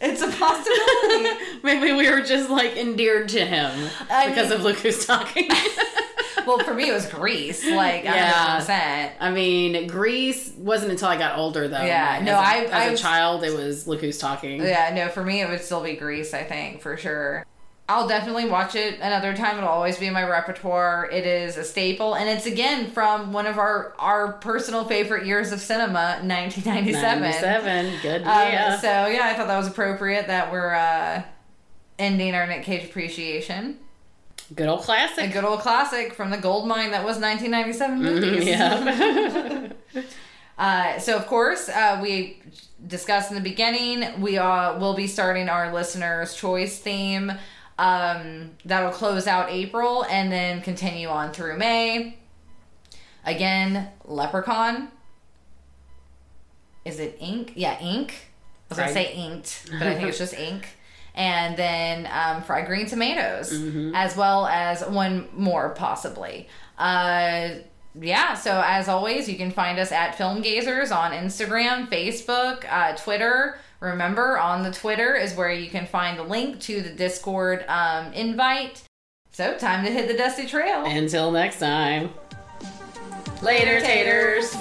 it's 0.00 0.22
a 0.22 0.28
possibility. 0.28 1.30
maybe 1.62 1.92
we 1.92 2.10
were 2.10 2.22
just 2.22 2.48
like 2.50 2.76
endeared 2.76 3.28
to 3.30 3.44
him 3.44 3.90
I 4.10 4.28
because 4.28 4.48
mean- 4.50 4.58
of 4.58 4.64
Look 4.64 4.76
Who's 4.78 5.04
Talking. 5.06 5.48
well, 6.46 6.58
for 6.60 6.74
me, 6.74 6.88
it 6.88 6.92
was 6.92 7.06
Grease. 7.06 7.64
like 7.68 8.04
Yeah. 8.04 8.60
100%. 8.60 9.12
I 9.20 9.30
mean, 9.30 9.86
Grease 9.86 10.52
wasn't 10.56 10.92
until 10.92 11.08
I 11.08 11.18
got 11.18 11.38
older 11.38 11.68
though. 11.68 11.82
Yeah, 11.82 12.18
As 12.20 12.24
no, 12.24 12.32
a- 12.32 12.36
I- 12.36 12.56
as 12.64 12.70
I 12.72 12.84
a 12.84 12.96
child 12.96 13.44
it 13.44 13.54
was 13.56 13.86
Look 13.86 14.00
Who's 14.00 14.18
Talking. 14.18 14.62
Yeah, 14.62 14.92
no, 14.94 15.08
for 15.08 15.22
me, 15.22 15.40
it 15.42 15.48
would 15.48 15.60
still 15.62 15.82
be 15.82 15.94
Grease. 15.94 16.32
I 16.34 16.42
think, 16.44 16.80
for 16.80 16.96
sure. 16.96 17.44
I'll 17.88 18.08
definitely 18.08 18.48
watch 18.48 18.74
it 18.74 18.98
another 19.00 19.34
time. 19.36 19.58
It'll 19.58 19.68
always 19.68 19.96
be 19.96 20.06
in 20.06 20.12
my 20.12 20.24
repertoire. 20.24 21.08
It 21.12 21.24
is 21.24 21.56
a 21.56 21.62
staple, 21.62 22.14
and 22.14 22.28
it's 22.28 22.44
again 22.44 22.90
from 22.90 23.32
one 23.32 23.46
of 23.46 23.58
our 23.58 23.94
our 23.98 24.32
personal 24.32 24.84
favorite 24.84 25.24
years 25.24 25.52
of 25.52 25.60
cinema, 25.60 26.18
1997. 26.22 27.22
97. 27.22 27.92
Good. 28.02 28.22
Um, 28.22 28.26
yeah. 28.26 28.78
So 28.78 29.06
yeah, 29.06 29.26
I 29.26 29.34
thought 29.34 29.46
that 29.46 29.56
was 29.56 29.68
appropriate 29.68 30.26
that 30.26 30.50
we're 30.50 30.74
uh, 30.74 31.22
ending 31.98 32.34
our 32.34 32.46
Nic 32.46 32.64
Cage 32.64 32.84
appreciation. 32.84 33.78
Good 34.54 34.68
old 34.68 34.82
classic. 34.82 35.30
A 35.30 35.32
good 35.32 35.44
old 35.44 35.60
classic 35.60 36.12
from 36.12 36.30
the 36.30 36.38
gold 36.38 36.66
mine 36.66 36.90
that 36.90 37.04
was 37.04 37.18
1997 37.18 38.02
movies. 38.02 38.44
Mm-hmm, 38.44 39.96
yeah. 39.96 40.02
Uh, 40.58 40.98
so 40.98 41.16
of 41.16 41.26
course, 41.26 41.68
uh, 41.68 42.00
we 42.02 42.40
discussed 42.86 43.30
in 43.30 43.34
the 43.34 43.42
beginning, 43.42 44.20
we 44.20 44.38
uh, 44.38 44.78
will 44.78 44.94
be 44.94 45.06
starting 45.06 45.50
our 45.50 45.72
listeners' 45.72 46.34
choice 46.34 46.78
theme. 46.78 47.30
Um, 47.78 48.52
that'll 48.64 48.90
close 48.92 49.26
out 49.26 49.50
April 49.50 50.04
and 50.08 50.32
then 50.32 50.62
continue 50.62 51.08
on 51.08 51.32
through 51.32 51.58
May. 51.58 52.18
Again, 53.24 53.88
Leprechaun. 54.04 54.88
Is 56.84 57.00
it 57.00 57.16
ink? 57.20 57.52
Yeah, 57.56 57.78
ink. 57.80 58.14
I 58.70 58.74
was 58.74 58.78
gonna 58.78 58.92
say 58.92 59.12
inked, 59.14 59.70
but 59.72 59.82
I 59.82 59.94
think 59.94 60.08
it's 60.08 60.18
just 60.18 60.34
ink. 60.34 60.68
And 61.18 61.56
then 61.56 62.06
um, 62.12 62.42
fried 62.42 62.66
green 62.66 62.84
tomatoes, 62.84 63.50
as 63.94 64.14
well 64.18 64.46
as 64.48 64.84
one 64.84 65.28
more 65.32 65.70
possibly. 65.70 66.46
Uh, 66.76 67.52
yeah, 67.98 68.34
so 68.34 68.62
as 68.62 68.86
always, 68.86 69.26
you 69.26 69.38
can 69.38 69.50
find 69.50 69.78
us 69.78 69.92
at 69.92 70.14
Film 70.18 70.42
Gazers 70.42 70.94
on 70.94 71.12
Instagram, 71.12 71.88
Facebook, 71.88 72.66
uh, 72.70 72.94
Twitter. 72.96 73.58
Remember, 73.80 74.38
on 74.38 74.62
the 74.62 74.70
Twitter 74.70 75.14
is 75.14 75.34
where 75.34 75.52
you 75.52 75.68
can 75.68 75.86
find 75.86 76.18
the 76.18 76.22
link 76.22 76.60
to 76.60 76.80
the 76.80 76.90
Discord 76.90 77.64
um, 77.68 78.12
invite. 78.12 78.82
So, 79.32 79.56
time 79.58 79.84
to 79.84 79.90
hit 79.90 80.08
the 80.08 80.16
dusty 80.16 80.46
trail. 80.46 80.84
Until 80.86 81.30
next 81.30 81.58
time. 81.58 82.10
Later, 83.42 83.80
taters. 83.80 84.56